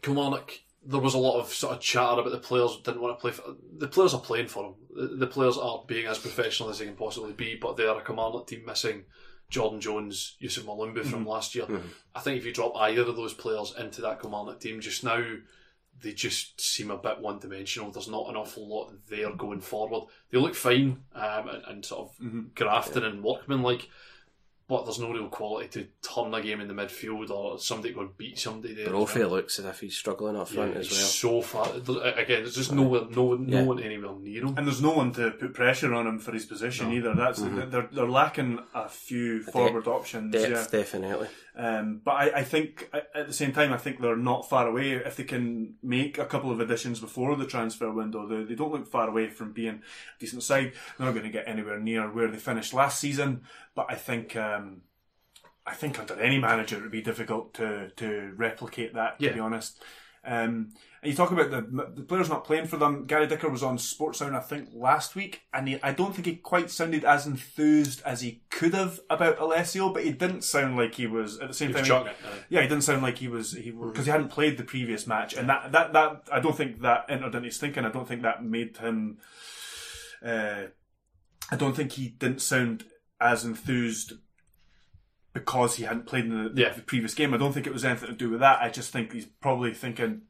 Kilmarnock, 0.01 0.51
there 0.85 0.99
was 0.99 1.13
a 1.13 1.19
lot 1.19 1.39
of 1.39 1.49
sort 1.49 1.75
of 1.75 1.81
chatter 1.81 2.21
about 2.21 2.31
the 2.31 2.37
players 2.37 2.77
didn't 2.83 3.01
want 3.01 3.17
to 3.17 3.21
play. 3.21 3.31
For, 3.31 3.43
the 3.77 3.87
players 3.87 4.13
are 4.13 4.21
playing 4.21 4.47
for 4.47 4.63
them. 4.63 4.75
The, 5.09 5.15
the 5.15 5.27
players 5.27 5.57
are 5.57 5.83
being 5.87 6.05
as 6.05 6.17
professional 6.17 6.69
as 6.69 6.79
they 6.79 6.85
can 6.85 6.95
possibly 6.95 7.33
be, 7.33 7.55
but 7.55 7.77
they 7.77 7.85
are 7.85 7.99
a 7.99 8.03
Kilmarnock 8.03 8.47
team 8.47 8.63
missing. 8.65 9.05
Jordan 9.49 9.81
Jones, 9.81 10.37
Youssouf 10.39 10.65
Mulumbu 10.65 11.03
from 11.03 11.25
last 11.25 11.55
year. 11.55 11.65
I 12.13 12.19
think 12.19 12.37
if 12.37 12.45
you 12.45 12.53
drop 12.53 12.73
either 12.75 13.01
of 13.01 13.15
those 13.15 13.33
players 13.33 13.73
into 13.79 13.99
that 14.01 14.21
Kilmarnock 14.21 14.59
team 14.59 14.79
just 14.79 15.03
now, 15.03 15.23
they 16.01 16.13
just 16.13 16.59
seem 16.61 16.91
a 16.91 16.97
bit 16.97 17.19
one 17.19 17.39
dimensional. 17.39 17.91
There's 17.91 18.07
not 18.09 18.29
an 18.29 18.35
awful 18.35 18.67
lot 18.67 18.93
there 19.09 19.31
going 19.33 19.61
forward. 19.61 20.07
They 20.31 20.37
look 20.39 20.55
fine 20.55 21.03
um, 21.15 21.49
and, 21.49 21.63
and 21.67 21.85
sort 21.85 22.09
of 22.19 22.55
grafting 22.55 23.03
and 23.03 23.23
workman 23.23 23.61
like, 23.61 23.89
but 24.67 24.85
there's 24.85 24.99
no 24.99 25.11
real 25.11 25.29
quality 25.29 25.67
to 25.69 25.87
turn 26.07 26.31
a 26.31 26.41
game 26.43 26.61
in 26.61 26.67
the 26.67 26.75
midfield 26.75 27.31
or 27.31 27.57
somebody 27.57 27.91
go 27.91 28.01
and 28.01 28.15
beat 28.17 28.37
somebody 28.37 28.75
there. 28.75 28.85
as 28.85 28.91
Brophy 28.91 29.21
well. 29.21 29.29
looks 29.29 29.57
as 29.57 29.65
if 29.65 29.79
he's 29.79 29.97
struggling 29.97 30.35
up 30.35 30.47
front 30.47 30.73
Yeah, 30.75 30.79
as 30.81 30.91
well. 30.91 30.99
so 30.99 31.41
far. 31.41 31.69
Again, 31.73 32.43
there's 32.43 32.53
just 32.55 32.71
nowhere, 32.71 33.05
no, 33.09 33.33
no 33.33 33.57
Yeah. 33.57 33.63
one 33.63 33.79
anywhere 33.81 34.13
near 34.19 34.43
him. 34.43 34.55
And 34.57 34.67
there's 34.67 34.81
no 34.81 34.91
one 34.91 35.11
to 35.13 35.31
put 35.31 35.55
pressure 35.55 35.91
on 35.95 36.05
him 36.05 36.19
for 36.19 36.33
his 36.33 36.45
position 36.45 36.91
either. 36.93 37.15
That's 37.15 37.41
they're 37.41 37.89
they're 37.91 38.07
lacking 38.07 38.59
a 38.75 38.87
few 38.87 39.41
forward 39.41 39.87
options. 39.87 40.33
Depth, 40.33 40.51
yeah. 40.51 40.79
definitely. 40.79 41.29
Um, 41.55 42.01
but 42.03 42.11
I, 42.11 42.39
I 42.39 42.43
think 42.43 42.89
at 42.93 43.27
the 43.27 43.33
same 43.33 43.51
time, 43.51 43.73
I 43.73 43.77
think 43.77 43.99
they're 43.99 44.15
not 44.15 44.49
far 44.49 44.67
away 44.67 44.91
if 44.91 45.15
they 45.17 45.23
can 45.23 45.75
make 45.83 46.17
a 46.17 46.25
couple 46.25 46.51
of 46.51 46.59
additions 46.59 46.99
before 46.99 47.35
the 47.35 47.45
transfer 47.45 47.91
window. 47.91 48.27
They, 48.27 48.43
they 48.43 48.55
don't 48.55 48.71
look 48.71 48.87
far 48.87 49.09
away 49.09 49.29
from 49.29 49.51
being 49.51 49.75
a 49.75 50.19
decent 50.19 50.43
side. 50.43 50.73
They're 50.97 51.05
not 51.07 51.13
going 51.13 51.25
to 51.25 51.31
get 51.31 51.47
anywhere 51.47 51.79
near 51.79 52.09
where 52.11 52.29
they 52.29 52.37
finished 52.37 52.73
last 52.73 52.99
season. 52.99 53.41
But 53.75 53.87
I 53.89 53.95
think 53.95 54.35
um, 54.35 54.81
I 55.65 55.73
think 55.73 55.99
under 55.99 56.19
any 56.19 56.39
manager 56.39 56.77
it 56.77 56.83
would 56.83 56.91
be 56.91 57.01
difficult 57.01 57.53
to 57.55 57.89
to 57.97 58.33
replicate 58.37 58.93
that. 58.93 59.19
To 59.19 59.25
Yeah. 59.25 59.33
be 59.33 59.39
honest. 59.39 59.81
Um, 60.23 60.73
and 61.01 61.11
you 61.11 61.15
talk 61.15 61.31
about 61.31 61.49
the, 61.51 61.61
the 61.95 62.03
players 62.03 62.29
not 62.29 62.43
playing 62.43 62.67
for 62.67 62.77
them. 62.77 63.05
Gary 63.05 63.25
Dicker 63.27 63.49
was 63.49 63.63
on 63.63 63.77
Sportsound, 63.77 64.35
I 64.35 64.39
think, 64.41 64.69
last 64.73 65.15
week, 65.15 65.41
and 65.53 65.67
he, 65.67 65.79
I 65.81 65.91
don't 65.93 66.13
think 66.13 66.25
he 66.25 66.35
quite 66.35 66.69
sounded 66.69 67.05
as 67.05 67.25
enthused 67.25 68.01
as 68.05 68.21
he 68.21 68.41
could 68.49 68.73
have 68.73 68.99
about 69.09 69.39
Alessio, 69.39 69.89
but 69.93 70.03
he 70.03 70.11
didn't 70.11 70.43
sound 70.43 70.75
like 70.77 70.95
he 70.95 71.07
was 71.07 71.39
at 71.39 71.47
the 71.47 71.53
same 71.53 71.69
He 71.69 71.73
time. 71.75 71.83
chucking 71.85 72.07
it, 72.11 72.15
yeah, 72.49 72.61
he 72.61 72.67
didn't 72.67 72.83
sound 72.83 73.01
like 73.01 73.17
he 73.17 73.27
was 73.27 73.53
he 73.53 73.71
because 73.71 74.05
he 74.05 74.11
hadn't 74.11 74.29
played 74.29 74.57
the 74.57 74.63
previous 74.63 75.07
match, 75.07 75.33
and 75.35 75.47
that 75.49 75.71
that 75.71 75.93
that 75.93 76.23
I 76.31 76.39
don't 76.39 76.55
think 76.57 76.81
that 76.81 77.05
entered 77.09 77.35
into 77.35 77.45
his 77.47 77.57
thinking. 77.57 77.85
I 77.85 77.91
don't 77.91 78.07
think 78.07 78.21
that 78.23 78.43
made 78.43 78.77
him. 78.77 79.19
Uh, 80.25 80.63
I 81.51 81.55
don't 81.55 81.75
think 81.75 81.93
he 81.93 82.09
didn't 82.09 82.41
sound 82.41 82.83
as 83.21 83.43
enthused 83.45 84.13
because 85.33 85.75
he 85.75 85.83
hadn't 85.83 86.05
played 86.07 86.25
in 86.25 86.43
the, 86.55 86.61
Yeah. 86.61 86.73
the 86.73 86.81
previous 86.81 87.13
game. 87.13 87.33
I 87.33 87.37
don't 87.37 87.53
think 87.53 87.67
it 87.67 87.73
was 87.73 87.85
anything 87.85 88.09
to 88.09 88.15
do 88.15 88.29
with 88.31 88.39
that. 88.39 88.61
I 88.61 88.69
just 88.69 88.91
think 88.91 89.13
he's 89.13 89.25
probably 89.25 89.73
thinking, 89.73 90.23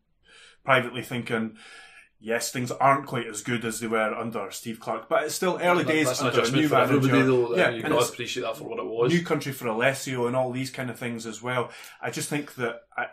privately 0.70 1.02
thinking, 1.02 1.58
yes, 2.20 2.52
things 2.52 2.70
aren't 2.70 3.08
quite 3.08 3.26
as 3.26 3.42
good 3.42 3.66
as 3.66 3.80
they 3.80 3.88
were 3.88 4.14
under 4.14 4.52
Steve 4.52 4.80
Clarke, 4.80 5.10
but 5.10 5.24
it's 5.24 5.34
still 5.34 5.58
early 5.60 5.84
days 5.84 6.22
under 6.22 6.42
a 6.42 6.52
new 6.52 6.70
manager. 6.70 7.24
though. 7.26 7.56
yeah, 7.56 7.70
and 7.70 7.82
got 7.82 7.90
to 8.06 8.14
appreciate 8.14 8.44
that 8.44 8.56
for 8.56 8.66
what 8.66 8.78
it 8.78 8.86
was. 8.86 9.12
new 9.12 9.24
country 9.24 9.52
for 9.52 9.68
Alessio 9.68 10.28
and 10.28 10.36
all 10.36 10.52
these 10.52 10.70
kind 10.70 10.92
of 10.92 11.00
things 11.00 11.26
as 11.26 11.42
well. 11.42 11.72
I 12.00 12.12
just 12.12 12.30
think 12.30 12.54
that 12.56 12.82
I, 12.96 13.08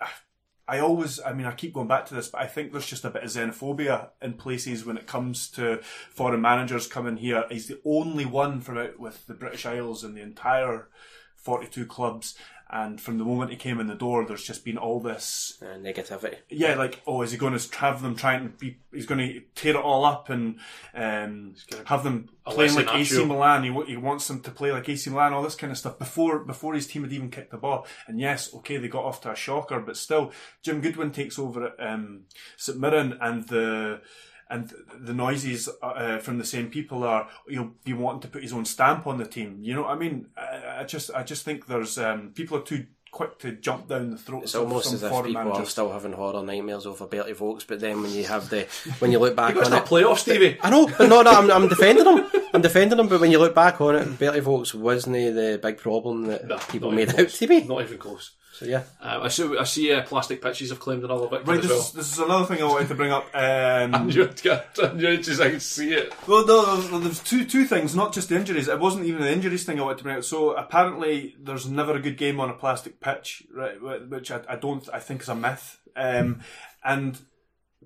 I 0.68 0.80
always, 0.80 1.18
I 1.18 1.32
mean, 1.32 1.46
I 1.46 1.52
keep 1.52 1.72
going 1.72 1.88
back 1.88 2.04
to 2.06 2.14
this, 2.14 2.28
but 2.28 2.42
I 2.42 2.46
think 2.46 2.72
there's 2.72 2.86
just 2.86 3.06
a 3.06 3.10
bit 3.10 3.22
of 3.22 3.30
xenophobia 3.30 4.10
in 4.20 4.34
places 4.34 4.84
when 4.84 4.98
it 4.98 5.06
comes 5.06 5.48
to 5.52 5.80
foreign 6.10 6.42
managers 6.42 6.86
coming 6.86 7.16
here. 7.16 7.46
He's 7.48 7.68
the 7.68 7.80
only 7.86 8.26
one 8.26 8.60
from 8.60 8.76
out 8.76 9.00
with 9.00 9.26
the 9.26 9.32
British 9.32 9.64
Isles 9.64 10.04
in 10.04 10.14
the 10.14 10.20
entire 10.20 10.88
42 11.36 11.86
clubs. 11.86 12.36
And 12.68 13.00
from 13.00 13.18
the 13.18 13.24
moment 13.24 13.50
he 13.52 13.56
came 13.56 13.78
in 13.80 13.86
the 13.86 13.94
door, 13.94 14.24
there's 14.26 14.42
just 14.42 14.64
been 14.64 14.76
all 14.78 14.98
this 15.00 15.58
Uh, 15.62 15.76
negativity. 15.76 16.36
yeah, 16.48 16.74
like, 16.74 17.00
oh, 17.06 17.22
is 17.22 17.30
he 17.32 17.38
going 17.38 17.56
to 17.56 17.76
have 17.78 18.02
them 18.02 18.16
trying 18.16 18.42
to 18.42 18.48
be? 18.48 18.78
He's 18.92 19.06
going 19.06 19.18
to 19.20 19.40
tear 19.54 19.74
it 19.76 19.82
all 19.82 20.04
up 20.04 20.30
and 20.30 20.58
um, 20.94 21.54
have 21.84 22.02
them 22.02 22.28
playing 22.46 22.72
Alessi 22.72 22.76
like 22.86 22.94
AC 22.94 23.14
Nacho. 23.16 23.26
Milan. 23.28 23.62
He, 23.64 23.92
he 23.92 23.96
wants 23.96 24.26
them 24.28 24.40
to 24.40 24.50
play 24.50 24.72
like 24.72 24.88
AC 24.88 25.08
Milan, 25.10 25.32
all 25.32 25.42
this 25.42 25.54
kind 25.54 25.70
of 25.70 25.78
stuff 25.78 25.98
before 25.98 26.40
before 26.40 26.74
his 26.74 26.86
team 26.86 27.02
had 27.02 27.12
even 27.12 27.30
kicked 27.30 27.50
the 27.52 27.56
ball. 27.58 27.86
And 28.08 28.18
yes, 28.18 28.52
okay, 28.54 28.78
they 28.78 28.88
got 28.88 29.04
off 29.04 29.20
to 29.22 29.30
a 29.32 29.36
shocker, 29.36 29.80
but 29.80 29.96
still, 29.96 30.32
Jim 30.62 30.80
Goodwin 30.80 31.12
takes 31.12 31.38
over 31.38 31.66
at 31.68 31.74
um, 31.78 32.22
St 32.56 32.78
Mirren, 32.78 33.16
and 33.20 33.46
the 33.48 34.00
and 34.48 34.72
the 34.98 35.12
noises 35.14 35.68
uh, 35.82 36.18
from 36.18 36.38
the 36.38 36.44
same 36.44 36.70
people 36.70 37.02
are 37.04 37.28
he'll 37.48 37.72
be 37.84 37.92
wanting 37.92 38.20
to 38.22 38.28
put 38.28 38.42
his 38.42 38.52
own 38.52 38.64
stamp 38.64 39.06
on 39.06 39.18
the 39.18 39.26
team. 39.26 39.58
You 39.62 39.74
know 39.74 39.82
what 39.82 39.90
I 39.90 39.96
mean? 39.96 40.26
I, 40.36 40.80
I 40.80 40.84
just 40.84 41.10
I 41.14 41.22
just 41.22 41.44
think 41.44 41.66
there's 41.66 41.98
um, 41.98 42.30
people 42.34 42.58
are 42.58 42.62
too 42.62 42.86
quick 43.12 43.38
to 43.38 43.52
jump 43.52 43.88
down 43.88 44.10
the 44.10 44.18
throats 44.18 44.44
It's 44.46 44.54
of 44.54 44.64
almost 44.64 44.86
some 44.88 44.96
as 44.96 45.02
if 45.02 45.08
foreign 45.10 45.28
people 45.34 45.52
are 45.52 45.64
still 45.64 45.90
having 45.90 46.12
horror 46.12 46.42
nightmares 46.42 46.84
over 46.86 47.06
Bertie 47.06 47.32
Vogts, 47.32 47.64
but 47.66 47.80
then 47.80 48.02
when 48.02 48.12
you 48.12 48.24
have 48.24 48.50
the 48.50 48.66
when 48.98 49.10
you 49.10 49.18
look 49.18 49.34
back 49.42 49.54
You 49.54 49.62
got 49.62 49.72
on 49.72 49.78
to 49.82 49.84
it, 49.84 49.88
playoff, 49.88 50.18
Stevie. 50.18 50.58
I 50.62 50.68
know, 50.70 50.86
but 50.86 51.08
no, 51.08 51.22
no, 51.22 51.30
I'm, 51.30 51.50
I'm 51.50 51.68
defending 51.68 52.04
him. 52.04 52.26
I'm 52.52 52.60
defending 52.62 52.98
him, 52.98 53.08
but 53.08 53.20
when 53.20 53.30
you 53.30 53.38
look 53.38 53.54
back 53.54 53.80
on 53.80 53.96
it, 53.96 54.18
Bertie 54.18 54.40
Vogts 54.40 54.74
wasn't 54.74 55.14
the 55.16 55.58
big 55.62 55.78
problem 55.78 56.26
that 56.26 56.46
Nah, 56.46 56.58
people 56.58 56.90
made 56.90 57.08
even 57.08 57.20
out 57.20 57.26
close. 57.28 57.38
to 57.38 57.46
be. 57.46 57.62
Not 57.64 57.82
even 57.82 57.98
close. 57.98 58.32
So 58.58 58.64
yeah, 58.64 58.84
Um, 59.02 59.22
I 59.24 59.28
see. 59.28 59.56
I 59.58 59.64
see. 59.64 59.92
Uh, 59.92 60.02
plastic 60.02 60.40
pitches 60.40 60.70
have 60.70 60.80
claimed 60.80 61.04
another 61.04 61.28
victim 61.28 61.46
Right, 61.46 61.58
as 61.58 61.62
this, 61.64 61.70
well. 61.70 61.80
is, 61.80 61.92
this 61.92 62.12
is 62.12 62.18
another 62.18 62.46
thing 62.46 62.62
I 62.62 62.66
wanted 62.66 62.88
to 62.88 62.94
bring 62.94 63.12
up. 63.12 63.26
Um, 63.34 64.08
You're, 64.10 64.30
you're 64.96 65.16
just, 65.18 65.40
I 65.42 65.50
can 65.50 65.60
see 65.60 65.92
it. 65.92 66.14
well, 66.26 66.46
no, 66.46 66.76
there's, 66.80 67.02
there's 67.02 67.20
two 67.20 67.44
two 67.44 67.66
things, 67.66 67.94
not 67.94 68.14
just 68.14 68.30
the 68.30 68.36
injuries. 68.36 68.68
It 68.68 68.78
wasn't 68.80 69.04
even 69.04 69.20
the 69.20 69.30
injuries 69.30 69.64
thing 69.64 69.78
I 69.78 69.82
wanted 69.82 69.98
to 69.98 70.04
bring 70.04 70.16
up. 70.16 70.24
So 70.24 70.52
apparently, 70.56 71.36
there's 71.38 71.68
never 71.68 71.92
a 71.96 72.00
good 72.00 72.16
game 72.16 72.40
on 72.40 72.48
a 72.48 72.54
plastic 72.54 72.98
pitch, 73.00 73.42
right? 73.54 73.76
wh- 73.76 74.10
Which 74.10 74.30
I, 74.30 74.40
I 74.48 74.56
don't, 74.56 74.88
I 74.92 75.00
think 75.00 75.20
is 75.22 75.28
a 75.28 75.34
myth. 75.34 75.78
Um, 75.94 76.40
and 76.82 77.18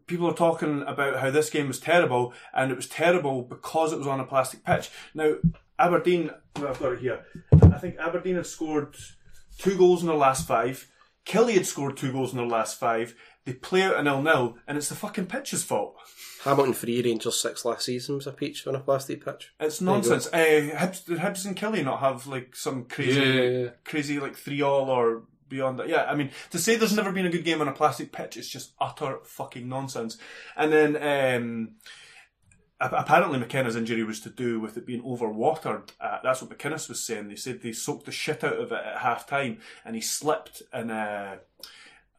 people 0.06 0.28
are 0.30 0.34
talking 0.34 0.82
about 0.86 1.18
how 1.20 1.30
this 1.30 1.50
game 1.50 1.66
was 1.66 1.80
terrible, 1.80 2.32
and 2.54 2.70
it 2.70 2.76
was 2.76 2.86
terrible 2.86 3.42
because 3.42 3.92
it 3.92 3.98
was 3.98 4.06
on 4.06 4.20
a 4.20 4.24
plastic 4.24 4.64
pitch. 4.64 4.88
Now, 5.14 5.34
Aberdeen, 5.80 6.30
well, 6.56 6.68
I've 6.68 6.78
got 6.78 6.92
it 6.92 7.00
here. 7.00 7.24
I 7.60 7.78
think 7.78 7.96
Aberdeen 7.98 8.36
had 8.36 8.46
scored 8.46 8.94
two 9.60 9.76
goals 9.76 10.02
in 10.02 10.08
their 10.08 10.16
last 10.16 10.46
five. 10.48 10.88
Killie 11.26 11.54
had 11.54 11.66
scored 11.66 11.96
two 11.96 12.12
goals 12.12 12.32
in 12.32 12.38
their 12.38 12.46
last 12.46 12.78
five. 12.80 13.14
They 13.44 13.52
play 13.52 13.82
out 13.82 13.96
a 13.96 14.02
nil 14.02 14.22
nil, 14.22 14.56
and 14.66 14.76
it's 14.76 14.88
the 14.88 14.94
fucking 14.94 15.26
pitch's 15.26 15.62
fault. 15.62 15.96
Hamilton 16.44 16.72
three, 16.74 17.02
Rangers 17.02 17.40
six 17.40 17.64
last 17.64 17.84
season 17.84 18.16
was 18.16 18.26
a 18.26 18.32
peach 18.32 18.66
on 18.66 18.74
a 18.74 18.80
plastic 18.80 19.24
pitch. 19.24 19.52
It's 19.60 19.80
nonsense. 19.80 20.26
Uh, 20.28 20.70
Hibs, 20.74 21.04
did 21.04 21.18
Hibs 21.18 21.44
and 21.46 21.56
Killie 21.56 21.84
not 21.84 22.00
have 22.00 22.26
like 22.26 22.56
some 22.56 22.84
crazy, 22.86 23.20
Yeah, 23.20 23.26
yeah, 23.32 23.58
yeah. 23.64 23.68
crazy 23.84 24.18
like 24.18 24.36
three 24.36 24.62
all 24.62 24.88
or 24.88 25.24
beyond 25.48 25.78
that? 25.78 25.88
Yeah, 25.88 26.04
I 26.04 26.14
mean 26.14 26.30
to 26.50 26.58
say 26.58 26.76
there's 26.76 26.96
never 26.96 27.12
been 27.12 27.26
a 27.26 27.30
good 27.30 27.44
game 27.44 27.60
on 27.60 27.68
a 27.68 27.72
plastic 27.72 28.10
pitch 28.12 28.36
is 28.38 28.48
just 28.48 28.72
utter 28.80 29.18
fucking 29.24 29.68
nonsense. 29.68 30.16
And 30.56 30.72
then 30.72 30.96
um, 30.96 31.70
a- 31.76 31.90
apparently 32.80 33.38
McKenna's 33.38 33.76
injury 33.76 34.02
was 34.02 34.20
to 34.20 34.30
do 34.30 34.60
with 34.60 34.76
it 34.76 34.86
being 34.86 35.02
overwatered. 35.02 35.90
Uh, 36.00 36.18
that's 36.22 36.42
what 36.42 36.56
McInnes 36.56 36.88
was 36.88 37.02
saying. 37.02 37.28
They 37.28 37.36
said 37.36 37.62
they 37.62 37.72
soaked 37.72 38.06
the 38.06 38.12
shit 38.12 38.42
out 38.42 38.58
of 38.58 38.72
it 38.72 38.84
at 38.84 38.98
half 38.98 39.26
time, 39.26 39.58
and 39.84 39.94
he 39.94 40.02
slipped 40.02 40.62
and. 40.72 40.90
Uh, 40.90 41.36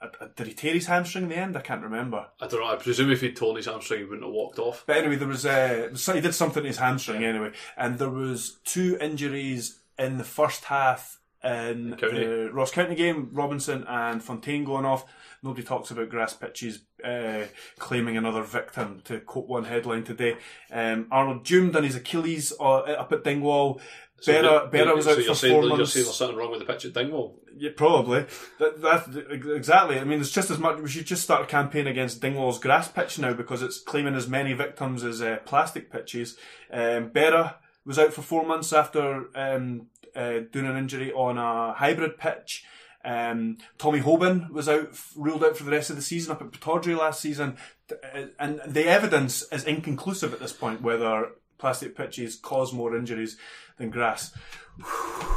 uh, 0.01 0.27
did 0.35 0.47
he 0.47 0.53
tear 0.53 0.73
his 0.73 0.87
hamstring 0.87 1.25
in 1.25 1.29
the 1.29 1.37
end? 1.37 1.55
I 1.55 1.61
can't 1.61 1.83
remember. 1.83 2.25
I 2.39 2.47
don't 2.47 2.59
know. 2.59 2.65
I 2.65 2.75
presume 2.75 3.11
if 3.11 3.21
he'd 3.21 3.35
torn 3.35 3.57
his 3.57 3.67
hamstring, 3.67 3.99
he 3.99 4.05
wouldn't 4.05 4.25
have 4.25 4.33
walked 4.33 4.57
off. 4.57 4.83
But 4.87 4.97
anyway, 4.97 5.15
there 5.15 5.27
was 5.27 5.45
uh, 5.45 5.89
he 5.93 6.21
did 6.21 6.33
something 6.33 6.63
to 6.63 6.67
his 6.67 6.79
hamstring 6.79 7.23
anyway, 7.23 7.51
and 7.77 7.99
there 7.99 8.09
was 8.09 8.57
two 8.63 8.97
injuries 8.99 9.79
in 9.99 10.17
the 10.17 10.23
first 10.23 10.65
half 10.65 11.20
in 11.43 11.95
County. 11.95 12.25
the 12.25 12.49
Ross 12.53 12.71
County 12.71 12.95
game. 12.95 13.29
Robinson 13.31 13.85
and 13.87 14.23
Fontaine 14.23 14.63
going 14.63 14.85
off. 14.85 15.05
Nobody 15.43 15.63
talks 15.63 15.89
about 15.89 16.09
grass 16.09 16.33
pitches 16.33 16.81
uh, 17.03 17.45
claiming 17.79 18.17
another 18.17 18.43
victim. 18.43 19.01
To 19.05 19.19
quote 19.19 19.47
one 19.47 19.65
headline 19.65 20.03
today, 20.03 20.37
um, 20.71 21.07
Arnold 21.11 21.43
Doom 21.43 21.71
done 21.71 21.83
his 21.83 21.95
Achilles 21.95 22.53
uh, 22.59 22.77
up 22.79 23.11
at 23.11 23.23
Dingwall. 23.23 23.81
Berra, 24.25 24.71
Berra 24.71 24.95
was 24.95 25.05
so 25.05 25.11
out 25.11 25.17
you're 25.17 25.27
for 25.29 25.35
saying, 25.35 25.53
four 25.53 25.63
You're 25.63 25.77
months. 25.77 25.93
saying 25.93 26.05
there's 26.05 26.15
something 26.15 26.37
wrong 26.37 26.51
with 26.51 26.59
the 26.59 26.65
pitch 26.71 26.85
at 26.85 26.93
Dingwall. 26.93 27.39
Yeah, 27.57 27.71
probably. 27.75 28.25
That, 28.59 28.81
that, 28.81 29.55
exactly. 29.55 29.99
I 29.99 30.03
mean, 30.03 30.21
it's 30.21 30.31
just 30.31 30.51
as 30.51 30.59
much. 30.59 30.79
We 30.79 30.89
should 30.89 31.07
just 31.07 31.23
start 31.23 31.43
a 31.43 31.47
campaign 31.47 31.87
against 31.87 32.21
Dingwall's 32.21 32.59
grass 32.59 32.87
pitch 32.87 33.17
now 33.17 33.33
because 33.33 33.63
it's 33.63 33.79
claiming 33.79 34.13
as 34.13 34.27
many 34.27 34.53
victims 34.53 35.03
as 35.03 35.21
uh, 35.21 35.39
plastic 35.45 35.91
pitches. 35.91 36.37
Um, 36.71 37.09
Berra 37.09 37.55
was 37.85 37.99
out 37.99 38.13
for 38.13 38.21
four 38.21 38.45
months 38.45 38.73
after 38.73 39.25
um, 39.35 39.87
uh, 40.15 40.39
doing 40.51 40.67
an 40.67 40.77
injury 40.77 41.11
on 41.11 41.37
a 41.37 41.73
hybrid 41.73 42.17
pitch. 42.17 42.63
Um, 43.03 43.57
Tommy 43.79 43.99
Hoban 43.99 44.51
was 44.51 44.69
out, 44.69 44.89
ruled 45.15 45.43
out 45.43 45.57
for 45.57 45.63
the 45.63 45.71
rest 45.71 45.89
of 45.89 45.95
the 45.95 46.01
season 46.03 46.31
up 46.31 46.41
at 46.41 46.51
Pittodrie 46.51 46.97
last 46.97 47.19
season, 47.19 47.57
Uh, 47.91 48.27
and 48.39 48.61
the 48.65 48.85
evidence 48.87 49.43
is 49.51 49.65
inconclusive 49.65 50.33
at 50.33 50.39
this 50.39 50.53
point 50.53 50.81
whether 50.81 51.31
plastic 51.57 51.95
pitches 51.95 52.35
cause 52.35 52.73
more 52.73 52.95
injuries 52.95 53.37
than 53.77 53.89
grass. 53.89 54.33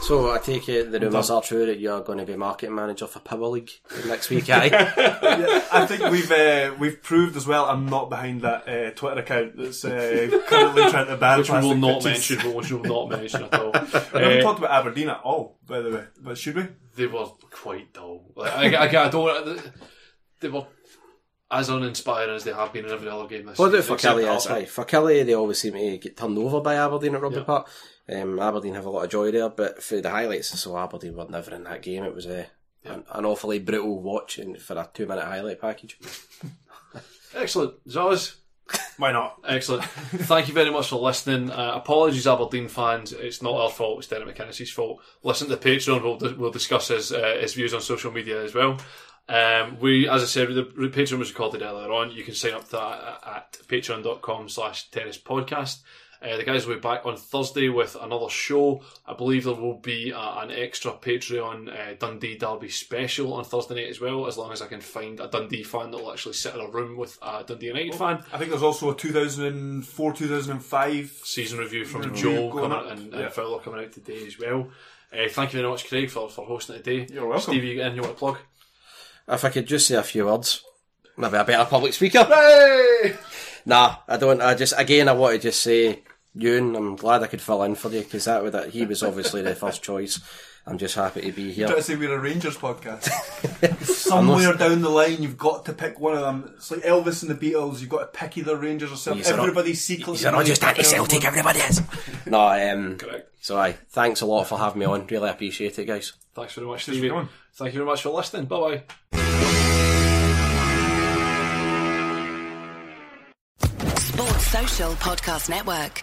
So 0.03 0.30
I 0.30 0.39
take 0.39 0.68
it 0.68 0.91
the 0.93 1.01
rumours 1.01 1.30
are 1.30 1.41
true 1.43 1.66
that 1.66 1.78
you're 1.78 2.01
going 2.03 2.18
to 2.18 2.26
be 2.26 2.37
marketing 2.37 2.74
manager 2.74 3.07
for 3.07 3.20
Power 3.20 3.47
League 3.49 3.70
next 4.07 4.28
week, 4.30 4.49
aye? 4.51 4.70
I 5.72 5.87
think 5.87 6.11
we've 6.11 6.30
uh, 6.30 6.74
we've 6.78 7.03
proved 7.03 7.37
as 7.37 7.47
well. 7.47 7.64
I'm 7.66 7.87
not 7.87 8.11
behind 8.11 8.43
that 8.43 8.68
uh, 8.68 8.91
Twitter 8.93 9.20
account 9.20 9.57
that's 9.57 9.85
uh, 9.85 10.28
currently 10.47 10.91
trying 10.91 11.07
to 11.07 11.16
ban 11.16 11.39
Which 11.39 11.51
we 11.51 11.59
will 11.61 11.74
not 11.76 12.03
pitches. 12.03 12.30
mention, 12.37 12.55
which 12.55 12.70
we 12.70 12.76
will 12.78 13.09
not 13.09 13.18
mention 13.18 13.45
at 13.45 13.55
all. 13.55 13.72
We 13.72 14.20
haven't 14.20 14.39
Uh, 14.39 14.43
talked 14.43 14.59
about 14.59 14.70
Aberdeen 14.72 15.09
at 15.09 15.20
all, 15.24 15.59
by 15.66 15.80
the 15.80 15.91
way. 15.91 16.05
But 16.20 16.39
should 16.39 16.57
we? 16.57 16.66
they 16.97 17.07
were 17.07 17.26
quite 17.51 17.93
dull. 17.93 18.24
Like, 18.37 18.53
I, 18.53 18.87
I, 18.87 19.07
I 19.07 19.09
don't. 19.09 19.72
They 20.41 20.49
were 20.49 20.66
as 21.51 21.68
uninspiring 21.68 22.35
as 22.35 22.45
they 22.45 22.53
have 22.53 22.72
been 22.72 22.85
in 22.85 22.91
every 22.91 23.09
other 23.09 23.26
game 23.26 23.47
this 23.47 23.59
What 23.59 23.70
do 23.72 23.80
season. 23.80 23.97
for 23.99 24.07
Killie 24.07 24.37
is, 24.37 24.47
aye. 24.47 24.64
For 24.66 24.85
Killie, 24.85 25.24
they 25.24 25.35
always 25.35 25.59
seem 25.61 25.74
to 25.74 25.99
get 25.99 26.16
turned 26.16 26.37
over 26.39 26.61
by 26.61 26.74
Aberdeen 26.76 27.14
at 27.14 27.22
Rugby 27.22 27.39
Yeah. 27.39 27.45
Park. 27.45 27.68
Um, 28.09 28.38
Aberdeen 28.38 28.74
have 28.74 28.84
a 28.84 28.90
lot 28.90 29.05
of 29.05 29.11
joy 29.11 29.30
there, 29.30 29.48
but 29.48 29.82
for 29.82 30.00
the 30.00 30.11
highlights, 30.11 30.59
so 30.61 30.76
Aberdeen 30.76 31.16
were 31.16 31.26
never 31.28 31.55
in 31.55 31.64
that 31.64 31.82
game. 31.82 32.05
It 32.05 32.14
was 32.14 32.26
a, 32.26 32.46
an, 32.84 33.05
an 33.11 33.24
awfully 33.24 33.59
brutal 33.59 34.00
watch 34.02 34.38
and 34.38 34.61
for 34.61 34.74
a 34.76 34.88
two 34.92 35.07
minute 35.07 35.24
highlight 35.24 35.61
package. 35.61 35.98
Excellent. 37.34 37.86
Zaz. 37.88 38.36
Why 38.96 39.12
not? 39.12 39.40
Excellent. 39.46 39.84
Thank 39.84 40.48
you 40.48 40.55
very 40.55 40.70
much 40.70 40.88
for 40.88 40.96
listening. 40.96 41.50
Uh, 41.50 41.72
apologies, 41.74 42.26
Aberdeen 42.26 42.68
fans. 42.68 43.12
It's 43.12 43.42
not 43.42 43.55
our 43.55 43.70
fault. 43.70 43.98
It's 43.98 44.09
Derek 44.09 44.36
McInnes's 44.36 44.70
fault. 44.70 45.00
Listen 45.22 45.48
to 45.48 45.57
Patreon. 45.57 46.02
We'll, 46.02 46.36
we'll 46.36 46.50
discuss 46.50 46.88
his, 46.88 47.12
uh, 47.12 47.38
his 47.40 47.55
views 47.55 47.74
on 47.74 47.80
social 47.80 48.12
media 48.12 48.42
as 48.42 48.55
well. 48.55 48.78
Um, 49.28 49.78
we, 49.80 50.09
as 50.09 50.22
I 50.22 50.26
said, 50.26 50.48
the 50.48 50.64
the 50.64 50.88
Patreon 50.88 51.18
was 51.18 51.30
recorded 51.30 51.62
earlier 51.62 51.90
on. 51.90 52.12
You 52.12 52.24
can 52.24 52.34
sign 52.34 52.52
up 52.52 52.64
to 52.66 52.72
that 52.72 53.20
at 53.26 53.52
patreon.com 53.68 54.48
slash 54.50 54.90
tennis 54.90 55.18
podcast. 55.18 55.80
Uh, 56.24 56.36
the 56.38 56.42
guys 56.42 56.66
will 56.66 56.76
be 56.76 56.80
back 56.80 57.04
on 57.04 57.16
Thursday 57.18 57.68
with 57.68 57.96
another 58.00 58.30
show. 58.30 58.80
I 59.06 59.12
believe 59.12 59.44
there 59.44 59.52
will 59.54 59.76
be 59.78 60.10
uh, 60.10 60.40
an 60.40 60.50
extra 60.50 60.92
Patreon 60.92 61.68
uh, 61.68 61.94
Dundee 61.98 62.38
Derby 62.38 62.70
special 62.70 63.34
on 63.34 63.44
Thursday 63.44 63.74
night 63.74 63.90
as 63.90 64.00
well, 64.00 64.26
as 64.26 64.38
long 64.38 64.50
as 64.50 64.62
I 64.62 64.66
can 64.66 64.80
find 64.80 65.20
a 65.20 65.28
Dundee 65.28 65.62
fan 65.64 65.90
that 65.90 65.98
will 65.98 66.10
actually 66.10 66.32
sit 66.32 66.54
in 66.54 66.60
a 66.60 66.68
room 66.68 66.96
with 66.96 67.18
a 67.20 67.44
Dundee 67.44 67.66
United 67.66 67.94
fan. 67.96 68.24
I 68.32 68.38
think 68.38 68.50
there's 68.50 68.62
also 68.62 68.90
a 68.90 68.94
2004 68.96 70.12
2005 70.14 71.20
season 71.24 71.58
review 71.58 71.84
from 71.84 72.02
Review 72.02 72.22
Joel 72.22 72.50
going 72.50 72.70
coming 72.70 72.90
up. 72.90 72.98
and, 72.98 73.12
Yeah. 73.12 73.28
Fowler 73.28 73.58
coming 73.58 73.84
out 73.84 73.92
today 73.92 74.26
as 74.26 74.38
well. 74.38 74.68
Uh, 75.12 75.28
thank 75.28 75.52
you 75.52 75.60
very 75.60 75.70
much, 75.70 75.86
Craig, 75.88 76.10
for, 76.10 76.30
for 76.30 76.46
hosting 76.46 76.76
today. 76.76 77.06
You're 77.12 77.26
welcome. 77.26 77.52
Stevie, 77.52 77.68
you 77.68 77.76
got 77.78 77.94
you 77.94 78.00
want 78.00 78.14
to 78.14 78.18
plug? 78.18 78.38
If 79.28 79.44
I 79.44 79.50
could 79.50 79.66
just 79.66 79.86
say 79.88 79.96
a 79.96 80.02
few 80.02 80.24
words, 80.26 80.64
maybe 81.18 81.36
a 81.36 81.44
better 81.44 81.64
public 81.68 81.92
speaker. 81.92 82.26
Nah, 83.66 83.96
I 84.08 84.16
don't. 84.16 84.40
I 84.42 84.54
just 84.54 84.74
again, 84.76 85.08
I 85.08 85.12
want 85.12 85.36
to 85.36 85.40
just 85.48 85.62
say, 85.62 86.02
Ewan, 86.37 86.74
I'm 86.74 86.97
glad 86.97 87.22
I 87.22 87.28
could 87.28 87.41
fill 87.41 87.62
in 87.62 87.74
for 87.76 87.91
you 87.91 88.01
because 88.03 88.24
that 88.24 88.43
would 88.43 88.55
he 88.70 88.85
was 88.85 89.03
obviously 89.03 89.43
the 89.43 89.55
first 89.55 89.82
choice. 89.82 90.20
I'm 90.66 90.78
just 90.78 90.95
happy 90.95 91.20
to 91.20 91.30
be 91.32 91.53
here. 91.53 91.66
Try 91.66 91.76
to 91.76 91.82
say 91.82 91.95
we're 91.95 92.14
a 92.14 92.18
Rangers 92.18 92.57
podcast. 92.57 93.05
Somewhere 93.85 94.55
down 94.55 94.80
the 94.80 94.89
line, 94.89 95.22
you've 95.22 95.37
got 95.37 95.66
to 95.66 95.74
pick 95.74 96.01
one 96.01 96.14
of 96.14 96.22
them. 96.22 96.55
It's 96.57 96.70
like 96.70 96.80
Elvis 96.80 97.22
and 97.22 97.30
the 97.30 97.35
Beatles. 97.53 97.80
You've 97.80 97.91
got 97.91 98.01
to 98.12 98.18
pick 98.18 98.39
either 98.39 98.57
Rangers 98.57 98.91
or 98.91 98.97
Celtic. 98.97 99.24
These 99.24 99.32
are 99.32 99.37
not- 99.37 99.43
Everybody's 99.43 99.85
secretly. 99.85 100.14
These 100.14 100.24
are 100.24 100.32
not 100.32 100.47
just 100.47 100.64
anti-Celtic, 100.64 101.24
everybody 101.24 101.59
is. 101.61 101.82
no, 102.26 102.41
um, 102.49 102.97
Correct. 102.97 103.28
so 103.43 103.59
aye, 103.59 103.76
thanks 103.91 104.22
a 104.22 104.26
lot 104.26 104.45
for 104.49 104.59
having 104.59 104.78
me 104.80 104.87
on. 104.87 105.07
Really 105.07 105.28
appreciate 105.28 105.78
it, 105.78 105.85
guys. 105.85 106.14
Thanks 106.35 106.55
very 106.55 106.66
much, 106.66 106.87
Cheers 106.87 106.97
for 106.97 107.01
Stevie. 107.01 107.09
coming. 107.11 107.28
Thank 107.53 107.74
you 107.74 107.78
very 107.80 107.87
much 107.91 108.03
for 108.03 108.09
listening. 108.09 108.47
Bye 108.47 108.82
bye. 109.12 109.85
Sports 113.99 114.47
Social 114.47 114.93
Podcast 114.95 115.49
Network. 115.51 116.03